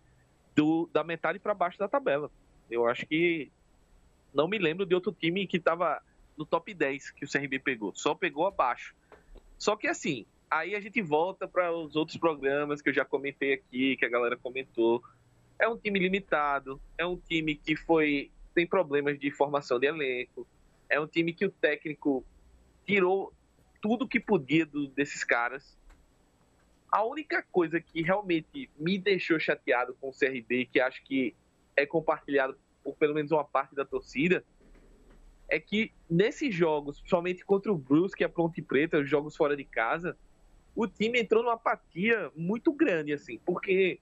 do, 0.56 0.90
da 0.92 1.04
metade 1.04 1.40
para 1.40 1.54
baixo 1.54 1.78
da 1.78 1.88
tabela. 1.88 2.32
Eu 2.70 2.88
acho 2.88 3.06
que 3.06 3.52
não 4.34 4.48
me 4.48 4.58
lembro 4.58 4.86
de 4.86 4.96
outro 4.96 5.12
time 5.12 5.46
que 5.48 5.58
estava 5.58 6.02
no 6.38 6.46
top 6.46 6.74
10 6.74 7.12
que 7.12 7.26
o 7.26 7.30
CRB 7.30 7.60
pegou. 7.60 7.94
Só 7.96 8.16
pegou 8.16 8.48
abaixo. 8.48 8.96
Só 9.58 9.76
que 9.76 9.88
assim, 9.88 10.26
aí 10.50 10.76
a 10.76 10.80
gente 10.80 11.02
volta 11.02 11.48
para 11.48 11.72
os 11.72 11.96
outros 11.96 12.18
programas 12.18 12.82
que 12.82 12.90
eu 12.90 12.94
já 12.94 13.06
comentei 13.06 13.54
aqui, 13.54 13.96
que 13.98 14.06
a 14.06 14.10
galera 14.10 14.36
comentou. 14.38 15.02
É 15.60 15.68
um 15.68 15.78
time 15.78 16.00
limitado, 16.00 16.82
é 16.98 17.06
um 17.06 17.18
time 17.18 17.56
que 17.56 17.76
foi 17.76 18.32
tem 18.54 18.66
problemas 18.66 19.20
de 19.20 19.30
formação 19.32 19.78
de 19.78 19.86
elenco, 19.88 20.48
é 20.90 20.98
um 21.00 21.08
time 21.08 21.34
que 21.34 21.46
o 21.46 21.52
técnico 21.52 22.26
tirou 22.86 23.34
tudo 23.82 24.08
que 24.08 24.20
podia 24.20 24.66
do- 24.66 24.88
desses 24.88 25.24
caras. 25.26 25.78
A 26.96 27.04
única 27.04 27.44
coisa 27.52 27.82
que 27.82 28.02
realmente 28.02 28.70
me 28.80 28.98
deixou 28.98 29.38
chateado 29.38 29.94
com 30.00 30.08
o 30.08 30.14
CRB, 30.14 30.70
que 30.72 30.80
acho 30.80 31.04
que 31.04 31.36
é 31.76 31.86
compartilhado 31.86 32.58
por 32.82 32.96
pelo 32.96 33.14
menos 33.14 33.34
uma 33.34 33.44
parte 33.44 33.76
da 33.76 33.84
torcida, 33.84 34.46
é 35.50 35.60
que 35.60 35.92
nesses 36.10 36.56
jogos, 36.56 37.00
principalmente 37.00 37.44
contra 37.44 37.70
o 37.70 37.78
Brusque 37.78 38.24
e 38.24 38.26
a 38.26 38.30
Ponte 38.30 38.62
Preta, 38.62 38.98
os 38.98 39.10
jogos 39.10 39.36
fora 39.36 39.58
de 39.58 39.66
casa, 39.66 40.18
o 40.74 40.88
time 40.88 41.20
entrou 41.20 41.44
numa 41.44 41.56
apatia 41.56 42.32
muito 42.34 42.72
grande, 42.72 43.12
assim, 43.12 43.40
porque 43.40 44.00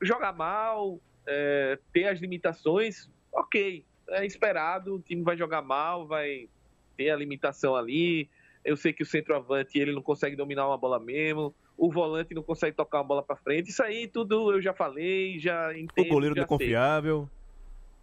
jogar 0.00 0.32
mal, 0.32 1.00
é, 1.26 1.76
ter 1.92 2.06
as 2.06 2.20
limitações, 2.20 3.10
ok, 3.32 3.84
é 4.10 4.24
esperado, 4.24 4.94
o 4.94 5.00
time 5.00 5.24
vai 5.24 5.36
jogar 5.36 5.60
mal, 5.60 6.06
vai 6.06 6.48
ter 6.96 7.10
a 7.10 7.16
limitação 7.16 7.74
ali. 7.74 8.30
Eu 8.64 8.76
sei 8.76 8.92
que 8.92 9.02
o 9.02 9.06
centroavante 9.06 9.76
ele 9.76 9.90
não 9.90 10.02
consegue 10.02 10.36
dominar 10.36 10.68
uma 10.68 10.78
bola 10.78 11.00
mesmo, 11.00 11.52
o 11.80 11.90
volante 11.90 12.34
não 12.34 12.42
consegue 12.42 12.76
tocar 12.76 12.98
uma 12.98 13.04
bola 13.04 13.22
para 13.22 13.36
frente. 13.36 13.70
Isso 13.70 13.82
aí 13.82 14.06
tudo 14.06 14.52
eu 14.52 14.60
já 14.60 14.74
falei, 14.74 15.38
já 15.38 15.72
entendo. 15.72 16.06
O 16.06 16.08
goleiro 16.10 16.34
não 16.36 16.42
é 16.42 16.46
confiável. 16.46 17.26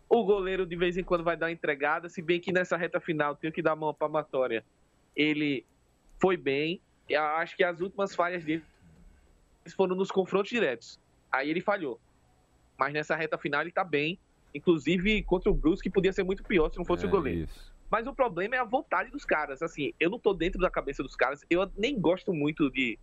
O 0.10 0.24
goleiro 0.26 0.66
de 0.66 0.76
vez 0.76 0.98
em 0.98 1.04
quando 1.04 1.24
vai 1.24 1.38
dar 1.38 1.46
uma 1.46 1.52
entregada, 1.52 2.10
se 2.10 2.20
bem 2.20 2.40
que 2.40 2.52
nessa 2.52 2.76
reta 2.76 3.00
final 3.00 3.36
tem 3.36 3.52
que 3.52 3.62
dar 3.62 3.74
a 3.74 3.76
mão 3.76 3.94
palmatória. 3.94 4.66
Ele 5.16 5.64
foi 6.20 6.36
bem. 6.36 6.82
Eu 7.08 7.22
acho 7.22 7.56
que 7.56 7.64
as 7.64 7.80
últimas 7.80 8.16
falhas 8.16 8.44
dele 8.44 8.64
foram 9.76 9.96
nos 9.96 10.10
confrontos 10.10 10.50
diretos. 10.50 11.00
Aí 11.32 11.48
ele 11.48 11.62
falhou. 11.62 12.00
Mas 12.80 12.92
nessa 12.94 13.16
reta 13.16 13.38
final 13.38 13.62
ele 13.62 13.72
tá 13.72 13.84
bem. 13.84 14.18
Inclusive 14.56 15.22
contra 15.22 15.52
o 15.52 15.54
Brusque 15.54 15.88
podia 15.88 16.12
ser 16.12 16.24
muito 16.24 16.44
pior 16.44 16.72
se 16.72 16.80
não 16.80 16.86
fosse 16.86 17.06
É 17.06 17.08
o 17.08 17.12
goleiro. 17.12 17.42
isso. 17.42 17.72
Mas 17.92 18.08
o 18.08 18.14
problema 18.14 18.56
é 18.56 18.60
a 18.60 18.64
vontade 18.64 19.12
dos 19.12 19.24
caras. 19.24 19.62
Assim, 19.62 19.94
eu 20.00 20.10
não 20.10 20.18
tô 20.18 20.34
dentro 20.34 20.60
da 20.60 20.72
cabeça 20.72 21.04
dos 21.04 21.16
caras. 21.16 21.46
Eu 21.48 21.72
nem 21.78 22.00
gosto 22.00 22.34
muito 22.34 22.72
de, 22.72 22.98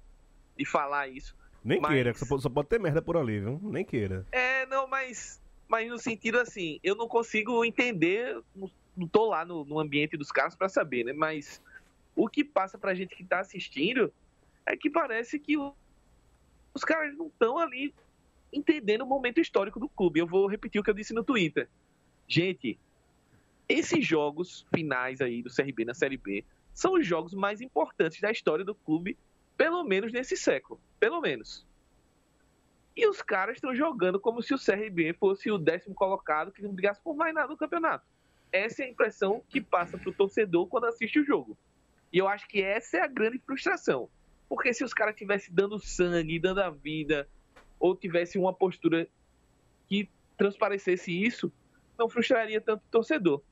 de 0.56 0.64
falar 0.64 1.08
isso. 1.08 1.36
Nem 1.64 1.80
Mas- 1.80 1.92
queira, 1.92 2.12
que 2.12 2.18
só 2.18 2.26
pode, 2.26 2.42
só 2.42 2.48
pode 2.50 2.68
ter 2.68 2.78
merda 2.78 3.00
por 3.00 3.16
ali, 3.16 3.40
viu? 3.40 3.58
Nem 3.62 3.84
queira. 3.84 4.26
É, 4.30 4.66
não, 4.66 4.86
mas, 4.86 5.40
mas 5.66 5.88
no 5.88 5.98
sentido 5.98 6.38
assim, 6.38 6.78
eu 6.82 6.94
não 6.94 7.08
consigo 7.08 7.64
entender, 7.64 8.40
não, 8.54 9.08
tô 9.08 9.26
lá 9.30 9.44
no, 9.44 9.64
no 9.64 9.78
ambiente 9.78 10.16
dos 10.16 10.30
caras 10.30 10.54
pra 10.54 10.68
saber, 10.68 11.04
né? 11.04 11.12
Mas 11.12 11.62
o 12.14 12.28
que 12.28 12.44
passa 12.44 12.76
pra 12.78 12.94
gente 12.94 13.16
que 13.16 13.24
tá 13.24 13.40
assistindo 13.40 14.12
é 14.66 14.76
que 14.76 14.90
parece 14.90 15.38
que 15.38 15.56
o- 15.56 15.74
os 16.74 16.84
caras 16.84 17.16
não 17.16 17.26
estão 17.28 17.58
ali 17.58 17.94
entendendo 18.52 19.02
o 19.02 19.06
momento 19.06 19.40
histórico 19.40 19.80
do 19.80 19.88
clube. 19.88 20.20
Eu 20.20 20.26
vou 20.26 20.46
repetir 20.46 20.80
o 20.80 20.84
que 20.84 20.90
eu 20.90 20.94
disse 20.94 21.12
no 21.14 21.24
Twitter. 21.24 21.68
Gente, 22.28 22.78
esses 23.68 24.06
jogos 24.06 24.66
finais 24.74 25.20
aí 25.20 25.42
do 25.42 25.50
CRB 25.50 25.84
na 25.86 25.94
Série 25.94 26.16
B 26.16 26.44
são 26.72 26.94
os 26.94 27.06
jogos 27.06 27.32
mais 27.34 27.60
importantes 27.60 28.20
da 28.20 28.30
história 28.30 28.64
do 28.64 28.74
clube, 28.74 29.16
pelo 29.56 29.84
menos 29.84 30.12
nesse 30.12 30.36
século. 30.36 30.80
Pelo 30.98 31.20
menos. 31.20 31.66
E 32.96 33.06
os 33.08 33.20
caras 33.20 33.56
estão 33.56 33.74
jogando 33.74 34.20
como 34.20 34.42
se 34.42 34.54
o 34.54 34.58
CRB 34.58 35.14
fosse 35.14 35.50
o 35.50 35.58
décimo 35.58 35.94
colocado 35.94 36.52
que 36.52 36.62
não 36.62 36.72
brigasse 36.72 37.00
por 37.02 37.16
mais 37.16 37.34
nada 37.34 37.48
no 37.48 37.56
campeonato. 37.56 38.06
Essa 38.52 38.82
é 38.82 38.86
a 38.86 38.90
impressão 38.90 39.42
que 39.48 39.60
passa 39.60 39.98
pro 39.98 40.12
torcedor 40.12 40.68
quando 40.68 40.84
assiste 40.86 41.18
o 41.18 41.24
jogo. 41.24 41.58
E 42.12 42.18
eu 42.18 42.28
acho 42.28 42.46
que 42.46 42.62
essa 42.62 42.98
é 42.98 43.00
a 43.00 43.08
grande 43.08 43.38
frustração. 43.40 44.08
Porque 44.48 44.72
se 44.72 44.84
os 44.84 44.94
caras 44.94 45.16
tivessem 45.16 45.52
dando 45.52 45.78
sangue, 45.80 46.38
dando 46.38 46.60
a 46.60 46.70
vida, 46.70 47.28
ou 47.80 47.96
tivesse 47.96 48.38
uma 48.38 48.52
postura 48.52 49.08
que 49.88 50.08
transparecesse 50.36 51.10
isso, 51.10 51.52
não 51.98 52.08
frustraria 52.08 52.60
tanto 52.60 52.82
o 52.84 52.90
torcedor. 52.90 53.42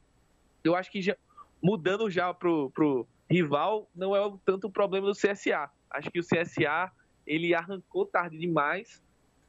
Eu 0.62 0.76
acho 0.76 0.90
que 0.92 1.03
já, 1.03 1.16
mudando 1.61 2.09
já 2.09 2.32
pro, 2.32 2.70
pro 2.70 3.07
rival, 3.28 3.90
não 3.92 4.14
é 4.14 4.24
o- 4.24 4.38
tanto 4.44 4.68
o 4.68 4.70
problema 4.70 5.09
do 5.09 5.14
CSA. 5.14 5.68
Acho 5.95 6.11
que 6.11 6.18
o 6.18 6.22
CSA 6.22 6.90
ele 7.26 7.55
arrancou 7.55 8.05
tarde 8.07 8.38
demais 8.38 9.03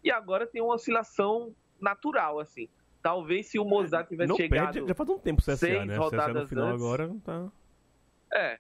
e 0.04 0.12
agora 0.12 0.46
tem 0.46 0.62
uma 0.62 0.76
oscilação 0.76 1.54
natural, 1.80 2.40
assim. 2.40 2.68
Talvez 3.02 3.48
se 3.48 3.60
o 3.60 3.66
Mozart 3.66 4.08
tivesse 4.08 4.30
Não 4.30 4.36
chegado. 4.38 4.74
perde, 4.74 4.88
já 4.88 4.94
faz 4.96 5.10
um 5.10 5.18
tempo 5.20 5.42
o 5.42 5.44
CSA, 5.44 5.58
seis 5.58 5.86
né? 5.86 6.00
O 6.00 6.04
CSA 6.10 6.16
no 6.16 6.22
rodadas 6.24 6.50
final 6.50 6.68
antes. 6.68 6.82
agora 6.82 7.16
tá... 7.24 7.52
É, 8.32 8.46
É, 8.54 8.60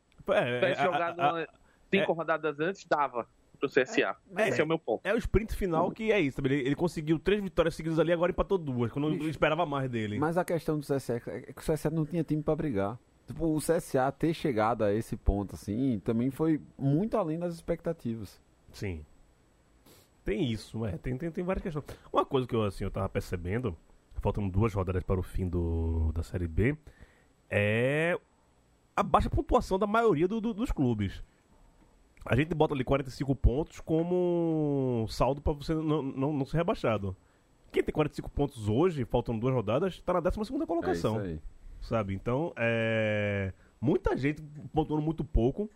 tivesse 0.59 0.63
é, 0.65 0.71
a- 0.79 0.83
jogado 0.83 1.19
a- 1.19 1.31
uma- 1.33 1.47
cinco 1.91 2.13
rodadas 2.13 2.59
antes, 2.59 2.85
dava 2.85 3.27
pro 3.59 3.69
CSA. 3.69 4.15
Esse 4.37 4.59
é, 4.59 4.63
o 4.63 4.67
meu 4.67 4.77
ponto. 4.79 5.01
É 5.05 5.13
o 5.13 5.17
sprint 5.17 5.55
final 5.55 5.89
que 5.91 6.11
é 6.11 6.19
isso? 6.19 6.41
Ele, 6.41 6.55
ele 6.55 6.75
conseguiu 6.75 7.17
três 7.17 7.41
vitórias 7.41 7.75
seguidas 7.75 7.97
ali, 7.99 8.11
agora 8.11 8.31
empatou 8.31 8.57
duas, 8.57 8.91
quando 8.91 9.13
eu 9.13 9.29
esperava 9.29 9.65
mais 9.65 9.89
dele. 9.89 10.19
Mas 10.19 10.37
a 10.37 10.43
questão 10.43 10.77
do 10.77 10.85
CSA 10.85 11.21
é 11.27 11.53
que 11.53 11.59
o 11.59 11.63
CSA 11.63 11.89
não 11.89 12.05
tinha 12.05 12.23
time 12.23 12.43
pra 12.43 12.55
brigar. 12.55 12.97
Tipo, 13.27 13.55
o 13.55 13.59
CSA 13.59 14.11
ter 14.11 14.33
chegado 14.33 14.83
a 14.83 14.93
esse 14.93 15.15
ponto, 15.15 15.55
assim, 15.55 15.99
também 16.03 16.29
foi 16.29 16.59
muito 16.77 17.15
além 17.17 17.39
das 17.39 17.53
expectativas. 17.53 18.39
Sim. 18.71 19.05
Tem 20.25 20.43
isso, 20.51 20.85
é, 20.85 20.97
tem, 20.97 21.17
tem, 21.17 21.31
tem 21.31 21.43
várias 21.43 21.63
questões. 21.63 21.85
Uma 22.11 22.25
coisa 22.25 22.47
que 22.47 22.55
eu, 22.55 22.63
assim, 22.63 22.83
eu 22.83 22.91
tava 22.91 23.07
percebendo, 23.09 23.75
faltam 24.21 24.47
duas 24.47 24.73
rodadas 24.73 25.03
para 25.03 25.19
o 25.19 25.23
fim 25.23 25.47
do, 25.47 26.11
da 26.13 26.23
Série 26.23 26.47
B, 26.47 26.77
é 27.49 28.17
a 28.95 29.03
baixa 29.03 29.29
pontuação 29.29 29.77
da 29.79 29.87
maioria 29.87 30.27
do- 30.27 30.39
do- 30.41 30.53
dos 30.53 30.71
clubes. 30.71 31.21
A 32.25 32.35
gente 32.37 32.53
bota 32.55 32.73
ali 32.73 32.83
45 32.85 33.35
pontos 33.35 33.81
como 33.81 35.05
saldo 35.09 35.41
para 35.41 35.51
você 35.53 35.73
não, 35.73 36.01
não, 36.01 36.31
não 36.33 36.45
ser 36.45 36.57
rebaixado. 36.57 37.15
Quem 37.71 37.83
tem 37.83 37.93
45 37.93 38.29
pontos 38.29 38.69
hoje, 38.69 39.03
faltam 39.03 39.37
duas 39.37 39.53
rodadas, 39.53 39.99
tá 40.01 40.13
na 40.13 40.19
12 40.21 40.45
segunda 40.45 40.65
colocação 40.65 41.19
É 41.19 41.23
isso 41.23 41.31
aí. 41.33 41.41
Sabe? 41.83 42.13
Então, 42.13 42.53
é... 42.57 43.53
muita 43.79 44.17
gente 44.17 44.41
pontuando 44.73 45.01
muito 45.01 45.23
pouco. 45.23 45.69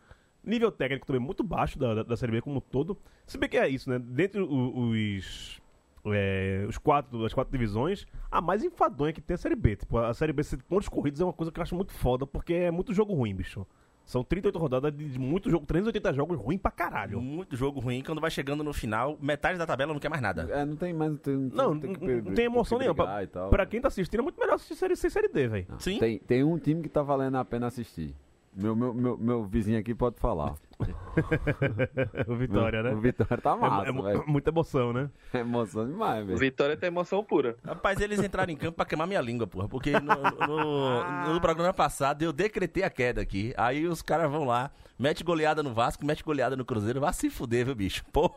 Nível 0.43 0.71
técnico 0.71 1.05
também 1.05 1.21
muito 1.21 1.43
baixo 1.43 1.77
da, 1.77 1.93
da, 1.93 2.03
da 2.03 2.17
Série 2.17 2.31
B 2.31 2.41
como 2.41 2.57
um 2.57 2.61
todo. 2.61 2.97
Se 3.25 3.37
bem 3.37 3.49
que 3.49 3.57
é 3.57 3.67
isso, 3.67 3.89
né? 3.89 3.99
Dentre 3.99 4.41
os, 4.41 5.61
é, 6.05 6.65
os 6.67 6.77
quatro, 6.77 7.25
as 7.25 7.33
quatro 7.33 7.51
divisões, 7.51 8.05
a 8.31 8.39
mais 8.39 8.63
enfadonha 8.63 9.11
que 9.11 9.21
tem 9.21 9.33
é 9.33 9.35
a 9.35 9.37
Série 9.37 9.55
B. 9.55 9.75
Tipo, 9.75 9.97
a 9.97 10.13
Série 10.13 10.33
B 10.33 10.41
pontos 10.67 10.87
corridos 10.87 11.19
é 11.19 11.23
uma 11.23 11.33
coisa 11.33 11.51
que 11.51 11.59
eu 11.59 11.63
acho 11.63 11.75
muito 11.75 11.91
foda, 11.93 12.25
porque 12.25 12.53
é 12.53 12.71
muito 12.71 12.93
jogo 12.93 13.13
ruim, 13.13 13.35
bicho. 13.35 13.65
São 14.07 14.23
38 14.23 14.57
rodadas 14.57 14.95
de 14.95 15.19
muito 15.19 15.49
jogo, 15.51 15.65
380 15.65 16.13
jogos 16.13 16.39
ruim 16.39 16.57
pra 16.57 16.71
caralho. 16.71 17.21
Muito 17.21 17.57
jogo 17.57 17.81
ruim. 17.81 18.01
Quando 18.01 18.21
vai 18.21 18.31
chegando 18.31 18.63
no 18.63 18.71
final, 18.71 19.17
metade 19.21 19.57
da 19.59 19.65
tabela 19.67 19.91
não 19.91 19.99
quer 19.99 20.07
mais 20.07 20.21
nada. 20.21 20.47
É, 20.49 20.63
não 20.63 20.77
tem 20.77 20.93
mais. 20.93 21.11
Não 21.11 21.17
tem, 21.17 21.35
Não, 21.35 21.77
tem 21.77 21.89
não, 21.91 21.99
que 21.99 22.21
não 22.21 22.33
tem 22.33 22.45
emoção 22.45 22.77
que 22.77 22.85
nenhuma. 22.85 23.03
Pra, 23.03 23.27
tal. 23.27 23.49
pra 23.49 23.65
quem 23.65 23.81
tá 23.81 23.89
assistindo, 23.89 24.21
é 24.21 24.23
muito 24.23 24.39
melhor 24.39 24.53
assistir 24.55 24.75
série 24.75 24.93
e 24.93 24.95
Série 24.95 25.27
D, 25.27 25.47
velho. 25.49 25.67
Sim. 25.79 25.99
Tem, 25.99 26.19
tem 26.19 26.41
um 26.41 26.57
time 26.57 26.81
que 26.81 26.87
tá 26.87 27.03
valendo 27.03 27.35
a 27.35 27.43
pena 27.43 27.67
assistir. 27.67 28.15
Meu, 28.55 28.73
meu, 28.73 28.93
meu, 28.93 29.17
meu 29.17 29.43
vizinho 29.43 29.77
aqui 29.77 29.93
pode 29.93 30.17
falar. 30.17 30.55
o 32.27 32.35
Vitória, 32.35 32.79
O 32.81 32.83
né? 32.83 32.95
Vitória 32.95 33.37
tá 33.37 33.51
É, 33.53 33.55
massa, 33.55 33.89
é 33.89 33.91
velho. 33.91 34.23
muita 34.27 34.49
emoção, 34.51 34.93
né? 34.93 35.09
É 35.33 35.39
emoção 35.39 35.85
demais, 35.87 36.25
velho. 36.25 36.37
Vitória 36.37 36.77
tem 36.77 36.87
emoção 36.87 37.23
pura. 37.23 37.55
Rapaz, 37.65 37.99
eles 37.99 38.19
entraram 38.21 38.51
em 38.51 38.55
campo 38.57 38.73
pra 38.73 38.85
queimar 38.85 39.07
minha 39.07 39.21
língua, 39.21 39.47
porra. 39.47 39.67
Porque 39.67 39.91
no, 39.99 40.13
no- 40.47 41.33
no 41.33 41.41
programa 41.41 41.73
passado 41.73 42.21
eu 42.21 42.31
decretei 42.31 42.83
a 42.83 42.89
queda 42.89 43.21
aqui. 43.21 43.53
Aí 43.57 43.87
os 43.87 44.01
caras 44.01 44.29
vão 44.29 44.45
lá, 44.45 44.69
mete 44.99 45.23
goleada 45.23 45.63
no 45.63 45.73
Vasco, 45.73 46.05
mete 46.05 46.23
goleada 46.23 46.55
no 46.55 46.63
Cruzeiro. 46.65 46.99
Vai 47.01 47.13
se 47.13 47.29
fuder, 47.29 47.65
viu, 47.65 47.75
bicho? 47.75 48.03
Porra. 48.13 48.35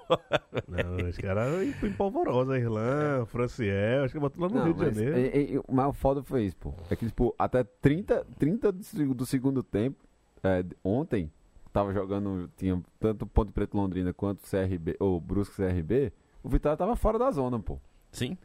Não, 0.66 1.08
os 1.08 1.16
caras 1.18 1.62
em 1.82 1.92
polvorosa, 1.92 2.58
Irlã, 2.58 3.24
Franciel, 3.26 4.04
acho 4.04 4.14
que 4.14 4.20
botou 4.20 4.42
lá 4.42 4.48
no 4.48 4.54
Não, 4.56 4.64
Rio 4.64 4.74
de 4.74 4.80
mas, 4.84 4.94
Janeiro. 4.96 5.16
é- 5.18 5.54
é- 5.56 5.60
o 5.66 5.74
mais 5.74 5.96
foda 5.96 6.22
foi 6.22 6.44
isso, 6.44 6.56
pô. 6.56 6.72
É 6.90 6.96
que, 6.96 7.04
tipo, 7.06 7.34
até 7.38 7.62
30, 7.64 8.26
30 8.38 8.72
do, 8.72 8.82
seg- 8.82 9.14
do 9.14 9.26
segundo 9.26 9.62
tempo, 9.62 9.98
é, 10.42 10.64
ontem, 10.82 11.30
tava 11.72 11.92
jogando, 11.92 12.50
tinha 12.56 12.80
tanto 12.98 13.26
Ponte 13.26 13.52
Preto 13.52 13.76
Londrina 13.76 14.12
quanto 14.12 14.42
CRB, 14.48 14.96
ou 15.00 15.20
Brusque 15.20 15.56
CRB, 15.56 16.12
o 16.42 16.48
Vitória 16.48 16.76
tava 16.76 16.96
fora 16.96 17.18
da 17.18 17.30
zona, 17.30 17.58
pô. 17.60 17.78
Sim. 18.12 18.36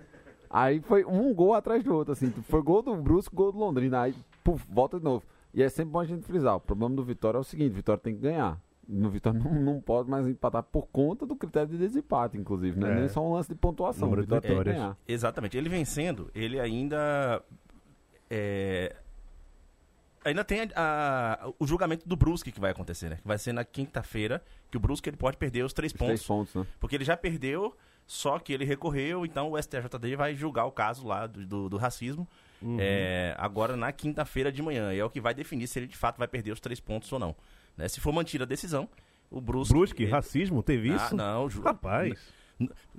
Aí 0.50 0.80
foi 0.80 1.04
um 1.06 1.34
gol 1.34 1.54
atrás 1.54 1.84
do 1.84 1.94
outro, 1.94 2.14
assim. 2.14 2.30
Foi 2.48 2.62
gol 2.62 2.82
do 2.82 2.96
Brusque, 2.96 3.36
gol 3.36 3.52
do 3.52 3.58
Londrina. 3.58 4.02
Aí, 4.02 4.16
puf, 4.44 4.64
volta 4.70 4.98
de 4.98 5.04
novo. 5.04 5.24
E 5.54 5.64
é 5.64 5.70
sempre 5.70 5.92
bom 5.92 6.00
a 6.00 6.06
gente 6.06 6.24
frisar. 6.24 6.56
O 6.56 6.60
problema 6.60 6.96
do 6.96 7.04
Vitória 7.04 7.38
é 7.38 7.42
o 7.42 7.44
seguinte: 7.44 7.72
o 7.72 7.76
Vitória 7.76 8.00
tem 8.02 8.14
que 8.14 8.22
ganhar. 8.22 8.60
No 8.88 9.10
Vitória 9.10 9.38
não, 9.42 9.54
não 9.56 9.82
pode 9.82 10.10
mais 10.10 10.28
empatar 10.28 10.62
por 10.64 10.88
conta 10.88 11.26
do 11.26 11.36
critério 11.36 11.70
de 11.70 11.78
desempate, 11.78 12.38
inclusive. 12.38 12.80
Não 12.80 12.88
é, 12.88 12.92
É. 12.92 13.00
nem 13.00 13.08
só 13.10 13.26
um 13.28 13.34
lance 13.34 13.50
de 13.50 13.56
pontuação. 13.56 14.08
Número 14.08 14.22
o 14.22 14.26
de 14.26 14.28
Vitória 14.28 14.42
tem 14.42 14.52
que 14.52 14.58
vitórias. 14.58 14.76
ganhar. 14.78 14.98
Exatamente. 15.08 15.58
Ele 15.58 15.68
vencendo, 15.70 16.30
ele 16.36 16.60
ainda. 16.60 17.42
é, 18.30 18.96
ainda 20.26 20.44
tem 20.44 20.62
a- 20.76 21.40
a- 21.42 21.52
o 21.60 21.66
julgamento 21.68 22.08
do 22.08 22.16
Brusque 22.16 22.52
que 22.52 22.60
vai 22.60 22.72
acontecer, 22.72 23.10
né? 23.10 23.16
Que 23.22 23.28
vai 23.28 23.38
ser 23.38 23.54
na 23.54 23.64
quinta-feira, 23.64 24.44
que 24.70 24.76
o 24.78 24.80
Brusque 24.80 25.10
ele 25.10 25.18
pode 25.18 25.38
perder 25.38 25.64
os 25.64 25.72
três 25.74 25.92
Os 25.94 25.98
pontos. 25.98 26.16
três 26.16 26.26
pontos, 26.28 26.54
né? 26.56 26.66
Porque 26.80 26.96
ele 26.96 27.06
já 27.06 27.16
perdeu, 27.16 27.76
só 28.08 28.38
que 28.40 28.52
ele 28.52 28.66
recorreu, 28.66 29.26
então 29.26 29.52
o 29.52 29.58
STJD 29.58 30.16
vai 30.16 30.36
julgar 30.36 30.66
o 30.66 30.72
caso 30.72 31.08
lá 31.08 31.26
do, 31.28 31.46
do- 31.46 31.70
do 31.70 31.78
racismo 31.78 32.28
é, 32.80 33.36
agora 33.38 33.76
na 33.78 33.92
quinta-feira 33.92 34.52
de 34.52 34.62
manhã. 34.62 34.92
E 34.94 35.00
é 35.00 35.06
o 35.06 35.10
que 35.10 35.22
vai 35.22 35.34
definir 35.34 35.68
se 35.68 35.78
ele 35.78 35.88
de 35.88 35.96
fato 35.98 36.18
vai 36.18 36.28
perder 36.28 36.52
os 36.52 36.60
três 36.60 36.80
pontos 36.80 37.12
ou 37.14 37.20
não. 37.20 37.36
né? 37.78 37.88
Se 37.88 38.00
for 38.00 38.12
mantida 38.14 38.44
a 38.44 38.48
decisão, 38.48 38.88
o 39.30 39.40
Brusque. 39.42 39.74
Brusque, 39.74 40.04
ele- 40.04 40.12
racismo, 40.12 40.64
teve 40.64 40.92
Ah, 40.92 40.96
isso? 40.96 41.16
não, 41.16 41.50
ju- 41.50 41.62
Rapaz. 41.62 42.18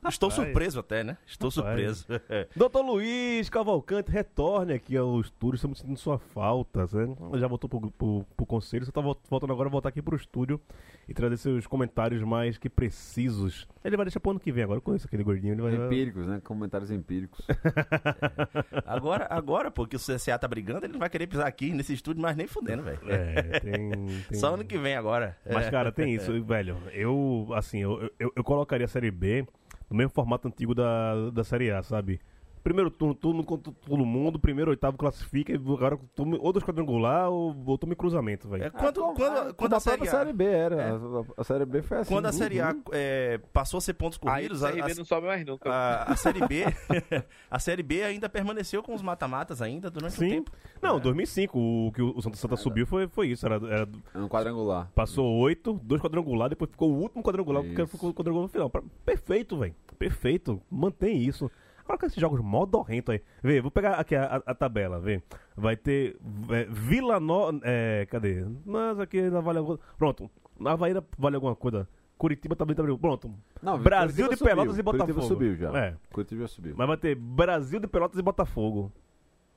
Estou 0.09 0.28
Rapaz. 0.28 0.34
surpreso 0.34 0.78
até, 0.80 1.02
né? 1.02 1.16
Estou 1.26 1.48
Rapaz. 1.50 1.98
surpreso. 1.98 2.07
Doutor 2.54 2.82
Luiz 2.82 3.48
Cavalcante, 3.48 4.11
retorne 4.11 4.74
aqui 4.74 4.96
ao 4.96 5.18
estúdio, 5.20 5.57
estamos 5.57 5.78
sentindo 5.78 5.98
sua 5.98 6.18
falta, 6.18 6.82
né? 6.92 7.38
Já 7.38 7.46
voltou 7.48 7.68
pro, 7.68 7.90
pro, 7.90 8.26
pro 8.36 8.46
conselho, 8.46 8.84
você 8.84 8.92
tá 8.92 9.00
vol- 9.00 9.18
voltando 9.30 9.52
agora 9.52 9.68
a 9.68 9.72
voltar 9.72 9.88
aqui 9.88 10.02
pro 10.02 10.14
estúdio 10.14 10.61
e 11.09 11.14
trazer 11.14 11.38
seus 11.38 11.66
comentários 11.66 12.22
mais 12.22 12.59
que 12.59 12.68
precisos. 12.68 13.66
Ele 13.87 13.97
vai 13.97 14.05
deixar 14.05 14.18
pro 14.20 14.32
ano 14.32 14.41
que 14.41 14.51
vem 14.51 14.64
agora, 14.64 14.78
eu 14.78 14.82
conheço 14.82 15.07
aquele 15.07 15.22
gordinho, 15.22 15.55
ele 15.55 15.62
vai... 15.62 15.74
Empíricos, 15.87 16.26
né? 16.26 16.41
Comentários 16.43 16.91
empíricos. 16.91 17.47
Agora, 18.84 19.26
agora, 19.30 19.70
porque 19.70 19.97
o 19.97 19.99
CSA 19.99 20.39
tá 20.39 20.49
brigando, 20.49 20.84
ele 20.84 20.93
não 20.93 21.01
vai 21.01 21.09
querer 21.09 21.26
pisar 21.26 21.47
aqui 21.47 21.72
nesse 21.72 21.93
estúdio, 21.93 22.20
mas 22.22 22.37
nem 22.37 22.47
fudendo, 22.47 22.82
velho. 22.82 22.99
É, 23.09 23.61
tem, 23.61 23.91
tem... 24.28 24.39
Só 24.39 24.55
ano 24.55 24.64
que 24.64 24.78
vem 24.78 24.97
agora. 24.97 25.37
Mas, 25.51 25.66
É. 25.66 25.70
cara, 25.70 25.93
tem 25.93 26.14
isso, 26.14 26.43
velho. 26.45 26.76
Eu, 26.93 27.49
assim, 27.55 27.78
eu, 27.80 28.11
eu, 28.18 28.32
eu 28.34 28.45
colocaria 28.45 28.84
a 28.84 28.89
Série 28.89 29.11
B 29.11 29.47
no 29.91 29.97
mesmo 29.97 30.11
formato 30.11 30.49
antigo 30.49 30.74
da, 30.74 31.30
da 31.30 31.45
Série 31.45 31.70
A, 31.70 31.82
sabe? 31.82 32.20
Primeiro 32.66 32.90
turno, 32.90 33.14
todo 33.14 33.32
mundo 33.32 33.46
contra 33.46 33.72
todo 33.72 34.04
mundo, 34.04 34.40
primeiro, 34.40 34.72
oitavo 34.72 34.96
classifica, 34.98 35.52
e 35.52 35.54
agora 35.54 35.96
tome- 36.16 36.36
ou 36.40 36.52
dois 36.52 36.64
quadrangular 36.64 37.30
ou, 37.30 37.54
ou 37.64 37.78
tome 37.78 37.94
cruzamento, 37.94 38.48
velho. 38.48 38.64
É, 38.64 38.70
quando, 38.70 39.00
como- 39.00 39.14
quando, 39.14 39.36
é, 39.36 39.40
quando 39.52 39.56
como 39.56 39.74
a 39.76 39.78
série 39.80 40.02
A, 40.02 40.10
Série 40.10 40.32
B 40.32 40.44
era. 40.44 40.74
É. 40.82 40.90
A, 40.90 40.94
a- 40.94 41.24
a 41.36 41.44
Série 41.44 41.64
B 41.64 41.82
foi 41.82 41.98
assim. 41.98 42.12
quando 42.12 42.26
a 42.26 42.30
uhum. 42.30 42.32
série 42.36 42.60
A 42.60 42.74
é, 42.90 43.38
passou 43.52 43.78
a 43.78 43.80
ser 43.80 43.94
pontos 43.94 44.18
Aí 44.22 44.26
o 44.26 44.32
corridos, 44.48 44.64
a, 44.64 44.72
CRB 44.72 44.94
não 44.96 45.04
sobe 45.04 45.28
mais 45.28 45.46
nunca. 45.46 45.70
a, 45.70 46.02
a 46.12 46.16
série 46.16 46.40
B, 46.44 46.64
a 47.48 47.58
série 47.60 47.84
B 47.84 48.02
ainda 48.02 48.28
permaneceu 48.28 48.82
com 48.82 48.94
os 48.94 49.00
mata-matas 49.02 49.62
ainda 49.62 49.88
durante 49.88 50.14
Sim. 50.16 50.28
tempo. 50.28 50.50
Não, 50.82 50.96
É. 50.96 51.00
2005, 51.00 51.56
o 51.56 51.92
que 51.92 52.02
o 52.02 52.20
Santa 52.20 52.36
Santa 52.36 52.56
subiu 52.56 52.84
foi, 52.84 53.06
foi 53.06 53.28
isso. 53.28 53.46
Era, 53.46 53.56
era- 53.64 53.88
É 54.12 54.18
um 54.18 54.26
quadrangular. 54.28 54.90
passou 54.92 55.24
oito, 55.38 55.80
dois 55.84 56.02
quadrangulares, 56.02 56.50
depois 56.50 56.68
ficou 56.68 56.90
o 56.90 56.98
último 57.00 57.22
quadrangular, 57.22 57.62
porque 57.62 57.80
Isso. 57.80 57.92
ficou 57.92 58.10
o 58.10 58.12
quadrangular 58.12 58.42
no 58.42 58.48
final. 58.48 58.68
Perfeito, 59.04 59.56
velho. 59.56 59.74
Perfeito. 59.96 60.60
Mantém 60.68 61.16
isso. 61.18 61.48
Coloca 61.87 62.07
esses 62.07 62.20
jogos 62.20 62.41
modorrento 62.41 63.12
aí. 63.12 63.22
Vê, 63.43 63.61
vou 63.61 63.70
pegar 63.70 63.95
aqui 63.95 64.16
a, 64.16 64.43
a- 64.45 64.55
tabela, 64.55 64.99
vê. 65.01 65.22
Vai 65.57 65.76
ter 65.76 66.16
é, 66.51 66.64
Vila 66.64 67.20
Nova. 67.20 67.61
É, 67.62 68.07
cadê? 68.11 68.45
Mas 68.64 68.99
aqui 68.99 69.20
ainda 69.20 69.41
vale 69.41 69.59
alguma 69.59 69.78
Pronto. 69.97 70.30
Havaí 70.64 70.91
ainda 70.91 71.05
vale 71.16 71.37
alguma 71.37 71.55
coisa. 71.55 71.89
Curitiba 72.18 72.57
também 72.57 72.74
tá 72.74 72.82
Pronto. 72.99 73.32
Não, 73.62 73.78
Brasil 73.78 74.26
Curitiba 74.26 74.51
de 74.51 74.55
Pelotas 74.57 74.76
subiu. 74.76 74.80
e 74.80 74.82
Botafogo. 74.82 75.12
Curitiba 75.12 75.28
subiu 75.28 75.57
já. 75.57 75.78
É. 75.78 75.97
Curitiba 76.11 76.41
já 76.43 76.49
subiu. 76.49 76.74
Mas 76.76 76.87
vai 76.89 76.97
ter 76.97 77.14
Brasil 77.14 77.78
de 77.78 77.87
Pelotas 77.87 78.18
e 78.18 78.22
Botafogo. 78.22 78.91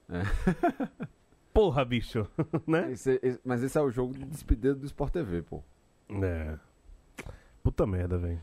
É. 0.09 0.21
Porra, 1.53 1.83
bicho. 1.83 2.27
né? 2.67 2.91
Esse- 2.91 3.19
esse- 3.23 3.39
mas 3.43 3.63
esse 3.63 3.77
é 3.77 3.81
o 3.81 3.89
jogo 3.89 4.13
de 4.13 4.25
despedida 4.25 4.75
do 4.75 4.85
Sport 4.85 5.11
TV, 5.13 5.41
pô. 5.41 5.63
É. 6.23 6.57
Puta 7.63 7.85
merda, 7.87 8.17
velho. 8.17 8.39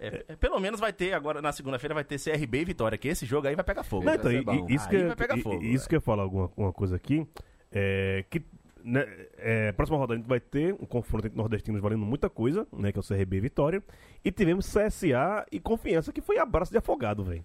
É, 0.00 0.24
é, 0.28 0.36
pelo 0.36 0.58
menos 0.58 0.80
vai 0.80 0.94
ter 0.94 1.12
agora, 1.12 1.42
na 1.42 1.52
segunda-feira, 1.52 1.94
vai 1.94 2.02
ter 2.04 2.18
CRB 2.18 2.62
e 2.62 2.64
Vitória, 2.64 2.96
que 2.96 3.06
esse 3.06 3.26
jogo 3.26 3.46
aí 3.46 3.54
vai 3.54 3.64
pegar 3.64 3.84
fogo. 3.84 4.04
Não, 4.04 4.14
então, 4.14 4.32
e- 4.32 4.74
isso 4.74 4.88
Aí 4.88 4.96
que, 4.96 5.04
vai 5.04 5.16
pegar 5.16 5.36
fogo, 5.38 5.62
isso 5.62 5.84
é. 5.84 5.88
que 5.88 5.94
eu 5.94 5.98
ia 5.98 6.00
falar 6.00 6.22
alguma 6.22 6.50
uma 6.56 6.72
coisa 6.72 6.96
aqui. 6.96 7.26
É 7.70 8.24
que 8.30 8.42
né, 8.82 9.06
é, 9.36 9.72
próxima 9.72 9.98
rodada 9.98 10.14
a 10.14 10.16
gente 10.16 10.26
vai 10.26 10.40
ter 10.40 10.72
um 10.72 10.86
confronto 10.86 11.26
entre 11.26 11.36
nordestinos 11.36 11.82
valendo 11.82 12.04
muita 12.04 12.30
coisa, 12.30 12.66
né? 12.72 12.90
Que 12.90 12.98
é 12.98 13.00
o 13.00 13.04
CRB 13.06 13.36
e 13.36 13.40
Vitória. 13.40 13.82
E 14.24 14.32
tivemos 14.32 14.66
CSA 14.66 15.46
e 15.52 15.60
Confiança, 15.60 16.12
que 16.12 16.22
foi 16.22 16.38
abraço 16.38 16.72
de 16.72 16.78
afogado, 16.78 17.22
velho. 17.22 17.44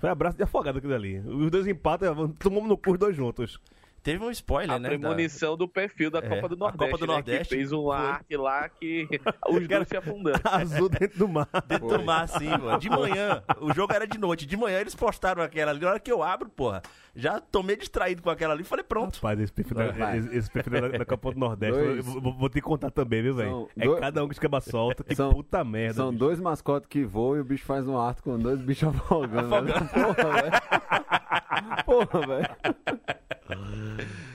Foi 0.00 0.10
abraço 0.10 0.36
de 0.36 0.42
afogado 0.42 0.78
aquilo 0.78 0.94
ali. 0.94 1.18
Os 1.20 1.50
dois 1.50 1.66
empates, 1.66 2.08
tomamos 2.38 2.68
no 2.68 2.76
cu 2.76 2.92
os 2.92 2.98
dois 2.98 3.14
juntos. 3.14 3.60
Teve 4.02 4.24
um 4.24 4.30
spoiler, 4.30 4.76
A 4.76 4.78
né? 4.78 4.88
premonição 4.88 5.56
do 5.58 5.68
perfil 5.68 6.10
da 6.10 6.20
É, 6.20 6.22
Copa 6.22 6.48
do 6.48 6.54
a 6.54 6.58
Nordeste. 6.58 6.78
Copa 6.90 6.98
do 6.98 7.06
né, 7.06 7.12
Nordeste 7.14 7.48
Que 7.48 7.54
fez 7.56 7.70
uma 7.72 7.96
foi- 7.98 8.06
arte 8.06 8.36
lá 8.36 8.68
que 8.68 9.06
os 9.50 9.68
dois 9.68 9.88
se 9.88 9.96
afundando. 9.96 10.40
Azul 10.50 10.88
dentro 10.88 11.18
do 11.18 11.28
mar. 11.28 11.46
Da, 11.52 11.60
dentro 11.60 11.98
do 11.98 12.04
mar, 12.04 12.22
assim, 12.24 12.48
mano. 12.48 12.78
De 12.78 12.88
manhã, 12.88 13.42
o 13.60 13.72
jogo 13.74 13.92
era 13.92 14.06
de 14.06 14.16
noite. 14.18 14.46
De 14.46 14.56
manhã 14.56 14.78
eles 14.80 14.94
postaram 14.94 15.42
aquela 15.42 15.70
ali. 15.72 15.80
Na 15.80 15.90
hora 15.90 16.00
que 16.00 16.10
eu 16.10 16.22
abro, 16.22 16.48
porra, 16.48 16.80
já 17.14 17.40
tomei 17.40 17.76
distraído 17.76 18.22
com 18.22 18.30
aquela 18.30 18.54
ali. 18.54 18.64
Falei, 18.64 18.84
pronto. 18.84 19.16
Rapaz, 19.16 19.38
esse 19.38 19.52
perfil, 19.52 19.76
da, 19.76 19.90
Vai. 19.92 20.18
esse, 20.18 20.36
esse 20.36 20.50
perfil 20.50 20.80
da, 20.80 20.88
da 20.98 21.04
Copa 21.04 21.32
do 21.32 21.38
Nordeste, 21.38 22.00
vou, 22.00 22.32
vou 22.34 22.48
te 22.48 22.60
contar 22.62 22.90
também, 22.90 23.22
viu, 23.22 23.34
velho? 23.34 23.68
É 23.76 23.84
dois- 23.84 24.00
cada 24.00 24.24
um 24.24 24.28
que 24.28 24.34
escaba 24.34 24.60
solta, 24.62 25.04
que 25.04 25.14
São- 25.14 25.30
puta 25.32 25.62
merda. 25.62 25.94
São 25.94 26.08
bicho. 26.10 26.18
dois 26.20 26.40
mascotes 26.40 26.88
que 26.88 27.04
voam 27.04 27.36
e 27.36 27.40
o 27.40 27.44
bicho 27.44 27.66
faz 27.66 27.86
um 27.86 27.98
arte 27.98 28.22
com 28.22 28.38
dois 28.38 28.58
bichos 28.60 28.88
afogando. 28.88 29.48
Porra, 29.50 30.42
velho. 30.42 31.84
Porra, 31.84 32.26
velho. 32.26 33.19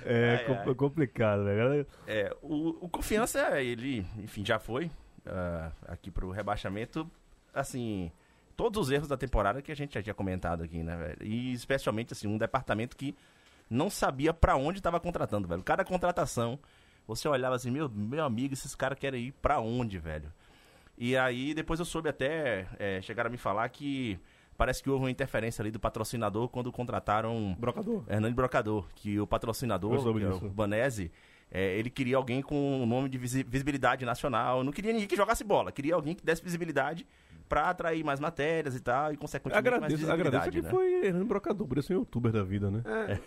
É, 0.04 0.38
Ai, 0.40 0.46
com- 0.46 0.70
ai. 0.70 0.76
complicado, 0.76 1.44
velho. 1.46 1.88
É, 2.08 2.36
o, 2.42 2.86
o 2.86 2.90
Confiança, 2.90 3.60
ele, 3.62 4.06
enfim, 4.18 4.46
já 4.46 4.60
foi 4.60 4.92
ah, 5.26 5.72
aqui 5.88 6.12
pro 6.12 6.30
rebaixamento. 6.30 7.10
Assim, 7.54 8.12
todos 8.56 8.88
os 8.88 8.92
erros 8.92 9.08
da 9.08 9.18
temporada 9.18 9.62
que 9.62 9.72
a 9.72 9.76
gente 9.76 9.94
já 9.96 10.04
tinha 10.04 10.14
comentado 10.14 10.64
aqui, 10.64 10.84
né, 10.84 10.96
velho? 10.96 11.18
E 11.24 11.54
especialmente, 11.54 12.14
assim, 12.14 12.28
um 12.28 12.38
departamento 12.38 12.96
que 12.96 13.16
não 13.70 13.90
sabia 13.90 14.34
pra 14.34 14.56
onde 14.56 14.82
tava 14.82 15.00
contratando, 15.00 15.48
velho. 15.48 15.64
Cada 15.64 15.84
contratação, 15.84 16.60
você 17.08 17.28
olhava 17.28 17.56
assim, 17.56 17.72
meu, 17.72 17.90
meu 17.90 18.24
amigo, 18.24 18.54
esses 18.54 18.76
caras 18.76 19.00
querem 19.00 19.26
ir 19.28 19.32
pra 19.42 19.60
onde, 19.60 19.98
velho? 19.98 20.32
E 20.98 21.18
aí, 21.18 21.54
depois 21.54 21.80
eu 21.80 21.86
soube 21.86 22.08
até, 22.10 22.68
é, 22.78 23.02
chegaram 23.02 23.28
a 23.28 23.32
me 23.32 23.38
falar 23.38 23.68
que 23.70 24.20
parece 24.58 24.82
que 24.82 24.90
houve 24.90 25.04
uma 25.06 25.12
interferência 25.12 25.62
ali 25.62 25.72
do 25.72 25.80
patrocinador 25.80 26.48
quando 26.50 26.72
contrataram 26.72 27.56
Brocador. 27.60 28.04
Hernani 28.08 28.34
Brocador, 28.34 28.86
que 28.96 29.20
o 29.20 29.28
patrocinador, 29.28 29.96
é 29.96 30.46
o 30.46 30.50
Banese, 30.50 31.12
é, 31.52 31.78
ele 31.78 31.90
queria 31.90 32.18
alguém 32.18 32.42
com 32.42 32.82
um 32.82 32.86
nome 32.86 33.08
de 33.10 33.18
visi- 33.18 33.44
visibilidade 33.44 34.04
nacional. 34.06 34.64
Não 34.64 34.72
queria 34.72 34.92
ninguém 34.92 35.08
que 35.08 35.16
jogasse 35.16 35.44
bola, 35.44 35.72
queria 35.72 35.96
alguém 35.96 36.16
que 36.16 36.26
desse 36.26 36.44
visibilidade 36.44 37.06
pra 37.48 37.70
atrair 37.70 38.04
mais 38.04 38.20
matérias 38.20 38.76
e 38.76 38.80
tal, 38.80 39.14
e 39.14 39.18
consequentemente 39.18 39.70
mais 39.70 39.76
Agradeço, 39.76 39.98
visibilidade, 40.00 40.48
agradeço 40.48 40.52
que 40.52 40.62
né? 40.64 40.70
foi 40.70 41.06
Hernando 41.06 41.28
Brocador, 41.28 41.68
por 41.68 41.78
isso 41.78 41.94
é 41.94 41.96
um 41.96 42.00
youtuber 42.00 42.32
da 42.32 42.44
vida, 42.44 42.72
né? 42.72 42.82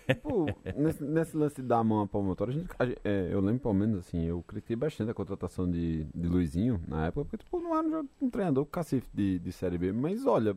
É, 0.06 0.12
tipo, 0.14 0.46
nesse, 0.76 1.04
nesse 1.04 1.36
lance 1.36 1.62
de 1.62 1.68
dar 1.68 1.78
a 1.78 1.84
mão 1.84 2.00
à 2.00 2.06
palmatória, 2.08 2.52
a 2.52 2.58
gente, 2.58 2.68
a 2.80 3.08
é, 3.08 3.28
eu 3.30 3.40
lembro 3.40 3.60
pelo 3.60 3.74
menos 3.74 3.98
assim, 3.98 4.24
eu 4.24 4.42
critiquei 4.42 4.74
bastante 4.74 5.08
a 5.08 5.14
contratação 5.14 5.70
de, 5.70 6.02
de 6.12 6.26
Luizinho 6.26 6.80
na 6.88 7.06
época, 7.06 7.26
porque 7.26 7.44
tipo, 7.44 7.60
não 7.60 7.78
era 7.78 7.86
um, 7.86 8.08
um 8.22 8.28
treinador 8.28 8.66
cacife 8.66 9.06
de, 9.14 9.38
de 9.38 9.52
Série 9.52 9.78
B, 9.78 9.92
mas 9.92 10.26
olha, 10.26 10.56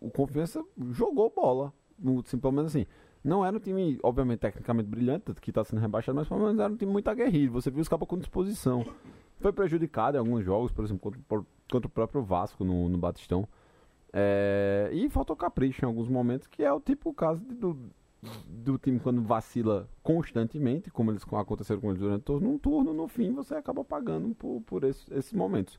o, 0.00 0.10
Confiança 0.10 0.64
jogou 0.90 1.32
bola, 1.34 1.72
no- 1.98 2.20
assim, 2.20 2.38
pelo 2.38 2.52
menos 2.52 2.74
assim. 2.74 2.86
Não 3.22 3.44
era 3.44 3.54
um 3.56 3.60
time, 3.60 3.98
obviamente, 4.02 4.38
tecnicamente 4.40 4.88
brilhante, 4.88 5.34
que 5.34 5.52
tá 5.52 5.62
sendo 5.62 5.78
rebaixado, 5.80 6.16
mas 6.16 6.26
pelo 6.28 6.40
menos 6.40 6.58
era 6.58 6.72
um 6.72 6.76
time 6.76 6.90
muito 6.90 7.08
aguerrido. 7.08 7.52
Você 7.52 7.70
viu 7.70 7.82
os 7.82 7.88
caras 7.88 8.08
com 8.08 8.16
disposição. 8.18 8.84
Foi 9.38 9.52
prejudicado 9.52 10.16
em 10.16 10.20
alguns 10.20 10.42
jogos, 10.44 10.72
por 10.72 10.84
exemplo, 10.84 11.00
contra, 11.02 11.20
pro- 11.28 11.46
contra 11.70 11.86
o 11.86 11.90
próprio 11.90 12.22
Vasco 12.22 12.64
no, 12.64 12.88
no 12.88 12.96
Batistão. 12.98 13.46
É, 14.12 14.90
e 14.92 15.08
faltou 15.08 15.36
capricho 15.36 15.84
em 15.84 15.86
alguns 15.88 16.08
momentos, 16.08 16.46
que 16.48 16.62
é 16.64 16.72
o 16.72 16.80
tipo 16.80 17.12
caso 17.14 17.40
de- 17.44 17.54
do, 17.54 17.78
do 18.48 18.78
time 18.78 18.98
quando 18.98 19.22
vacila 19.22 19.88
constantemente, 20.02 20.90
como 20.90 21.10
eles 21.10 21.22
aconteceram 21.30 21.80
com 21.80 21.90
eles 21.90 22.00
durante 22.00 22.22
todo 22.22 22.46
um 22.48 22.58
turno, 22.58 22.92
no 22.92 23.06
fim 23.06 23.32
você 23.32 23.54
acaba 23.54 23.84
pagando 23.84 24.34
por, 24.34 24.60
por 24.62 24.84
esses, 24.84 25.06
esses 25.10 25.32
momentos. 25.32 25.78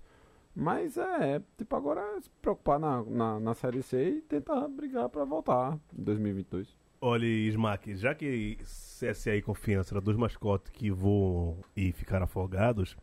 Mas 0.55 0.97
é, 0.97 1.41
tipo, 1.57 1.75
agora 1.75 2.01
é 2.17 2.21
se 2.21 2.29
preocupar 2.41 2.79
na, 2.79 3.03
na, 3.03 3.39
na 3.39 3.53
Série 3.53 3.81
C 3.81 4.17
e 4.17 4.21
tentar 4.21 4.67
brigar 4.67 5.07
pra 5.09 5.23
voltar 5.23 5.77
em 5.97 6.03
2022. 6.03 6.75
Olha, 6.99 7.25
Smack, 7.25 7.95
já 7.95 8.13
que 8.13 8.57
CSA 8.61 9.35
e 9.35 9.41
Confiança 9.41 9.93
eram 9.93 10.03
dois 10.03 10.17
mascotes 10.17 10.69
que 10.71 10.91
voam 10.91 11.57
e 11.75 11.91
ficaram 11.91 12.25
afogados, 12.25 12.95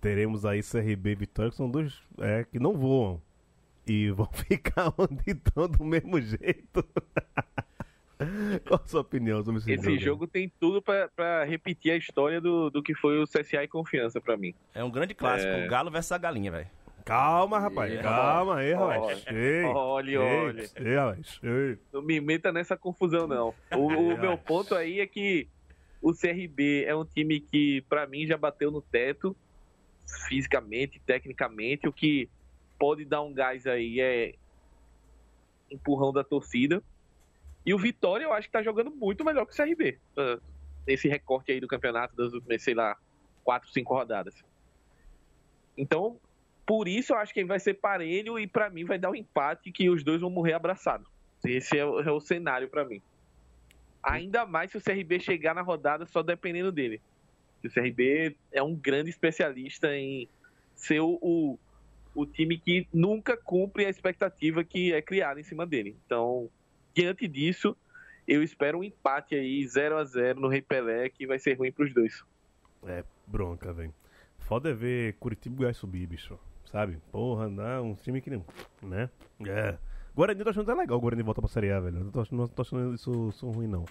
teremos 0.00 0.44
aí 0.44 0.60
CRB 0.62 1.12
e 1.12 1.14
Vitória, 1.14 1.50
que 1.50 1.56
são 1.56 1.70
dois 1.70 2.02
é, 2.18 2.44
que 2.44 2.58
não 2.58 2.76
voam. 2.76 3.22
E 3.86 4.10
vão 4.12 4.28
ficar 4.32 4.92
onde 4.98 5.22
estão 5.30 5.68
do 5.68 5.84
mesmo 5.84 6.20
jeito. 6.20 6.84
Qual 8.68 8.78
a 8.84 8.86
sua 8.86 9.00
opinião 9.00 9.42
sobre 9.42 9.60
esse, 9.60 9.72
Esse 9.72 9.98
jogo 9.98 10.26
tem 10.26 10.52
tudo 10.60 10.82
pra, 10.82 11.08
pra 11.08 11.44
repetir 11.44 11.92
a 11.92 11.96
história 11.96 12.38
do, 12.38 12.68
do 12.68 12.82
que 12.82 12.94
foi 12.94 13.18
o 13.18 13.24
CSA 13.24 13.64
e 13.64 13.68
Confiança 13.68 14.20
pra 14.20 14.36
mim. 14.36 14.54
É 14.74 14.84
um 14.84 14.90
grande 14.90 15.14
clássico, 15.14 15.50
É. 15.50 15.64
o 15.64 15.70
Galo 15.70 15.90
versus 15.90 16.12
a 16.12 16.18
galinha, 16.18 16.50
velho. 16.50 16.68
Calma, 17.10 17.58
rapaz, 17.58 18.00
calma 18.00 18.58
aí, 18.58 18.72
rapaz. 18.72 19.24
Olha, 19.26 19.74
olha, 19.74 20.60
ei, 20.60 20.86
ei, 20.86 20.94
rapaz, 20.94 21.40
ei. 21.42 21.76
Não 21.92 22.02
me 22.02 22.20
meta 22.20 22.52
nessa 22.52 22.76
confusão, 22.76 23.26
não. 23.26 23.52
O, 23.74 23.88
o 23.88 24.14
meu 24.16 24.38
ponto 24.38 24.76
aí 24.76 25.00
é 25.00 25.06
que 25.08 25.48
o 26.00 26.14
CRB 26.14 26.84
é 26.84 26.94
um 26.94 27.04
time 27.04 27.40
que, 27.40 27.80
pra 27.88 28.06
mim, 28.06 28.28
já 28.28 28.36
bateu 28.36 28.70
no 28.70 28.80
teto, 28.80 29.36
fisicamente, 30.28 31.00
tecnicamente. 31.04 31.88
O 31.88 31.92
que 31.92 32.30
pode 32.78 33.04
dar 33.04 33.22
um 33.22 33.34
gás 33.34 33.66
aí 33.66 34.00
é 34.00 34.36
empurrão 35.68 36.12
da 36.12 36.22
torcida. 36.22 36.80
E 37.66 37.74
o 37.74 37.78
Vitória, 37.78 38.22
eu 38.22 38.32
acho 38.32 38.46
que 38.46 38.52
tá 38.52 38.62
jogando 38.62 38.92
muito 38.92 39.24
melhor 39.24 39.46
que 39.46 39.52
o 39.52 39.56
CRB. 39.56 39.98
ah, 40.16 40.38
Nesse 40.86 41.08
recorte 41.08 41.50
aí 41.50 41.58
do 41.58 41.66
campeonato 41.66 42.14
das 42.14 42.32
últimas, 42.32 42.62
sei 42.62 42.74
lá, 42.74 42.96
quatro, 43.42 43.68
cinco 43.72 43.94
rodadas. 43.94 44.44
Então, 45.76 46.20
por 46.66 46.88
isso 46.88 47.12
eu 47.12 47.18
acho 47.18 47.32
que 47.32 47.44
vai 47.44 47.58
ser 47.58 47.74
parelho 47.74 48.38
e 48.38 48.46
pra 48.46 48.70
mim 48.70 48.84
vai 48.84 48.98
dar 48.98 49.10
um 49.10 49.14
empate 49.14 49.72
que 49.72 49.88
os 49.88 50.04
dois 50.04 50.20
vão 50.20 50.30
morrer 50.30 50.52
abraçados. 50.52 51.06
Esse 51.44 51.78
é 51.78 51.84
o, 51.84 52.00
é 52.00 52.10
o 52.10 52.20
cenário 52.20 52.68
pra 52.68 52.84
mim. 52.84 53.00
Ainda 54.02 54.46
mais 54.46 54.70
se 54.70 54.78
o 54.78 54.80
CRB 54.80 55.20
chegar 55.20 55.54
na 55.54 55.62
rodada 55.62 56.06
só 56.06 56.22
dependendo 56.22 56.72
dele. 56.72 57.00
O 57.64 57.68
CRB 57.68 58.36
é 58.52 58.62
um 58.62 58.74
grande 58.74 59.10
especialista 59.10 59.94
em 59.94 60.28
ser 60.74 61.00
o, 61.00 61.18
o, 61.20 61.58
o 62.14 62.26
time 62.26 62.58
que 62.58 62.86
nunca 62.92 63.36
cumpre 63.36 63.84
a 63.84 63.90
expectativa 63.90 64.64
que 64.64 64.92
é 64.92 65.02
criada 65.02 65.38
em 65.38 65.44
cima 65.44 65.66
dele. 65.66 65.96
Então, 66.06 66.48
diante 66.94 67.28
disso, 67.28 67.76
eu 68.26 68.42
espero 68.42 68.78
um 68.78 68.84
empate 68.84 69.34
aí 69.34 69.66
0 69.66 69.98
a 69.98 70.04
0 70.04 70.40
no 70.40 70.48
Rei 70.48 70.62
Pelé, 70.62 71.08
que 71.10 71.26
vai 71.26 71.38
ser 71.38 71.58
ruim 71.58 71.72
pros 71.72 71.92
dois. 71.92 72.24
É, 72.86 73.04
bronca, 73.26 73.72
velho. 73.72 73.94
Foda 74.38 74.70
é 74.70 74.74
ver 74.74 75.14
Curitiba 75.14 75.56
Goiás 75.56 75.76
subir, 75.76 76.06
bicho. 76.06 76.38
Sabe? 76.70 76.98
Porra, 77.10 77.48
não, 77.48 77.90
um 77.90 77.94
time 77.94 78.20
que 78.20 78.30
não. 78.30 78.44
Né? 78.82 79.10
É. 79.46 79.76
Guarani 80.14 80.40
eu 80.40 80.44
tô 80.44 80.50
achando 80.50 80.70
até 80.70 80.80
legal 80.80 80.98
o 80.98 81.00
Guarani 81.00 81.22
voltar 81.22 81.40
pra 81.42 81.50
Série 81.50 81.70
A, 81.72 81.80
velho. 81.80 82.10
Tô, 82.10 82.24
não 82.30 82.46
tô 82.46 82.62
achando 82.62 82.94
isso, 82.94 83.28
isso 83.30 83.48
ruim, 83.50 83.66
não. 83.66 83.84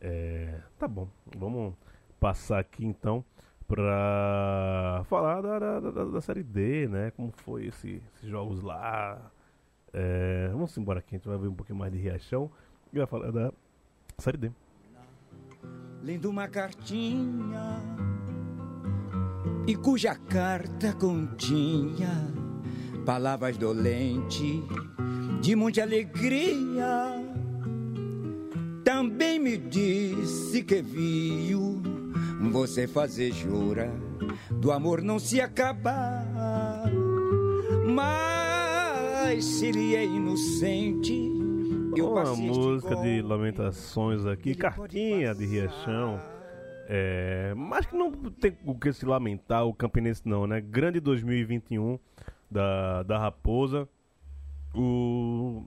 É. 0.00 0.60
Tá 0.78 0.86
bom. 0.86 1.08
Vamos 1.36 1.74
passar 2.20 2.58
aqui 2.60 2.84
então 2.84 3.24
pra 3.66 5.02
falar 5.08 5.40
da, 5.40 5.58
da, 5.58 5.80
da- 5.90 6.04
da 6.04 6.20
Série 6.20 6.42
D, 6.42 6.86
né? 6.88 7.10
Como 7.12 7.32
foi 7.32 7.66
esse- 7.66 8.00
esses 8.16 8.28
jogos 8.28 8.62
lá. 8.62 9.18
É, 9.92 10.48
vamos 10.52 10.76
embora 10.76 10.98
aqui, 11.00 11.14
a 11.14 11.18
gente 11.18 11.26
vai 11.28 11.38
ver 11.38 11.48
um 11.48 11.54
pouquinho 11.54 11.78
mais 11.78 11.90
de 11.92 11.98
Riachão 11.98 12.50
e 12.92 12.98
vai 12.98 13.06
falar 13.06 13.30
da 13.32 13.52
Série 14.18 14.36
D. 14.36 14.50
lendo 16.02 16.28
uma 16.30 16.46
cartinha 16.46 17.80
e 19.66 19.74
cuja 19.74 20.14
carta 20.14 20.92
continha 20.92 22.46
palavras 23.04 23.56
dolentes 23.56 24.62
de 25.40 25.54
muita 25.54 25.82
alegria. 25.82 27.24
Também 28.84 29.38
me 29.38 29.56
disse 29.56 30.62
que 30.62 30.82
viu 30.82 31.80
você 32.50 32.86
fazer 32.86 33.32
jura 33.32 33.92
do 34.50 34.72
amor 34.72 35.02
não 35.02 35.18
se 35.18 35.40
acabar. 35.40 36.90
Mas 37.86 39.44
se 39.44 39.66
ele 39.66 39.94
é 39.94 40.04
inocente, 40.04 41.32
Eu 41.96 42.12
Uma 42.12 42.36
música 42.36 42.94
de 42.96 43.22
lamentações 43.22 44.26
aqui, 44.26 44.54
cartinha 44.54 45.34
de. 45.34 45.46
Riachão. 45.46 46.35
É, 46.88 47.52
mas 47.56 47.84
que 47.84 47.96
não 47.96 48.12
tem 48.12 48.56
o 48.64 48.78
que 48.78 48.92
se 48.92 49.04
lamentar 49.04 49.66
o 49.66 49.74
Campinense 49.74 50.22
não, 50.24 50.46
né? 50.46 50.60
Grande 50.60 51.00
2021 51.00 51.98
da, 52.48 53.02
da 53.02 53.18
Raposa. 53.18 53.88
O 54.72 55.64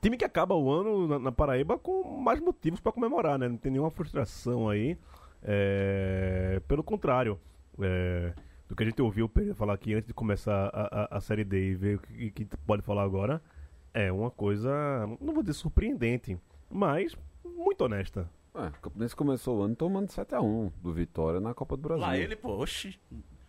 time 0.00 0.16
que 0.16 0.24
acaba 0.24 0.54
o 0.54 0.70
ano 0.70 1.08
na, 1.08 1.18
na 1.18 1.32
Paraíba 1.32 1.76
com 1.76 2.20
mais 2.20 2.38
motivos 2.38 2.78
para 2.78 2.92
comemorar, 2.92 3.36
né? 3.36 3.48
Não 3.48 3.56
tem 3.56 3.72
nenhuma 3.72 3.90
frustração 3.90 4.68
aí. 4.68 4.96
É, 5.42 6.62
pelo 6.68 6.84
contrário, 6.84 7.38
é, 7.80 8.32
do 8.68 8.76
que 8.76 8.82
a 8.84 8.86
gente 8.86 9.02
ouviu 9.02 9.28
falar 9.54 9.74
aqui 9.74 9.92
antes 9.92 10.06
de 10.06 10.14
começar 10.14 10.70
a, 10.72 11.16
a, 11.16 11.16
a 11.16 11.20
Série 11.20 11.44
D 11.44 11.70
e 11.70 11.74
ver 11.74 11.96
o 11.96 11.98
que, 12.00 12.30
que 12.30 12.56
pode 12.58 12.82
falar 12.82 13.02
agora, 13.02 13.42
é 13.92 14.10
uma 14.12 14.30
coisa, 14.30 14.70
não 15.20 15.34
vou 15.34 15.42
dizer 15.42 15.54
surpreendente, 15.54 16.38
mas 16.70 17.16
muito 17.44 17.84
honesta. 17.84 18.28
É, 18.54 18.66
o 18.68 18.72
Campinense 18.82 19.16
começou 19.16 19.58
o 19.58 19.62
ano 19.62 19.74
tomando 19.74 20.08
7x1 20.08 20.72
do 20.80 20.92
Vitória 20.92 21.40
na 21.40 21.52
Copa 21.52 21.76
do 21.76 21.82
Brasil. 21.82 22.02
Lá 22.06 22.16
ele, 22.16 22.36
pô, 22.36 22.50
oxi. 22.62 22.98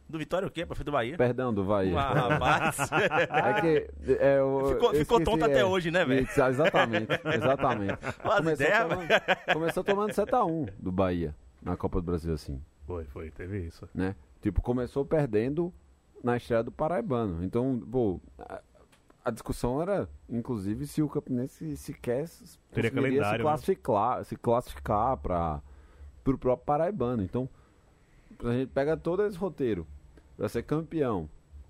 Do 0.08 0.18
Vitória 0.20 0.48
o 0.48 0.52
quê? 0.52 0.66
Prefeito 0.66 0.86
do 0.86 0.92
Bahia? 0.92 1.18
Perdão, 1.18 1.54
do 1.54 1.64
Bahia. 1.64 1.98
Ah, 2.00 2.14
rapaz. 2.30 2.78
É 2.92 3.62
que. 3.62 4.14
É, 4.20 4.40
eu, 4.40 4.70
Ficou- 4.74 4.94
eu 4.94 5.00
ficou 5.00 5.18
esqueci, 5.20 5.24
tonto 5.24 5.46
até 5.46 5.64
hoje, 5.66 5.90
né, 5.92 6.06
velho? 6.06 6.28
Exatamente, 6.28 7.08
exatamente. 7.36 7.96
Faz 8.22 8.38
Começou 8.38 8.54
ideia, 8.66 8.86
tomando, 8.88 9.08
começou 9.54 9.84
tomando 9.84 10.12
7x1 10.12 10.70
do 10.80 10.92
Bahia 10.92 11.36
na 11.62 11.76
Copa 11.76 12.00
do 12.02 12.06
Brasil, 12.06 12.34
assim, 12.34 12.62
Foi, 12.86 13.06
foi, 13.06 13.32
teve 13.32 13.60
isso. 13.66 13.88
né? 13.96 14.16
Tipo, 14.42 14.62
começou 14.62 15.04
perdendo 15.04 15.74
na 16.24 16.38
estreia 16.38 16.62
do 16.64 16.72
Paraibano. 16.72 17.44
Então, 17.44 17.80
pô, 17.92 18.20
a, 19.26 19.32
discussão 19.32 19.82
era, 19.82 20.08
inclusive, 20.30 20.86
se 20.86 21.02
o 21.02 21.10
Campinense 21.10 21.76
sequer 21.76 22.30
Teria 22.72 22.92
calendário, 22.92 23.26
se 23.26 23.38
né? 23.38 23.44
classificar, 23.44 24.24
se 24.24 24.36
classificar 24.36 25.18
para 25.18 25.62
o 26.22 26.38
próprio 26.38 26.58
Paraibano. 26.58 27.24
Então, 27.24 27.50
a 28.44 28.54
gente 28.54 28.70
pega 28.70 28.96
todo 28.96 29.26
esse 29.26 29.38
roteiro 29.38 29.88
para 30.38 30.48
ser 30.48 30.64
campeão, 30.64 31.28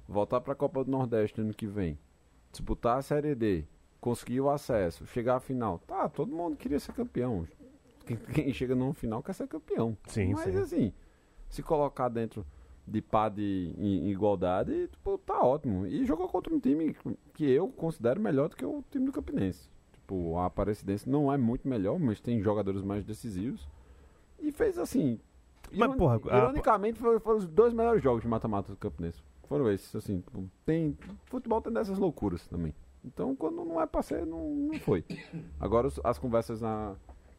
voltar 0.07 0.41
para 0.41 0.53
a 0.53 0.55
Copa 0.55 0.83
do 0.83 0.91
Nordeste 0.91 1.39
ano 1.39 1.53
que 1.53 1.65
vem, 1.65 1.97
disputar 2.51 2.97
a 2.97 3.01
Série 3.01 3.33
D, 3.33 3.63
conseguir 4.01 4.41
o 4.41 4.49
acesso, 4.49 5.05
chegar 5.07 5.37
à 5.37 5.39
final. 5.39 5.79
Tá, 5.79 6.09
todo 6.09 6.35
mundo 6.35 6.57
queria 6.57 6.79
ser 6.79 6.93
campeão. 6.93 7.47
Quem, 8.05 8.17
quem 8.17 8.53
chega 8.53 8.75
no 8.75 8.93
final 8.93 9.23
quer 9.23 9.33
ser 9.33 9.47
campeão. 9.47 9.97
Sim, 10.07 10.33
Mas 10.33 10.53
sim. 10.53 10.59
assim, 10.59 10.93
se 11.49 11.63
colocar 11.63 12.09
dentro 12.09 12.45
de 12.87 13.01
pá 13.01 13.29
de 13.29 13.73
igualdade, 14.05 14.87
tipo, 14.89 15.17
tá 15.19 15.41
ótimo. 15.41 15.85
E 15.87 16.05
jogou 16.05 16.27
contra 16.27 16.53
um 16.53 16.59
time 16.59 16.95
que 17.33 17.45
eu 17.49 17.67
considero 17.69 18.19
melhor 18.21 18.49
do 18.49 18.55
que 18.55 18.65
o 18.65 18.83
time 18.91 19.05
do 19.05 19.11
Campinense. 19.11 19.69
Tipo, 19.93 20.37
a 20.37 20.45
Aparecidense 20.45 21.09
não 21.09 21.31
é 21.33 21.37
muito 21.37 21.67
melhor, 21.67 21.97
mas 21.99 22.19
tem 22.19 22.41
jogadores 22.41 22.81
mais 22.83 23.03
decisivos. 23.03 23.67
E 24.39 24.51
fez 24.51 24.77
assim. 24.77 25.19
Mas, 25.71 25.79
ironi- 25.79 25.97
porra, 25.97 26.21
a- 26.29 26.37
ironicamente, 26.37 26.99
foram, 26.99 27.19
foram 27.19 27.37
os 27.39 27.47
dois 27.47 27.73
melhores 27.73 28.03
jogos 28.03 28.21
de 28.21 28.27
mata-mata 28.27 28.71
do 28.71 28.77
Campinense. 28.77 29.23
Foram 29.47 29.69
esses, 29.71 29.95
assim. 29.95 30.19
tipo, 30.21 30.47
tem, 30.65 30.95
futebol 31.25 31.61
tem 31.61 31.73
dessas 31.73 31.97
loucuras 31.97 32.47
também. 32.47 32.73
Então, 33.03 33.35
quando 33.35 33.63
não 33.63 33.79
é 33.81 33.85
pra 33.85 34.01
ser, 34.01 34.25
não, 34.25 34.49
não 34.49 34.79
foi. 34.79 35.03
Agora, 35.59 35.87
as 36.03 36.17
conversas 36.19 36.61
na, 36.61 36.95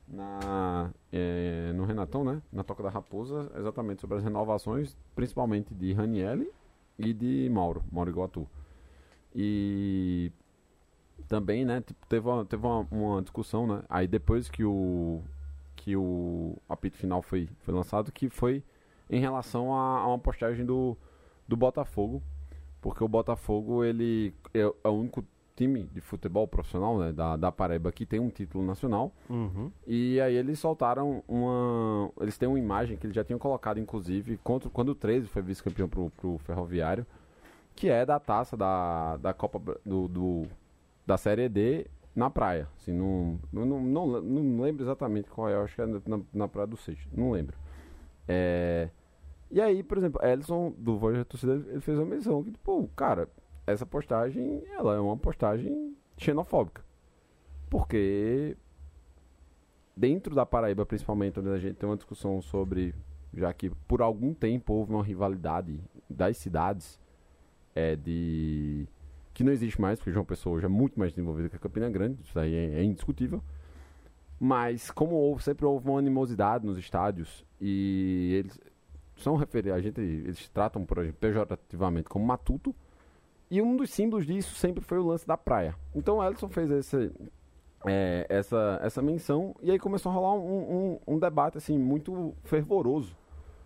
na, 0.08 0.92
eh, 1.12 1.72
no 1.74 1.84
Renatão, 1.84 2.24
né? 2.24 2.42
Na 2.52 2.62
Toca 2.62 2.82
da 2.82 2.90
Raposa, 2.90 3.50
exatamente 3.56 4.00
sobre 4.00 4.16
as 4.18 4.24
renovações, 4.24 4.96
principalmente 5.14 5.74
de 5.74 5.92
Ranielli 5.92 6.50
e 6.98 7.12
de 7.12 7.48
Mauro, 7.50 7.82
Mauro 7.90 8.10
Iguatu. 8.10 8.48
E 9.34 10.32
também, 11.28 11.64
né, 11.64 11.80
tipo, 11.80 12.06
teve, 12.06 12.28
uma, 12.28 12.44
teve 12.44 12.64
uma, 12.66 12.86
uma 12.90 13.22
discussão, 13.22 13.66
né? 13.66 13.82
Aí 13.88 14.06
depois 14.06 14.48
que 14.48 14.64
o 14.64 15.22
que 15.76 15.94
o 15.96 16.56
apito 16.68 16.96
final 16.96 17.22
foi, 17.22 17.48
foi 17.60 17.72
lançado, 17.72 18.10
que 18.10 18.28
foi 18.28 18.64
em 19.08 19.20
relação 19.20 19.72
a, 19.72 20.00
a 20.00 20.06
uma 20.08 20.18
postagem 20.18 20.64
do, 20.64 20.96
do 21.46 21.56
Botafogo, 21.56 22.22
porque 22.80 23.04
o 23.04 23.08
Botafogo 23.08 23.84
ele 23.84 24.34
é, 24.52 24.60
é 24.60 24.88
o 24.88 24.92
único 24.92 25.24
time 25.56 25.84
de 25.84 26.00
futebol 26.00 26.46
profissional 26.46 26.98
né, 26.98 27.12
da, 27.12 27.34
da 27.36 27.50
Paraíba 27.50 27.90
que 27.90 28.04
tem 28.04 28.20
um 28.20 28.28
título 28.28 28.64
nacional. 28.64 29.10
Uhum. 29.28 29.70
E 29.86 30.20
aí 30.20 30.34
eles 30.36 30.58
soltaram 30.58 31.24
uma. 31.26 32.10
Eles 32.20 32.36
têm 32.36 32.48
uma 32.48 32.58
imagem 32.58 32.96
que 32.96 33.06
eles 33.06 33.16
já 33.16 33.24
tinham 33.24 33.38
colocado, 33.38 33.80
inclusive, 33.80 34.36
contra, 34.44 34.68
quando 34.70 34.90
o 34.90 34.94
13 34.94 35.26
foi 35.28 35.42
vice-campeão 35.42 35.88
pro, 35.88 36.10
pro 36.10 36.38
Ferroviário, 36.38 37.06
que 37.74 37.88
é 37.88 38.04
da 38.04 38.20
taça 38.20 38.56
da, 38.56 39.16
da 39.16 39.32
Copa 39.32 39.60
do, 39.84 40.06
do- 40.06 40.46
da 41.06 41.16
Série 41.16 41.48
D 41.48 41.86
na 42.14 42.28
praia. 42.30 42.68
Assim, 42.76 42.92
não, 42.92 43.38
não, 43.52 43.64
não, 43.80 44.20
não, 44.20 44.60
lembro 44.62 44.82
exatamente 44.84 45.30
qual 45.30 45.48
é, 45.48 45.54
eu 45.54 45.62
acho 45.62 45.74
que 45.74 45.82
é 45.82 45.86
na, 45.86 46.20
na 46.32 46.48
Praia 46.48 46.66
do 46.66 46.76
Seixo, 46.76 47.08
não 47.12 47.30
lembro. 47.30 47.56
É, 48.28 48.88
e 49.50 49.60
aí, 49.60 49.82
por 49.82 49.96
exemplo, 49.98 50.20
Ellison, 50.24 50.72
do 50.76 50.98
Voz 50.98 51.16
da 51.16 51.24
Torcida, 51.24 51.54
ele 51.68 51.80
fez 51.80 51.96
uma 51.98 52.06
menção 52.06 52.42
que, 52.42 52.50
pô, 52.58 52.88
cara, 52.96 53.28
essa 53.66 53.84
postagem, 53.84 54.62
ela 54.70 54.94
é 54.94 55.00
uma 55.00 55.16
postagem 55.16 55.96
xenofóbica. 56.16 56.84
Porque 57.68 58.56
dentro 59.96 60.34
da 60.34 60.44
Paraíba, 60.44 60.84
principalmente, 60.84 61.40
onde 61.40 61.48
a 61.48 61.58
gente 61.58 61.74
tem 61.74 61.88
uma 61.88 61.96
discussão 61.96 62.40
sobre, 62.42 62.94
já 63.34 63.52
que 63.52 63.70
por 63.88 64.02
algum 64.02 64.34
tempo 64.34 64.74
houve 64.74 64.92
uma 64.92 65.02
rivalidade 65.02 65.80
das 66.08 66.36
cidades, 66.36 67.00
é 67.74 67.96
de 67.96 68.86
que 69.34 69.44
não 69.44 69.52
existe 69.52 69.78
mais, 69.80 69.98
porque 69.98 70.12
João 70.12 70.24
Pessoa 70.24 70.56
hoje 70.56 70.64
é 70.64 70.68
muito 70.68 70.98
mais 70.98 71.12
desenvolvido 71.12 71.50
que 71.50 71.56
a 71.56 71.58
Campina 71.58 71.90
Grande, 71.90 72.22
isso 72.22 72.38
aí 72.38 72.54
é, 72.54 72.80
é 72.80 72.82
indiscutível. 72.82 73.42
Mas 74.38 74.90
como 74.90 75.14
houve, 75.14 75.42
sempre 75.42 75.64
houve 75.64 75.88
uma 75.88 75.98
animosidade 75.98 76.64
nos 76.64 76.78
estádios 76.78 77.44
e 77.60 78.36
eles 78.38 78.58
são 79.16 79.36
referidos, 79.36 79.76
a 79.76 79.80
gente, 79.80 80.00
eles 80.00 80.48
tratam 80.48 80.84
por 80.84 80.98
exemplo, 80.98 81.18
pejorativamente 81.20 82.08
como 82.08 82.24
matuto. 82.24 82.74
E 83.50 83.62
um 83.62 83.76
dos 83.76 83.90
símbolos 83.90 84.26
disso 84.26 84.54
sempre 84.56 84.82
foi 84.84 84.98
o 84.98 85.06
lance 85.06 85.26
da 85.26 85.36
praia. 85.36 85.74
Então 85.94 86.18
o 86.18 86.24
Ellison 86.24 86.48
fez 86.48 86.70
esse, 86.70 87.12
é, 87.86 88.26
essa, 88.28 88.80
essa 88.82 89.00
menção 89.00 89.54
e 89.62 89.70
aí 89.70 89.78
começou 89.78 90.10
a 90.10 90.14
rolar 90.14 90.34
um, 90.34 90.98
um, 91.06 91.14
um 91.14 91.18
debate 91.18 91.58
assim 91.58 91.78
muito 91.78 92.34
fervoroso 92.44 93.16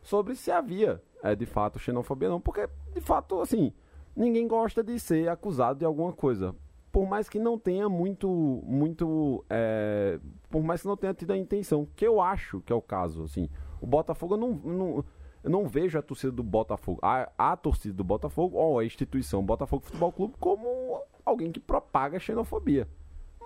sobre 0.03 0.35
se 0.35 0.51
havia 0.51 1.03
é, 1.23 1.35
de 1.35 1.47
fato 1.47 1.79
xenofobia 1.79 2.29
não, 2.29 2.41
porque 2.41 2.69
de 2.95 3.01
fato 3.01 3.41
assim 3.41 3.73
ninguém 4.15 4.47
gosta 4.47 4.83
de 4.83 4.99
ser 4.99 5.29
acusado 5.29 5.79
de 5.79 5.85
alguma 5.85 6.13
coisa, 6.13 6.55
por 6.93 7.09
mais 7.09 7.29
que 7.29 7.39
não 7.39 7.59
tenha 7.59 7.89
muito 7.89 8.29
muito 8.65 9.45
é, 9.49 10.19
por 10.51 10.63
mais 10.63 10.83
que 10.83 10.89
não 10.89 10.97
tenha 10.97 11.15
tido 11.15 11.33
a 11.33 11.37
intenção, 11.37 11.87
que 11.97 12.07
eu 12.07 12.21
acho 12.21 12.61
que 12.61 12.73
é 12.73 12.77
o 12.77 12.83
caso 12.83 13.25
assim. 13.25 13.49
O 13.81 13.87
Botafogo 13.87 14.37
não, 14.37 14.51
não 14.53 15.05
eu 15.43 15.51
não 15.51 15.67
vejo 15.67 15.99
a 15.99 16.03
torcida 16.03 16.33
do 16.33 16.43
Botafogo, 16.43 16.99
a, 17.03 17.31
a 17.39 17.57
torcida 17.57 17.95
do 17.95 18.05
Botafogo 18.05 18.57
ou 18.57 18.79
a 18.79 18.85
instituição 18.85 19.43
Botafogo 19.45 19.85
Futebol 19.85 20.13
Clube 20.13 20.35
como 20.39 21.03
alguém 21.25 21.51
que 21.53 21.61
propaga 21.61 22.19
xenofobia. 22.19 22.87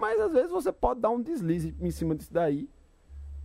Mas 0.00 0.20
às 0.20 0.32
vezes 0.32 0.50
você 0.50 0.72
pode 0.72 1.00
dar 1.00 1.10
um 1.10 1.20
deslize 1.22 1.74
em 1.80 1.90
cima 1.90 2.14
disso 2.14 2.32
daí 2.32 2.68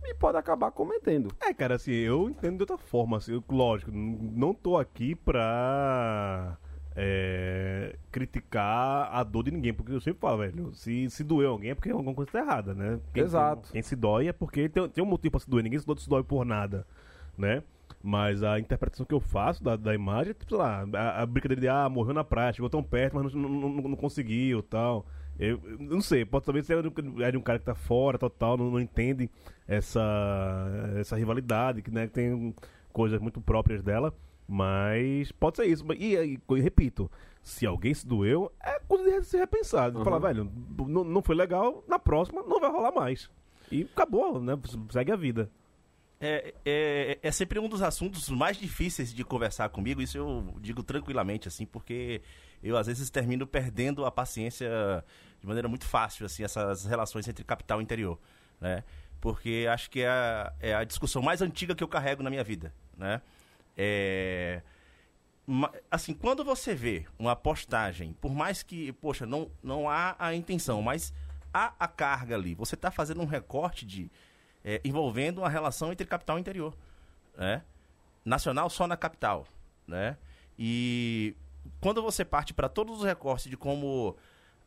e 0.02 0.14
pode 0.14 0.36
acabar 0.36 0.70
cometendo. 0.72 1.28
É, 1.40 1.52
cara, 1.54 1.74
assim, 1.76 1.92
eu 1.92 2.28
entendo 2.28 2.56
de 2.56 2.62
outra 2.62 2.78
forma. 2.78 3.18
Assim, 3.18 3.32
eu- 3.34 3.44
lógico, 3.48 3.90
não 3.92 4.52
tô 4.54 4.76
aqui 4.76 5.14
pra 5.14 6.58
é, 6.96 7.96
criticar 8.10 9.08
a 9.14 9.22
dor 9.22 9.44
de 9.44 9.50
ninguém, 9.52 9.72
porque 9.72 9.92
eu 9.92 10.00
sempre 10.00 10.20
falo, 10.20 10.38
velho, 10.38 10.74
se, 10.74 11.08
se 11.10 11.22
doeu 11.22 11.50
alguém 11.50 11.70
é 11.70 11.74
porque 11.74 11.90
alguma 11.90 12.14
coisa 12.14 12.30
tá 12.32 12.38
errada, 12.40 12.74
né? 12.74 12.98
Quem, 13.14 13.22
Exato. 13.22 13.70
Quem 13.72 13.82
se 13.82 13.94
dói 13.94 14.28
é 14.28 14.32
porque 14.32 14.68
tem, 14.68 14.88
tem 14.88 15.04
um 15.04 15.06
motivo 15.06 15.30
pra 15.32 15.40
se 15.40 15.48
doer, 15.48 15.62
ninguém 15.62 15.78
se 15.78 15.86
dói, 15.86 15.96
se 15.98 16.08
dói 16.08 16.22
por 16.24 16.44
nada, 16.44 16.86
né? 17.38 17.62
Mas 18.02 18.42
a 18.42 18.58
interpretação 18.58 19.04
que 19.04 19.12
eu 19.12 19.20
faço 19.20 19.62
da, 19.62 19.76
da 19.76 19.94
imagem 19.94 20.32
tipo, 20.32 20.48
sei 20.48 20.58
lá, 20.58 20.86
a, 20.94 21.22
a 21.22 21.26
brincadeira 21.26 21.60
de, 21.60 21.68
ah, 21.68 21.88
morreu 21.88 22.14
na 22.14 22.24
praia, 22.24 22.52
chegou 22.52 22.70
tão 22.70 22.82
perto, 22.82 23.14
mas 23.14 23.34
não, 23.34 23.48
não, 23.48 23.68
não- 23.68 23.88
não 23.90 23.96
conseguiu 23.96 24.62
tal. 24.62 25.04
Eu, 25.38 25.60
eu 25.64 25.78
não 25.78 26.00
sei, 26.00 26.24
pode 26.24 26.44
talvez 26.44 26.66
ser 26.66 26.82
de- 26.82 27.22
é 27.22 27.30
de 27.30 27.36
um 27.36 27.42
cara 27.42 27.58
que 27.58 27.64
tá 27.64 27.74
fora, 27.74 28.16
total, 28.18 28.56
não, 28.56 28.70
não 28.70 28.80
entende 28.80 29.28
essa, 29.68 30.00
essa 30.98 31.16
rivalidade, 31.16 31.82
que 31.82 31.90
né, 31.90 32.06
que 32.06 32.12
tem 32.14 32.54
coisas 32.92 33.20
muito 33.20 33.40
próprias 33.40 33.82
dela, 33.82 34.14
mas 34.48 35.30
pode 35.32 35.56
ser 35.56 35.66
isso. 35.66 35.84
E, 35.94 36.14
e, 36.16 36.38
e 36.56 36.60
repito, 36.60 37.10
se 37.42 37.66
alguém 37.66 37.92
se 37.94 38.06
doeu, 38.06 38.50
é 38.62 38.78
coisa 38.80 39.20
de 39.20 39.26
se 39.26 39.36
repensar. 39.38 39.90
De 39.90 39.98
Uhum. 39.98 40.04
falar, 40.04 40.18
velho, 40.18 40.50
não, 40.78 41.04
não 41.04 41.22
foi 41.22 41.34
legal, 41.36 41.84
na 41.88 41.98
próxima 41.98 42.42
não 42.42 42.60
vai 42.60 42.70
rolar 42.70 42.92
mais. 42.92 43.30
E 43.70 43.82
acabou, 43.82 44.40
né? 44.40 44.58
Segue 44.90 45.12
a 45.12 45.16
vida. 45.16 45.50
É, 46.22 46.52
é, 46.66 47.18
é 47.22 47.32
sempre 47.32 47.58
um 47.58 47.66
dos 47.66 47.80
assuntos 47.80 48.28
mais 48.28 48.58
difíceis 48.58 49.12
de 49.12 49.24
conversar 49.24 49.70
comigo, 49.70 50.02
isso 50.02 50.18
eu 50.18 50.54
digo 50.60 50.82
tranquilamente, 50.82 51.48
assim, 51.48 51.64
porque 51.64 52.20
eu 52.62 52.76
às 52.76 52.86
vezes 52.86 53.08
termino 53.08 53.46
perdendo 53.46 54.04
a 54.04 54.10
paciência 54.10 54.68
de 55.40 55.46
maneira 55.46 55.66
muito 55.66 55.86
fácil, 55.86 56.26
assim, 56.26 56.42
essas 56.42 56.84
relações 56.84 57.26
entre 57.26 57.42
capital 57.42 57.80
e 57.80 57.84
interior, 57.84 58.18
né? 58.60 58.84
Porque 59.18 59.66
acho 59.70 59.90
que 59.90 60.00
é 60.02 60.08
a, 60.08 60.52
é 60.60 60.74
a 60.74 60.84
discussão 60.84 61.22
mais 61.22 61.40
antiga 61.40 61.74
que 61.74 61.82
eu 61.82 61.88
carrego 61.88 62.22
na 62.22 62.28
minha 62.28 62.44
vida, 62.44 62.74
né? 62.98 63.22
É, 63.74 64.62
assim, 65.90 66.12
quando 66.12 66.44
você 66.44 66.74
vê 66.74 67.06
uma 67.18 67.34
postagem, 67.34 68.12
por 68.20 68.34
mais 68.34 68.62
que, 68.62 68.92
poxa, 68.92 69.24
não, 69.24 69.50
não 69.62 69.88
há 69.88 70.16
a 70.18 70.34
intenção, 70.34 70.82
mas 70.82 71.14
há 71.52 71.72
a 71.78 71.88
carga 71.88 72.34
ali. 72.34 72.54
Você 72.54 72.74
está 72.74 72.90
fazendo 72.90 73.22
um 73.22 73.26
recorte 73.26 73.86
de 73.86 74.10
é, 74.64 74.80
envolvendo 74.84 75.38
uma 75.38 75.48
relação 75.48 75.92
entre 75.92 76.06
capital 76.06 76.36
e 76.38 76.40
interior, 76.40 76.74
né? 77.36 77.62
Nacional 78.24 78.68
só 78.68 78.86
na 78.86 78.96
capital, 78.96 79.46
né? 79.86 80.16
E 80.58 81.34
quando 81.80 82.02
você 82.02 82.24
parte 82.24 82.52
para 82.52 82.68
todos 82.68 82.98
os 82.98 83.04
recortes 83.04 83.48
de 83.50 83.56
como 83.56 84.16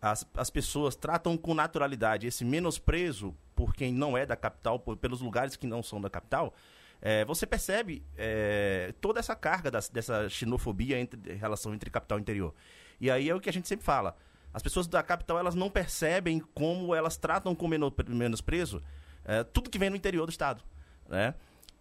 as, 0.01 0.27
as 0.35 0.49
pessoas 0.49 0.95
tratam 0.95 1.37
com 1.37 1.53
naturalidade 1.53 2.27
esse 2.27 2.43
menosprezo 2.43 3.35
por 3.55 3.73
quem 3.75 3.93
não 3.93 4.17
é 4.17 4.25
da 4.25 4.35
capital, 4.35 4.79
por- 4.79 4.97
pelos 4.97 5.21
lugares 5.21 5.55
que 5.55 5.67
não 5.67 5.83
são 5.83 6.01
da 6.01 6.09
capital, 6.09 6.53
é, 7.01 7.23
você 7.25 7.45
percebe 7.45 8.03
é, 8.17 8.93
toda 8.99 9.19
essa 9.19 9.35
carga 9.35 9.69
das- 9.69 9.89
dessa 9.89 10.27
xenofobia 10.29 10.99
entre 10.99 11.33
relação 11.35 11.73
entre 11.73 11.89
capital 11.91 12.17
e 12.17 12.21
interior. 12.21 12.53
E 12.99 13.11
aí 13.11 13.29
é 13.29 13.35
o 13.35 13.39
que 13.39 13.49
a 13.49 13.53
gente 13.53 13.67
sempre 13.67 13.85
fala. 13.85 14.15
As 14.53 14.63
pessoas 14.63 14.87
da 14.87 15.03
capital 15.03 15.37
elas 15.37 15.53
não 15.55 15.69
percebem 15.69 16.39
como 16.53 16.93
elas 16.95 17.17
tratam 17.17 17.53
com 17.53 17.67
meno- 17.67 17.93
menosprezo 18.07 18.81
é, 19.25 19.43
tudo 19.43 19.69
que 19.69 19.79
vem 19.79 19.89
no 19.89 19.95
interior 19.95 20.25
do 20.25 20.31
estado, 20.31 20.63
né? 21.07 21.33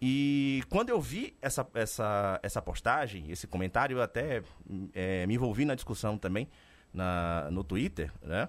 E 0.04 0.64
quando 0.68 0.88
eu 0.88 1.00
vi 1.00 1.36
essa, 1.40 1.64
essa, 1.74 2.40
essa 2.42 2.60
postagem, 2.60 3.30
esse 3.30 3.46
comentário, 3.46 3.98
eu 3.98 4.02
até 4.02 4.42
é, 4.92 5.24
me 5.26 5.34
envolvi 5.34 5.64
na 5.64 5.76
discussão 5.76 6.18
também 6.18 6.48
na, 6.92 7.48
no 7.52 7.62
Twitter, 7.62 8.12
né? 8.20 8.48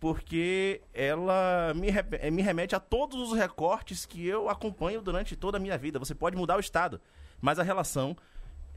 Porque 0.00 0.80
ela 0.94 1.74
me, 1.74 1.88
eh, 1.90 2.30
me 2.30 2.40
remete 2.40 2.74
a 2.74 2.80
todos 2.80 3.30
os 3.30 3.38
recortes 3.38 4.06
que 4.06 4.26
eu 4.26 4.48
acompanho 4.48 5.02
durante 5.02 5.36
toda 5.36 5.58
a 5.58 5.60
minha 5.60 5.76
vida. 5.76 5.98
Você 5.98 6.14
pode 6.14 6.34
mudar 6.34 6.56
o 6.56 6.60
estado, 6.60 6.98
mas 7.42 7.58
a 7.58 7.62
relação 7.62 8.16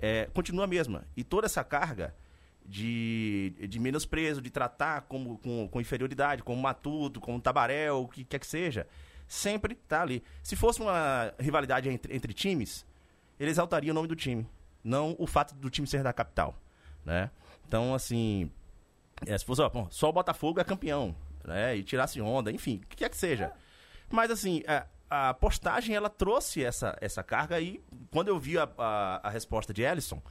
é, 0.02 0.30
continua 0.34 0.66
a 0.66 0.68
mesma. 0.68 1.06
E 1.16 1.24
toda 1.24 1.46
essa 1.46 1.64
carga 1.64 2.14
de, 2.66 3.54
de 3.70 3.80
menosprezo, 3.80 4.42
de 4.42 4.50
tratar 4.50 5.04
como, 5.04 5.38
com, 5.38 5.70
com 5.70 5.80
inferioridade, 5.80 6.44
como 6.44 6.62
matuto, 6.62 7.22
como 7.22 7.40
tabaréu, 7.40 8.02
o 8.02 8.08
que 8.10 8.26
quer 8.26 8.40
que 8.40 8.48
seja, 8.48 8.86
sempre 9.34 9.74
tá 9.74 10.02
ali. 10.02 10.24
Se 10.44 10.56
fosse 10.56 10.80
uma 10.80 11.34
rivalidade 11.40 11.90
entre, 11.90 12.16
entre 12.16 12.34
times, 12.34 12.86
ele 13.40 13.50
exaltaria 13.50 13.92
o 13.92 13.94
nome 13.94 14.08
do 14.08 14.16
time, 14.16 14.48
não 14.84 15.16
o 15.18 15.26
fato 15.26 15.56
do 15.56 15.70
time 15.70 15.88
ser 15.88 16.04
da 16.04 16.14
capital, 16.14 16.56
né? 17.04 17.32
Então, 17.68 17.96
assim, 17.96 18.52
é, 19.26 19.36
se 19.36 19.44
fosse, 19.44 19.62
ó, 19.62 19.88
só 19.90 20.10
o 20.10 20.14
Botafogo 20.14 20.60
é 20.60 20.64
campeão, 20.64 21.16
né? 21.44 21.76
E 21.76 21.84
tirasse 21.84 22.22
onda, 22.22 22.52
enfim, 22.52 22.82
o 22.84 22.88
que 22.88 22.98
quer 22.98 23.10
que 23.10 23.18
seja. 23.18 23.52
Mas, 24.10 24.30
assim, 24.30 24.64
a, 24.68 24.86
a 25.10 25.34
postagem, 25.34 25.96
ela 25.96 26.10
trouxe 26.10 26.64
essa, 26.64 26.96
essa 27.02 27.24
carga 27.24 27.60
e 27.60 27.84
quando 28.12 28.28
eu 28.28 28.40
vi 28.40 28.60
a, 28.60 28.70
a, 28.78 29.28
a 29.28 29.30
resposta 29.32 29.74
de 29.74 29.82
Ellison, 29.82 30.22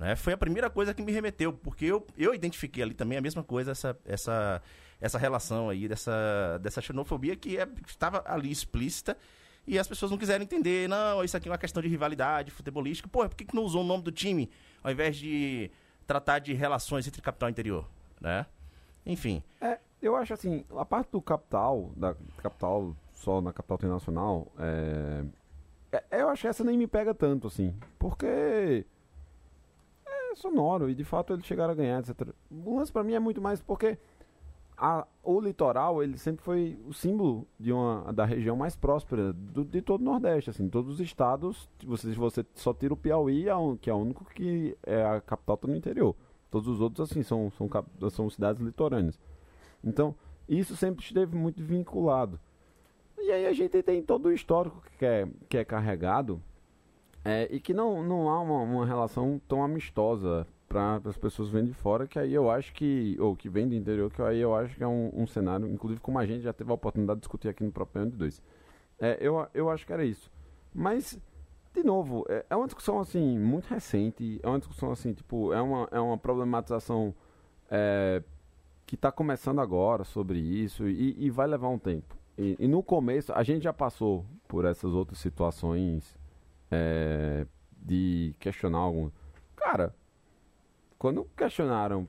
né, 0.00 0.16
foi 0.16 0.32
a 0.32 0.36
primeira 0.36 0.68
coisa 0.68 0.92
que 0.92 1.02
me 1.02 1.12
remeteu, 1.12 1.52
porque 1.52 1.84
eu, 1.84 2.04
eu 2.18 2.34
identifiquei 2.34 2.82
ali 2.82 2.94
também 2.94 3.16
a 3.16 3.20
mesma 3.20 3.44
coisa, 3.44 3.70
essa, 3.70 3.96
essa, 4.04 4.60
essa 5.02 5.18
relação 5.18 5.68
aí, 5.68 5.86
dessa, 5.88 6.58
dessa 6.62 6.80
xenofobia 6.80 7.34
que 7.36 7.58
é- 7.58 7.68
estava 7.86 8.22
ali 8.24 8.50
explícita 8.50 9.16
e 9.66 9.78
as 9.78 9.86
pessoas 9.88 10.10
não 10.10 10.16
quiseram 10.16 10.42
entender, 10.44 10.88
não, 10.88 11.22
isso 11.24 11.36
aqui 11.36 11.48
é 11.48 11.52
uma 11.52 11.58
questão 11.58 11.82
de 11.82 11.88
rivalidade 11.88 12.50
futebolística. 12.50 13.08
Pô, 13.08 13.28
por 13.28 13.34
que, 13.36 13.44
que 13.44 13.54
não 13.54 13.64
usou 13.64 13.82
o 13.82 13.86
nome 13.86 14.02
do 14.04 14.10
time 14.12 14.48
ao 14.82 14.90
invés 14.92 15.16
de 15.16 15.70
tratar 16.06 16.38
de 16.38 16.52
relações 16.54 17.06
entre 17.06 17.20
capital 17.20 17.48
e 17.48 17.52
interior, 17.52 17.86
né? 18.20 18.46
Enfim, 19.04 19.42
É, 19.60 19.78
eu 20.00 20.14
acho 20.16 20.32
assim, 20.34 20.64
a 20.76 20.84
parte 20.84 21.10
do 21.10 21.20
capital, 21.20 21.90
da 21.96 22.14
capital, 22.38 22.96
só 23.12 23.40
na 23.40 23.52
capital 23.52 23.76
internacional, 23.78 24.52
é, 24.58 25.24
é- 25.92 26.22
eu 26.22 26.28
acho 26.28 26.42
que 26.42 26.48
essa 26.48 26.62
nem 26.64 26.78
me 26.78 26.86
pega 26.86 27.12
tanto, 27.12 27.48
assim, 27.48 27.74
porque 27.98 28.84
é 30.06 30.34
sonoro 30.36 30.88
e 30.88 30.94
de 30.94 31.04
fato 31.04 31.32
eles 31.32 31.44
chegaram 31.44 31.72
a 31.72 31.76
ganhar, 31.76 31.98
etc. 32.00 32.28
O 32.50 32.76
lance 32.78 32.92
pra 32.92 33.02
mim 33.04 33.14
é 33.14 33.18
muito 33.20 33.40
mais 33.40 33.60
porque 33.60 33.98
a- 34.76 35.06
o 35.22 35.40
litoral, 35.40 36.02
ele 36.02 36.16
sempre 36.18 36.42
foi 36.44 36.78
o 36.86 36.92
símbolo 36.92 37.46
de 37.58 37.72
uma, 37.72 38.12
da 38.12 38.24
região 38.24 38.56
mais 38.56 38.74
próspera 38.74 39.32
do- 39.32 39.64
de 39.64 39.80
todo 39.82 40.00
o 40.00 40.04
Nordeste, 40.04 40.50
assim, 40.50 40.68
todos 40.68 40.94
os 40.94 41.00
estados, 41.00 41.68
você, 41.84 42.10
você 42.12 42.44
só 42.54 42.72
tira 42.74 42.92
o 42.92 42.96
Piauí, 42.96 43.48
un- 43.52 43.76
que 43.76 43.88
é 43.90 43.94
o 43.94 43.98
único 43.98 44.24
que 44.24 44.76
é 44.84 45.04
a 45.04 45.20
capital 45.20 45.56
tá 45.56 45.68
no 45.68 45.76
interior. 45.76 46.14
Todos 46.50 46.68
os 46.68 46.80
outros, 46.80 47.10
assim, 47.10 47.22
são, 47.22 47.50
são, 47.52 47.68
são 48.10 48.28
cidades 48.28 48.60
litorâneas. 48.60 49.18
Então, 49.82 50.14
isso 50.48 50.76
sempre 50.76 51.02
esteve 51.04 51.36
muito 51.36 51.62
vinculado. 51.62 52.38
E 53.18 53.30
aí 53.30 53.46
a 53.46 53.52
gente 53.52 53.82
tem 53.82 54.02
todo 54.02 54.26
o 54.26 54.32
histórico 54.32 54.82
que 54.98 55.04
é, 55.04 55.28
que 55.48 55.56
é 55.56 55.64
carregado 55.64 56.42
é, 57.24 57.48
e 57.50 57.60
que 57.60 57.72
não, 57.72 58.02
não 58.02 58.28
há 58.28 58.40
uma, 58.40 58.58
uma 58.62 58.84
relação 58.86 59.40
tão 59.46 59.62
amistosa 59.62 60.46
para 60.72 61.02
as 61.04 61.18
pessoas 61.18 61.50
vêm 61.50 61.64
de 61.64 61.74
fora, 61.74 62.06
que 62.06 62.18
aí 62.18 62.32
eu 62.32 62.50
acho 62.50 62.72
que, 62.72 63.14
ou 63.20 63.36
que 63.36 63.48
vêm 63.48 63.68
do 63.68 63.74
interior, 63.74 64.10
que 64.10 64.22
aí 64.22 64.40
eu 64.40 64.54
acho 64.54 64.74
que 64.74 64.82
é 64.82 64.88
um, 64.88 65.10
um 65.14 65.26
cenário, 65.26 65.68
inclusive 65.68 66.00
como 66.00 66.18
a 66.18 66.24
gente 66.24 66.40
já 66.40 66.52
teve 66.52 66.70
a 66.70 66.74
oportunidade 66.74 67.18
de 67.18 67.20
discutir 67.20 67.48
aqui 67.48 67.62
no 67.62 67.70
próprio 67.70 68.02
ano 68.02 68.10
de 68.10 68.16
dois. 68.16 68.42
É, 68.98 69.18
eu, 69.20 69.46
eu 69.52 69.68
acho 69.68 69.86
que 69.86 69.92
era 69.92 70.02
isso. 70.02 70.30
Mas, 70.74 71.20
de 71.74 71.84
novo, 71.84 72.24
é, 72.26 72.46
é 72.48 72.56
uma 72.56 72.64
discussão 72.64 72.98
assim, 72.98 73.38
muito 73.38 73.66
recente, 73.66 74.40
é 74.42 74.48
uma 74.48 74.58
discussão 74.58 74.90
assim, 74.90 75.12
tipo, 75.12 75.52
é 75.52 75.60
uma, 75.60 75.88
é 75.92 76.00
uma 76.00 76.16
problematização 76.16 77.14
é, 77.70 78.22
que 78.86 78.94
está 78.94 79.12
começando 79.12 79.60
agora 79.60 80.04
sobre 80.04 80.38
isso 80.38 80.88
e, 80.88 81.16
e 81.18 81.28
vai 81.28 81.46
levar 81.46 81.68
um 81.68 81.78
tempo. 81.78 82.16
E, 82.38 82.56
e 82.58 82.66
no 82.66 82.82
começo, 82.82 83.30
a 83.34 83.42
gente 83.42 83.64
já 83.64 83.74
passou 83.74 84.24
por 84.48 84.64
essas 84.64 84.94
outras 84.94 85.18
situações 85.18 86.18
é, 86.70 87.46
de 87.76 88.34
questionar 88.38 88.78
algum. 88.78 89.10
Cara, 89.54 89.94
quando 91.02 91.26
questionaram 91.36 92.06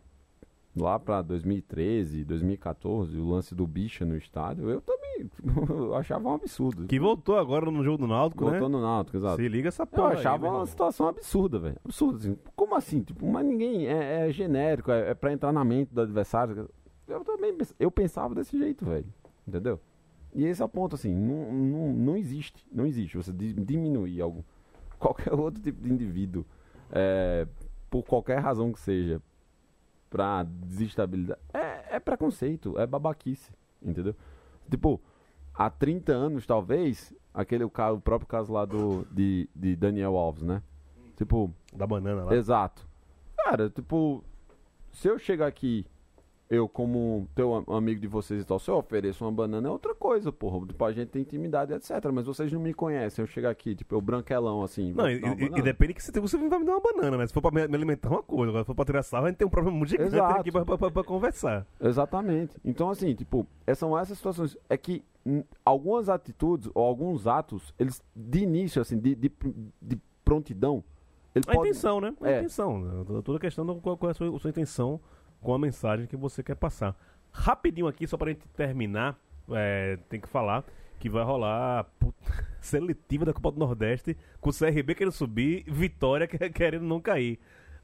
lá 0.77 0.99
para 0.99 1.23
2013, 1.23 2.23
2014, 2.23 3.17
o 3.17 3.27
lance 3.27 3.55
do 3.55 3.65
bicha 3.65 4.05
no 4.05 4.15
estádio, 4.15 4.69
eu 4.69 4.81
também 4.81 5.27
eu 5.67 5.95
achava 5.95 6.29
um 6.29 6.33
absurdo. 6.35 6.85
Que 6.85 6.99
voltou 6.99 7.39
agora 7.39 7.71
no 7.71 7.83
jogo 7.83 7.97
do 7.97 8.07
Náutico, 8.07 8.43
Voltou 8.43 8.69
né? 8.69 8.75
no 8.77 8.81
Náutico, 8.83 9.17
exato. 9.17 9.37
Se 9.37 9.47
liga 9.47 9.69
essa 9.69 9.81
Eu 9.81 9.87
porra 9.87 10.09
aí, 10.11 10.17
achava 10.17 10.43
meu 10.47 10.59
uma 10.59 10.65
situação 10.67 11.07
absurda, 11.07 11.57
velho. 11.57 11.77
Absurda, 11.83 12.17
assim. 12.19 12.37
Como 12.55 12.75
assim? 12.75 13.01
Tipo, 13.01 13.25
mas 13.27 13.43
ninguém. 13.43 13.87
É, 13.87 14.27
é 14.27 14.31
genérico, 14.31 14.91
é, 14.91 15.09
é 15.09 15.13
pra 15.15 15.33
entrar 15.33 15.51
na 15.51 15.63
mente 15.65 15.91
do 15.91 15.99
adversário. 15.99 16.69
Eu 17.07 17.23
também 17.23 17.57
eu 17.79 17.89
pensava 17.89 18.35
desse 18.35 18.55
jeito, 18.59 18.85
velho. 18.85 19.07
Entendeu? 19.47 19.79
E 20.35 20.45
esse 20.45 20.61
é 20.61 20.65
o 20.65 20.69
ponto, 20.69 20.93
assim. 20.95 21.15
Não, 21.15 21.51
não, 21.51 21.93
não 21.93 22.15
existe. 22.17 22.63
Não 22.71 22.85
existe. 22.85 23.17
Você 23.17 23.33
di- 23.33 23.53
diminuir 23.53 24.21
algum, 24.21 24.43
qualquer 24.99 25.33
outro 25.33 25.59
tipo 25.61 25.81
de 25.81 25.91
indivíduo, 25.91 26.45
é, 26.91 27.47
por 27.93 28.01
qualquer 28.01 28.39
razão 28.39 28.73
que 28.73 28.79
seja, 28.79 29.21
pra 30.09 30.41
desestabilidade. 30.41 31.39
É, 31.53 31.97
é 31.97 31.99
preconceito, 31.99 32.75
é 32.79 32.87
babaquice. 32.87 33.51
Entendeu? 33.79 34.15
Tipo, 34.67 34.99
há 35.53 35.69
30 35.69 36.11
anos, 36.11 36.47
talvez, 36.47 37.13
aquele 37.31 37.63
o, 37.63 37.67
o 37.67 38.01
próprio 38.01 38.27
caso 38.27 38.51
lá 38.51 38.65
do, 38.65 39.05
de, 39.11 39.47
de 39.55 39.75
Daniel 39.75 40.17
Alves, 40.17 40.41
né? 40.41 40.63
Tipo, 41.15 41.53
Da 41.71 41.85
banana 41.85 42.23
lá. 42.23 42.35
exato. 42.35 42.87
Cara, 43.37 43.69
tipo, 43.69 44.23
se 44.91 45.07
eu 45.07 45.19
chegar 45.19 45.45
aqui, 45.45 45.85
eu 46.53 46.69
como 46.69 47.27
teu 47.33 47.53
am- 47.55 47.65
amigo 47.75 47.99
de 47.99 48.07
vocês 48.07 48.41
e 48.41 48.45
tal, 48.45 48.59
se 48.59 48.69
eu 48.69 48.75
ofereço 48.77 49.23
uma 49.25 49.31
banana 49.31 49.67
é 49.67 49.71
outra 49.71 49.95
coisa, 49.95 50.31
porra. 50.31 50.65
Tipo, 50.67 50.85
a 50.85 50.91
gente 50.91 51.09
tem 51.09 51.21
intimidade, 51.23 51.73
etc. 51.73 51.89
Mas 52.13 52.25
vocês 52.25 52.51
não 52.51 52.59
me 52.59 52.73
conhecem, 52.73 53.23
eu 53.23 53.27
chegar 53.27 53.49
aqui, 53.49 53.75
tipo, 53.75 53.95
eu 53.95 54.01
branquelão, 54.01 54.61
assim. 54.61 54.93
Não, 54.93 55.09
e, 55.09 55.15
e- 55.15 55.59
e 55.59 55.61
depende 55.61 55.93
que 55.93 56.03
você, 56.03 56.11
tem- 56.11 56.21
você 56.21 56.37
vai 56.37 56.59
me 56.59 56.65
dar 56.65 56.73
uma 56.73 56.81
banana, 56.81 57.17
né? 57.17 57.27
Se 57.27 57.33
for 57.33 57.41
pra 57.41 57.51
me 57.51 57.67
me 57.67 57.75
alimentar, 57.75 58.09
é 58.09 58.11
uma 58.11 58.23
coisa. 58.23 58.49
Agora, 58.49 58.63
se 58.63 58.67
for 58.67 58.75
pra 58.75 58.85
tirar 58.85 59.03
sarro, 59.03 59.25
a 59.25 59.29
gente 59.29 59.37
tem 59.37 59.47
um 59.47 59.49
problema 59.51 59.75
muito 59.77 59.89
gigante 59.89 60.13
Exato. 60.15 60.39
aqui 60.39 60.51
pra, 60.51 60.63
pra- 60.65 60.77
pra- 60.77 60.91
pra 60.91 61.03
conversar. 61.03 61.65
Exatamente. 61.81 62.55
Então, 62.63 62.89
assim, 62.89 63.13
tipo, 63.15 63.47
são 63.75 63.97
essas 63.97 64.17
situações. 64.17 64.55
É 64.69 64.77
que 64.77 65.03
hum, 65.25 65.43
algumas 65.65 66.09
atitudes 66.09 66.69
ou 66.75 66.83
alguns 66.83 67.25
atos, 67.27 67.73
eles, 67.79 68.01
de 68.15 68.39
início, 68.39 68.81
assim, 68.81 68.99
de, 68.99 69.15
de, 69.15 69.31
de 69.81 69.97
prontidão, 70.23 70.83
ele 71.33 71.45
A 71.47 71.53
pode... 71.53 71.69
intenção, 71.69 71.99
né? 72.01 72.13
A 72.21 72.29
É. 72.29 72.39
intenção. 72.39 72.79
né? 72.79 73.03
Toda 73.23 73.37
a 73.37 73.41
questão 73.41 73.65
do 73.65 73.75
qual, 73.75 73.97
qual 73.97 74.09
é 74.09 74.11
a 74.11 74.13
sua, 74.13 74.35
a 74.35 74.39
sua 74.39 74.49
intenção 74.49 74.99
com 75.43 75.53
a 75.53 75.59
mensagem 75.59 76.07
que 76.07 76.15
você 76.17 76.41
quer 76.41 76.55
passar. 76.55 76.95
Rapidinho 77.31 77.87
aqui, 77.87 78.07
só 78.07 78.17
pra 78.17 78.29
gente 78.29 78.47
terminar, 78.49 79.19
é, 79.51 79.97
tem 80.09 80.19
que 80.19 80.27
falar 80.27 80.63
que 80.99 81.09
vai 81.09 81.23
rolar 81.23 81.81
a 81.81 81.85
seletiva 82.61 83.25
da 83.25 83.33
Copa 83.33 83.51
do 83.51 83.59
Nordeste 83.59 84.15
com 84.39 84.49
o 84.49 84.53
CRB 84.53 84.95
querendo 84.95 85.11
subir, 85.13 85.63
Vitória 85.67 86.27
que- 86.27 86.37
querendo 86.49 86.85
não 86.85 87.01
cair. 87.01 87.39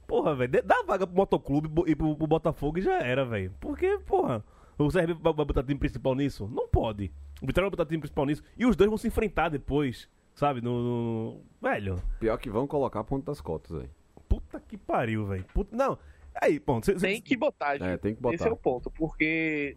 Porra, 0.08 0.34
velho, 0.36 0.64
dá 0.64 0.84
vaga 0.88 1.06
pro 1.06 1.16
Motoclube 1.16 1.70
e 1.88 1.96
pro, 1.96 2.16
pro 2.16 2.28
Botafogo 2.28 2.80
e 2.80 2.82
já 2.82 3.00
era, 3.00 3.24
velho. 3.26 3.54
Porque, 3.60 4.00
porra, 4.00 4.44
o 4.78 4.88
CRB 4.90 5.14
vai, 5.14 5.34
vai 5.34 5.46
botar 5.46 5.62
time 5.64 5.78
principal 5.80 6.16
nisso? 6.16 6.48
Não 6.52 6.68
pode. 6.68 7.12
O 7.42 7.46
Vitória 7.46 7.66
vai 7.70 7.72
botar 7.72 7.86
time 7.86 8.00
principal 8.00 8.26
nisso. 8.26 8.42
E 8.58 8.66
os 8.66 8.76
dois 8.76 8.90
vão 8.90 8.98
se 8.98 9.08
enfrentar 9.08 9.50
depois, 9.50 10.08
sabe? 10.34 10.62
No, 10.62 10.82
no- 10.82 11.42
Velho, 11.62 12.02
Pior 12.20 12.38
que 12.38 12.50
vão 12.50 12.66
colocar 12.66 13.04
ponto 13.04 13.26
das 13.26 13.40
cotas 13.42 13.82
aí. 13.82 13.90
Puta 14.28 14.60
que 14.60 14.78
pariu, 14.78 15.26
velho. 15.26 15.44
Puta... 15.54 15.76
Não, 15.76 15.98
aí, 16.42 16.60
bom, 16.60 16.82
cê, 16.82 16.98
cê- 16.98 17.08
Tem 17.08 17.22
que 17.22 17.36
botar, 17.38 17.78
Gil. 17.78 17.86
É, 17.88 17.98
tem 17.98 18.16
que 18.16 18.22
botar. 18.22 18.36
Esse 18.36 18.48
é 18.48 18.52
o 18.52 18.56
ponto, 18.56 18.90
porque, 18.92 19.76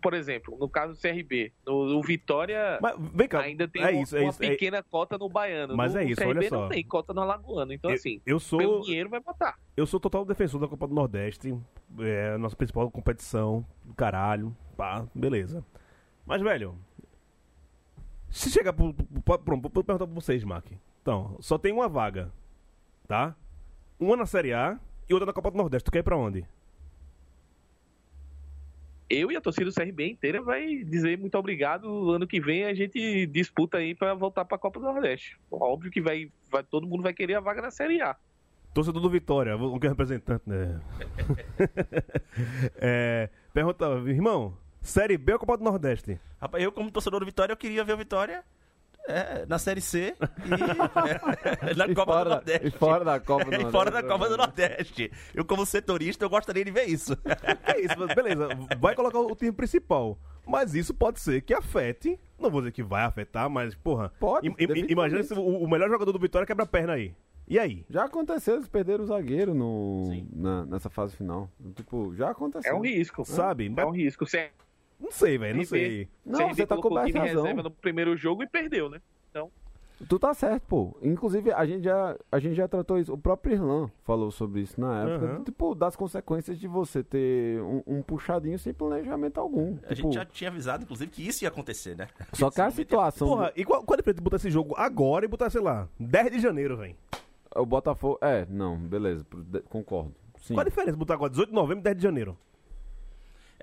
por 0.00 0.14
exemplo, 0.14 0.56
no 0.58 0.68
caso 0.68 0.94
do 0.94 1.00
CRB, 1.00 1.52
no, 1.66 1.86
no 1.86 2.02
Vitória 2.02 2.78
Mas, 2.80 2.96
vem 3.14 3.28
cá, 3.28 3.40
ainda 3.40 3.68
tem 3.68 3.82
é 3.82 3.90
uma, 3.90 4.02
isso, 4.02 4.16
é 4.16 4.20
uma 4.20 4.30
isso. 4.30 4.42
é- 4.42 4.48
pequena 4.50 4.82
cota 4.82 5.16
no 5.18 5.28
Baiano. 5.28 5.76
Mas 5.76 5.94
no, 5.94 6.00
é 6.00 6.04
isso, 6.04 6.16
CRB 6.20 6.38
olha 6.38 6.48
só. 6.48 6.60
não 6.62 6.68
tem 6.68 6.84
cota 6.84 7.12
no 7.14 7.20
Alagoano. 7.20 7.72
Então, 7.72 7.90
eu, 7.90 7.94
assim, 7.94 8.20
eu 8.26 8.38
pelo 8.38 8.40
sou 8.40 8.80
dinheiro 8.82 9.08
vai 9.08 9.20
botar. 9.20 9.58
eu 9.76 9.86
sou 9.86 10.00
total 10.00 10.24
defensor 10.24 10.60
da 10.60 10.68
Copa 10.68 10.86
do 10.88 10.94
Nordeste. 10.94 11.56
É 12.00 12.32
a 12.34 12.38
nossa 12.38 12.56
principal 12.56 12.90
competição 12.90 13.64
caralho. 13.96 14.56
pá, 14.76 15.06
beleza. 15.14 15.64
Mas, 16.24 16.40
velho, 16.40 16.76
se 18.30 18.50
chegar 18.50 18.72
pro, 18.72 18.94
pro, 18.94 19.04
pro, 19.22 19.38
pronto, 19.38 19.62
vou 19.62 19.84
perguntar 19.84 20.06
pra 20.06 20.14
vocês, 20.14 20.42
Mac. 20.44 20.64
Então, 21.02 21.36
só 21.40 21.58
tem 21.58 21.72
uma 21.72 21.88
vaga, 21.88 22.32
tá? 23.06 23.34
Uma 24.00 24.16
na 24.16 24.24
Série 24.24 24.52
A 24.54 24.80
e 25.12 25.14
outra 25.14 25.26
na 25.26 25.32
Copa 25.32 25.50
do 25.50 25.56
Nordeste. 25.56 25.84
Tu 25.84 25.92
quer 25.92 25.98
ir 25.98 26.02
pra 26.02 26.16
onde? 26.16 26.44
Eu 29.08 29.30
e 29.30 29.36
a 29.36 29.40
torcida 29.42 29.66
do 29.66 29.74
CRB 29.74 30.08
inteira 30.08 30.40
vai 30.40 30.82
dizer 30.84 31.18
muito 31.18 31.36
obrigado. 31.36 32.10
Ano 32.10 32.26
que 32.26 32.40
vem 32.40 32.64
a 32.64 32.74
gente 32.74 33.26
disputa 33.26 33.76
aí 33.76 33.94
pra 33.94 34.14
voltar 34.14 34.44
pra 34.44 34.56
Copa 34.56 34.80
do 34.80 34.86
Nordeste. 34.86 35.38
Óbvio 35.50 35.90
que 35.90 36.00
vai, 36.00 36.30
vai, 36.50 36.62
todo 36.62 36.86
mundo 36.86 37.02
vai 37.02 37.12
querer 37.12 37.34
a 37.34 37.40
vaga 37.40 37.60
na 37.60 37.70
Série 37.70 38.00
A. 38.00 38.16
Torcedor 38.72 39.02
do 39.02 39.10
Vitória, 39.10 39.54
o 39.54 39.78
que 39.78 39.86
é 39.86 39.90
representante, 39.90 40.44
né? 40.48 40.80
é, 42.76 43.28
pergunta, 43.52 43.84
irmão, 44.06 44.56
Série 44.80 45.18
B 45.18 45.34
ou 45.34 45.38
Copa 45.38 45.58
do 45.58 45.64
Nordeste? 45.64 46.18
Rapaz, 46.40 46.64
eu 46.64 46.72
como 46.72 46.90
torcedor 46.90 47.20
do 47.20 47.26
Vitória, 47.26 47.52
eu 47.52 47.56
queria 47.56 47.84
ver 47.84 47.92
o 47.92 47.98
Vitória 47.98 48.42
é, 49.08 49.44
na 49.46 49.58
Série 49.58 49.80
C 49.80 50.14
e 50.44 51.74
na 51.76 51.86
E 51.86 51.94
Copa 51.94 52.12
fora- 52.12 52.24
do 52.24 52.30
Nordeste. 52.36 52.66
e 52.66 52.70
fora 52.70 53.04
da 53.04 53.20
Copa 53.20 53.44
do 53.50 53.54
E 53.54 53.70
fora 53.70 53.90
Nordeste, 53.90 54.02
da 54.02 54.08
Copa 54.08 54.28
do? 54.28 54.36
Nordeste. 54.36 55.12
Eu 55.34 55.44
como 55.44 55.66
setorista, 55.66 56.24
eu 56.24 56.30
gostaria 56.30 56.64
de 56.64 56.70
ver 56.70 56.84
isso. 56.88 57.16
É 57.64 57.80
isso, 57.80 57.94
mas 57.98 58.14
beleza, 58.14 58.48
vai 58.78 58.94
colocar 58.94 59.18
o 59.18 59.34
time 59.34 59.52
principal. 59.52 60.18
Mas 60.46 60.74
isso 60.74 60.92
pode 60.92 61.20
ser 61.20 61.40
que 61.42 61.54
afete, 61.54 62.18
não 62.38 62.50
vou 62.50 62.60
dizer 62.60 62.72
que 62.72 62.82
vai 62.82 63.04
afetar, 63.04 63.48
mas, 63.48 63.74
porra, 63.74 64.12
Pode, 64.18 64.48
im- 64.48 64.54
imagina 64.88 65.22
se 65.22 65.32
o, 65.34 65.40
o 65.42 65.68
melhor 65.70 65.88
jogador 65.88 66.12
do 66.12 66.18
Vitória 66.18 66.46
quebra 66.46 66.64
a 66.64 66.66
perna 66.68 66.94
aí. 66.94 67.14
E 67.48 67.58
aí? 67.58 67.84
Já 67.88 68.04
aconteceu, 68.04 68.54
eles 68.56 68.68
perderam 68.68 69.04
o 69.04 69.06
zagueiro 69.06 69.54
no, 69.54 70.04
na- 70.32 70.64
nessa 70.66 70.90
fase 70.90 71.16
final. 71.16 71.48
Tipo, 71.74 72.14
já 72.14 72.30
aconteceu. 72.30 72.72
É 72.72 72.74
um 72.74 72.80
risco. 72.82 73.24
Sabe? 73.24 73.72
É 73.76 73.84
um 73.86 73.90
risco. 73.90 74.26
Você 74.26 74.50
Não 75.02 75.10
sei, 75.10 75.36
velho, 75.36 75.56
não 75.56 75.64
sei. 75.64 76.08
Não, 76.24 76.48
você 76.48 76.66
tá 76.66 76.76
coberto 76.76 77.12
de 77.12 77.18
razão. 77.18 77.42
reserva 77.42 77.62
no 77.62 77.70
primeiro 77.70 78.16
jogo 78.16 78.42
e 78.42 78.46
perdeu, 78.46 78.88
né? 78.88 79.00
Então, 79.30 79.50
Tu 80.08 80.18
tá 80.18 80.34
certo, 80.34 80.64
pô. 80.66 80.96
Inclusive, 81.00 81.52
a 81.52 81.64
gente 81.64 81.84
já, 81.84 82.16
a 82.32 82.38
gente 82.40 82.56
já 82.56 82.66
tratou 82.66 82.98
isso. 82.98 83.12
O 83.12 83.18
próprio 83.18 83.54
Irlan 83.54 83.88
falou 84.02 84.32
sobre 84.32 84.60
isso 84.62 84.80
na 84.80 85.02
época. 85.02 85.26
Aham. 85.26 85.44
Tipo, 85.44 85.74
das 85.76 85.94
consequências 85.94 86.58
de 86.58 86.66
você 86.66 87.04
ter 87.04 87.60
um, 87.62 87.82
um 87.86 88.02
puxadinho 88.02 88.58
sem 88.58 88.74
planejamento 88.74 89.38
algum. 89.38 89.76
A 89.88 89.94
Tipo, 89.94 90.08
gente 90.08 90.14
já 90.14 90.24
tinha 90.24 90.50
avisado, 90.50 90.82
inclusive, 90.82 91.08
que 91.08 91.24
isso 91.26 91.44
ia 91.44 91.48
acontecer, 91.48 91.96
né? 91.96 92.08
Só 92.32 92.50
que 92.50 92.60
a 92.60 92.68
situação. 92.72 93.28
Porra, 93.28 93.52
e 93.54 93.64
qual, 93.64 93.84
qual 93.84 93.94
a 93.94 93.98
diferença 93.98 94.18
de 94.18 94.24
botar 94.24 94.36
esse 94.36 94.50
jogo 94.50 94.74
agora 94.76 95.24
e 95.24 95.28
botar, 95.28 95.50
sei 95.50 95.60
lá, 95.60 95.88
10 96.00 96.32
de 96.32 96.40
janeiro, 96.40 96.76
velho? 96.76 96.96
O 97.54 97.64
Botafogo. 97.64 98.18
É, 98.22 98.44
não, 98.50 98.76
beleza. 98.76 99.24
Concordo. 99.68 100.12
Sim. 100.40 100.54
Qual 100.54 100.62
a 100.62 100.68
diferença 100.68 100.92
de 100.92 100.98
botar 100.98 101.14
agora 101.14 101.30
18 101.30 101.50
de 101.50 101.54
novembro 101.54 101.78
e 101.78 101.84
10 101.84 101.96
de 101.96 102.02
janeiro? 102.02 102.36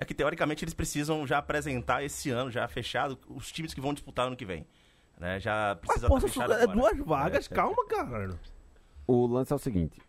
É 0.00 0.04
que 0.04 0.14
teoricamente 0.14 0.64
eles 0.64 0.72
precisam 0.72 1.26
já 1.26 1.36
apresentar 1.38 2.02
esse 2.02 2.30
ano, 2.30 2.50
já 2.50 2.66
fechado, 2.66 3.18
os 3.28 3.52
times 3.52 3.74
que 3.74 3.80
vão 3.82 3.92
disputar 3.92 4.26
ano 4.26 4.34
que 4.36 4.46
vem. 4.46 4.66
Né? 5.18 5.38
Já 5.38 5.76
Mas, 5.78 5.80
precisa 5.86 6.08
porra, 6.08 6.26
estar 6.26 6.28
fechado 6.46 6.52
é 6.54 6.66
duas 6.66 6.96
vagas, 6.98 7.46
É, 7.50 7.52
é. 7.52 7.54
calma, 7.54 7.86
cara. 7.86 8.30
O 9.06 9.26
lance 9.26 9.52
é 9.52 9.56
o 9.56 9.58
seguinte. 9.58 10.00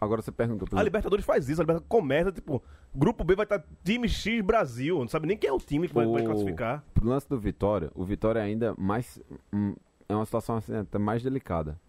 Agora 0.00 0.22
você 0.22 0.30
perguntou. 0.30 0.68
A 0.78 0.82
Libertadores 0.82 1.24
faz 1.24 1.48
isso, 1.48 1.60
a 1.60 1.64
Libertadores 1.64 1.88
começa, 1.88 2.30
tipo, 2.30 2.62
grupo 2.94 3.24
B 3.24 3.34
vai 3.34 3.44
estar 3.44 3.64
time 3.84 4.08
X 4.08 4.40
Brasil, 4.44 4.98
não 5.00 5.08
sabe 5.08 5.26
nem 5.26 5.36
quem 5.36 5.50
é 5.50 5.52
o 5.52 5.58
time 5.58 5.88
que 5.88 5.94
vai, 5.94 6.06
vai 6.06 6.22
O- 6.22 6.24
classificar. 6.24 6.84
Pro 6.94 7.08
lance 7.08 7.28
do 7.28 7.38
Vitória, 7.38 7.90
o 7.96 8.04
Vitória 8.04 8.38
é 8.38 8.42
ainda 8.44 8.74
mais. 8.78 9.20
hum, 9.52 9.74
é 10.08 10.14
uma 10.14 10.24
situação 10.24 10.56
assim, 10.56 10.76
até 10.76 10.98
mais 10.98 11.22
delicada. 11.22 11.80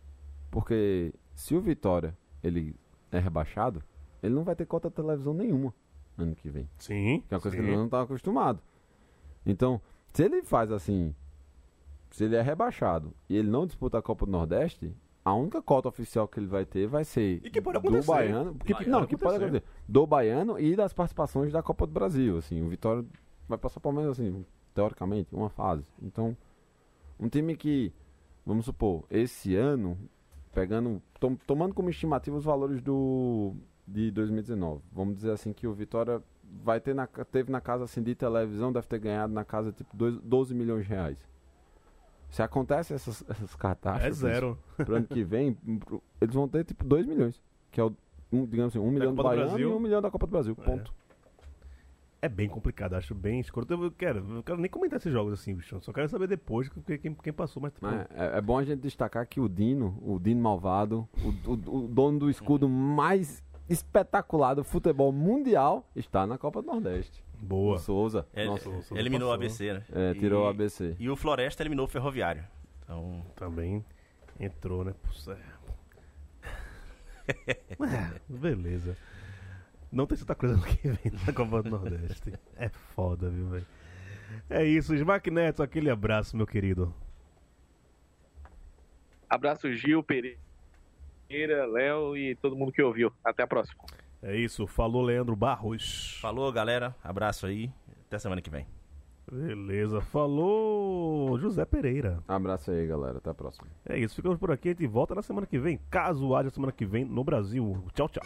Porque 0.49 1.14
se 1.36 1.56
o 1.56 1.62
Vitória 1.62 2.18
ele 2.43 2.76
é 3.12 3.20
rebaixado, 3.20 3.84
ele 4.22 4.34
não 4.34 4.43
vai 4.43 4.56
ter 4.56 4.66
cota 4.66 4.89
de 4.89 4.95
televisão 4.95 5.34
nenhuma 5.34 5.74
ano 6.18 6.36
que 6.36 6.49
vem. 6.49 6.70
Sim. 6.78 7.24
Que 7.28 7.34
é 7.34 7.38
uma 7.38 7.41
coisa 7.41 7.55
sim. 7.57 7.64
que 7.64 7.70
ele 7.70 7.78
não 7.78 7.89
tá 7.89 8.01
acostumado. 8.01 8.59
Então, 9.45 9.82
se 10.14 10.24
ele 10.24 10.41
faz 10.43 10.72
assim, 10.72 11.14
se 12.11 12.24
ele 12.26 12.36
é 12.36 12.41
rebaixado 12.41 13.14
e 13.30 13.36
ele 13.36 13.49
não 13.49 13.66
disputa 13.66 13.97
a 13.97 14.01
Copa 14.01 14.26
do 14.26 14.32
Nordeste, 14.32 14.93
a 15.26 15.34
única 15.34 15.61
cota 15.61 15.88
oficial 15.88 16.28
que 16.28 16.39
ele 16.39 16.47
vai 16.47 16.66
ter 16.66 16.86
vai 16.88 17.03
ser 17.05 17.39
E 17.43 17.49
que 17.49 17.61
pode 17.61 17.80
do 17.80 17.88
acontecer. 17.88 18.07
Baiano, 18.11 18.55
que, 18.55 18.74
não, 18.89 19.05
que 19.05 19.16
pode 19.18 19.36
acontecer. 19.38 19.57
acontecer, 19.57 19.64
do 19.88 20.05
Baiano 20.07 20.59
e 20.59 20.76
das 20.76 20.93
participações 20.93 21.51
da 21.51 21.64
Copa 21.64 21.88
do 21.88 21.93
Brasil, 21.93 22.38
assim, 22.38 22.61
o 22.61 22.68
Vitória 22.70 23.05
vai 23.47 23.57
passar 23.57 23.80
pelo 23.80 23.93
menos 23.93 24.11
assim, 24.20 24.45
teoricamente, 24.74 25.34
uma 25.34 25.49
fase. 25.49 25.86
Então, 26.01 26.36
um 27.20 27.30
time 27.30 27.55
que, 27.55 27.93
vamos 28.45 28.66
supor, 28.66 29.05
esse 29.09 29.55
ano 29.55 29.97
pegando, 30.53 31.01
tom- 31.20 31.38
tomando 31.47 31.74
como 31.74 31.89
estimativa 31.89 32.36
os 32.38 32.43
valores 32.43 32.82
do 32.82 33.55
de 33.88 34.12
2019. 34.12 34.82
Vamos 34.92 35.16
dizer 35.16 35.32
assim 35.32 35.52
que 35.54 35.68
o 35.68 35.74
Vitória 35.74 36.22
vai 36.64 36.80
ter 36.80 36.94
na, 36.94 37.08
teve 37.08 37.52
na 37.52 37.60
casa 37.62 37.84
assim 37.86 38.02
de 38.02 38.16
televisão, 38.16 38.72
deve 38.72 38.88
ter 38.88 39.00
ganhado 39.00 39.34
na 39.34 39.44
casa 39.44 39.72
tipo 39.72 39.96
dois- 39.96 40.20
12 40.22 40.54
milhões 40.54 40.84
de 40.84 40.90
reais. 40.90 41.18
Se 42.30 42.42
acontece 42.42 42.94
essas, 42.94 43.24
essas 43.30 43.56
catástrofes 43.56 44.24
É 44.24 44.32
zero. 44.34 44.58
pro 44.78 44.96
ano 44.96 45.06
que 45.08 45.24
vem, 45.24 45.58
eles 46.22 46.34
vão 46.34 46.48
ter 46.48 46.64
tipo 46.64 46.84
2 46.84 47.06
milhões, 47.06 47.42
que 47.72 47.80
é 47.80 47.84
o 47.84 47.94
um, 48.32 48.46
digamos 48.48 48.76
assim, 48.76 48.80
um 48.84 48.90
milhão 48.90 49.14
do 49.14 49.22
Baiano 49.22 49.50
Brasil. 49.50 49.70
e 49.70 49.72
um 49.74 49.80
milhão 49.80 50.02
da 50.02 50.10
Copa 50.10 50.26
do 50.26 50.32
Brasil. 50.32 50.58
É. 50.60 50.64
Ponto. 50.64 50.92
É 52.20 52.30
bem 52.30 52.48
complicado, 52.48 52.94
acho 52.94 53.14
bem 53.14 53.40
escuro. 53.42 53.68
Eu 53.70 53.92
quero, 53.92 54.26
eu 54.38 54.42
quero 54.44 54.58
nem 54.58 54.72
comentar 54.72 54.98
esses 54.98 55.12
jogos 55.12 55.34
assim, 55.34 55.54
bicho. 55.54 55.78
Só 55.82 55.92
quero 55.92 56.08
saber 56.08 56.26
depois 56.28 56.70
que- 56.70 56.98
quem, 56.98 57.14
quem 57.14 57.34
passou, 57.34 57.62
tipo, 57.70 57.86
Mas 57.86 58.08
É, 58.12 58.38
é 58.38 58.42
bom 58.42 58.58
a 58.58 58.64
gente 58.64 58.80
destacar 58.80 59.28
que 59.28 59.42
o 59.42 59.50
Dino, 59.50 60.00
o 60.02 60.18
Dino 60.20 60.42
Malvado, 60.42 61.08
o, 61.22 61.52
o- 61.52 61.84
o 61.84 61.88
dono 61.88 62.18
do 62.20 62.30
escudo 62.30 62.68
mais 62.70 63.44
espetacular 63.70 64.53
do 64.55 64.64
futebol 64.64 65.11
mundial, 65.11 65.89
está 65.95 66.26
na 66.28 66.38
Copa 66.38 66.61
do 66.61 66.68
Nordeste. 66.68 67.24
Boa. 67.39 67.76
O 67.76 67.80
Souza. 67.80 68.28
Ele- 68.34 68.47
Nossa, 68.47 68.70
o 68.70 68.82
Souza 68.82 68.99
eliminou 68.99 69.30
o. 69.30 69.34
ABC, 69.34 69.74
né? 69.74 69.84
é, 69.91 70.11
E- 70.11 70.20
tirou 70.20 70.45
o 70.45 70.47
ABC. 70.47 70.95
E 70.99 71.09
o 71.09 71.16
Floresta 71.16 71.61
eliminou 71.64 71.86
o 71.86 71.89
Ferroviário. 71.89 72.43
Então, 72.84 73.26
Também 73.36 73.84
entrou, 74.39 74.84
né? 74.84 74.93
Puxa. 75.03 75.38
É, 77.26 78.20
beleza. 78.28 78.97
Não 79.91 80.05
tem 80.05 80.18
tanta 80.18 80.36
coisa 80.36 80.57
no 80.57 80.64
que 80.68 80.89
vem 80.89 81.14
na 81.26 81.32
Copa 81.32 81.64
do 81.64 81.70
Nordeste. 81.70 82.34
É 82.57 82.68
foda, 82.68 83.30
viu, 83.30 83.47
velho? 83.47 83.66
É 84.49 84.66
isso, 84.66 84.93
Smack 84.95 85.30
Neto, 85.32 85.64
aquele 85.64 85.89
abraço, 85.89 86.36
meu 86.36 86.45
querido. 86.47 86.93
abraço 89.30 89.72
Gil, 89.74 90.03
Pereira, 90.03 90.38
Léo 91.30 92.15
e 92.15 92.36
todo 92.36 92.55
mundo 92.55 92.71
que 92.71 92.82
ouviu. 92.82 93.11
Até 93.24 93.43
a 93.43 93.47
próxima. 93.47 93.84
É 94.21 94.36
isso, 94.36 94.65
falou 94.67 95.01
Leandro 95.01 95.36
Barros. 95.36 96.17
falou, 96.21 96.51
galera. 96.51 96.95
Abraço 97.03 97.45
aí. 97.45 97.71
Até 98.07 98.19
semana 98.19 98.41
que 98.41 98.49
vem. 98.49 98.65
Beleza, 99.32 100.01
falou 100.01 101.38
José 101.39 101.65
Pereira. 101.65 102.21
Abraço 102.28 102.71
aí, 102.71 102.86
galera. 102.86 103.17
Até 103.17 103.30
a 103.30 103.34
próxima. 103.34 103.67
É 103.88 103.97
isso, 103.97 104.15
ficamos 104.15 104.38
por 104.38 104.51
aqui. 104.51 104.69
A 104.69 104.71
gente 104.71 104.86
volta 104.88 105.15
na 105.15 105.21
semana 105.21 105.47
que 105.47 105.57
vem, 105.57 105.80
caso 105.89 106.36
haja 106.36 106.49
semana 106.49 106.71
que 106.71 106.86
vem 106.86 107.05
no 107.05 107.24
Brasil. 107.24 107.84
Tchau, 107.93 108.09
tchau. 108.09 108.24